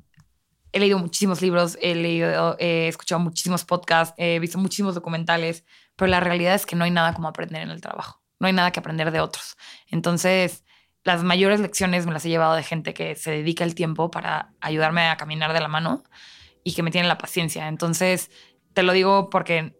he 0.73 0.79
leído 0.81 0.99
muchísimos 0.99 1.41
libros, 1.41 1.77
he 1.81 1.95
leído, 1.95 2.57
he 2.59 2.89
escuchado 2.89 3.19
muchísimos 3.19 3.63
podcasts, 3.63 4.13
he 4.17 4.39
visto 4.39 4.57
muchísimos 4.57 4.93
documentales, 4.93 5.63
pero 5.95 6.11
la 6.11 6.19
realidad 6.19 6.53
es 6.53 6.65
que 6.65 6.75
no 6.75 6.83
hay 6.83 6.91
nada 6.91 7.13
como 7.13 7.29
aprender 7.29 7.61
en 7.61 7.69
el 7.69 7.79
trabajo. 7.79 8.21
No 8.41 8.47
hay 8.47 8.51
nada 8.51 8.71
que 8.71 8.81
aprender 8.81 9.11
de 9.11 9.21
otros. 9.21 9.55
Entonces, 9.87 10.65
las 11.05 11.23
mayores 11.23 11.61
lecciones 11.61 12.05
me 12.05 12.11
las 12.11 12.25
he 12.25 12.29
llevado 12.29 12.55
de 12.55 12.63
gente 12.63 12.93
que 12.93 13.15
se 13.15 13.31
dedica 13.31 13.63
el 13.63 13.73
tiempo 13.73 14.11
para 14.11 14.51
ayudarme 14.59 15.07
a 15.07 15.15
caminar 15.15 15.53
de 15.53 15.61
la 15.61 15.69
mano 15.69 16.03
y 16.61 16.73
que 16.73 16.83
me 16.83 16.91
tiene 16.91 17.07
la 17.07 17.17
paciencia. 17.17 17.69
Entonces, 17.69 18.31
te 18.73 18.83
lo 18.83 18.91
digo 18.91 19.29
porque 19.29 19.77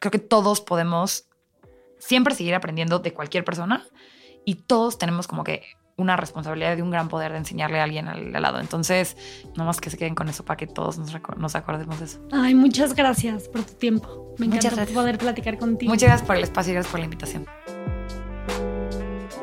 creo 0.00 0.10
que 0.10 0.18
todos 0.18 0.60
podemos 0.60 1.29
siempre 2.00 2.34
seguir 2.34 2.54
aprendiendo 2.54 2.98
de 2.98 3.12
cualquier 3.14 3.44
persona 3.44 3.84
y 4.44 4.56
todos 4.56 4.98
tenemos 4.98 5.28
como 5.28 5.44
que 5.44 5.62
una 5.96 6.16
responsabilidad 6.16 6.76
de 6.76 6.82
un 6.82 6.90
gran 6.90 7.08
poder 7.08 7.30
de 7.32 7.38
enseñarle 7.38 7.78
a 7.78 7.84
alguien 7.84 8.08
al, 8.08 8.34
al 8.34 8.42
lado. 8.42 8.58
Entonces, 8.58 9.16
nomás 9.54 9.80
que 9.82 9.90
se 9.90 9.98
queden 9.98 10.14
con 10.14 10.28
eso 10.30 10.44
para 10.46 10.56
que 10.56 10.66
todos 10.66 10.96
nos, 10.98 11.12
nos 11.36 11.54
acordemos 11.54 11.98
de 11.98 12.06
eso. 12.06 12.20
Ay, 12.32 12.54
muchas 12.54 12.94
gracias 12.94 13.48
por 13.48 13.62
tu 13.64 13.74
tiempo. 13.74 14.34
Me 14.38 14.46
Muchas 14.46 14.64
encanta 14.64 14.76
gracias. 14.76 14.96
poder 14.98 15.18
platicar 15.18 15.58
contigo. 15.58 15.90
Muchas 15.92 16.08
gracias 16.08 16.26
por 16.26 16.36
el 16.36 16.42
espacio 16.44 16.70
y 16.70 16.74
gracias 16.74 16.90
por 16.90 17.00
la 17.00 17.04
invitación. 17.04 17.46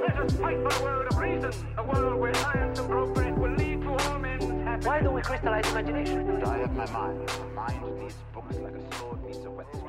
Let 0.02 0.18
us 0.26 0.34
fight 0.34 0.58
for 0.64 0.74
a 0.74 0.84
world 0.84 1.08
of 1.12 1.20
reason, 1.20 1.52
a 1.78 1.84
world 1.84 2.20
where 2.20 2.34
science 2.34 2.80
and 2.80 2.90
progress 2.90 3.38
will 3.38 3.56
lead 3.56 3.82
to 3.82 3.90
all 3.92 4.20
men's 4.20 4.44
happiness. 4.44 4.86
Why 4.88 5.00
don't 5.02 5.14
we 5.14 5.22
crystallize 5.22 5.70
imagination? 5.70 6.42
I 6.44 6.58
have 6.58 6.74
my 6.76 6.86
mind. 6.92 7.20
My 7.56 7.72
mind 7.80 8.00
needs 8.02 8.16
books 8.34 8.56
like 8.58 8.74
a 8.74 8.96
sword 8.98 9.24
needs 9.26 9.46
a 9.46 9.50
whetstone. 9.52 9.87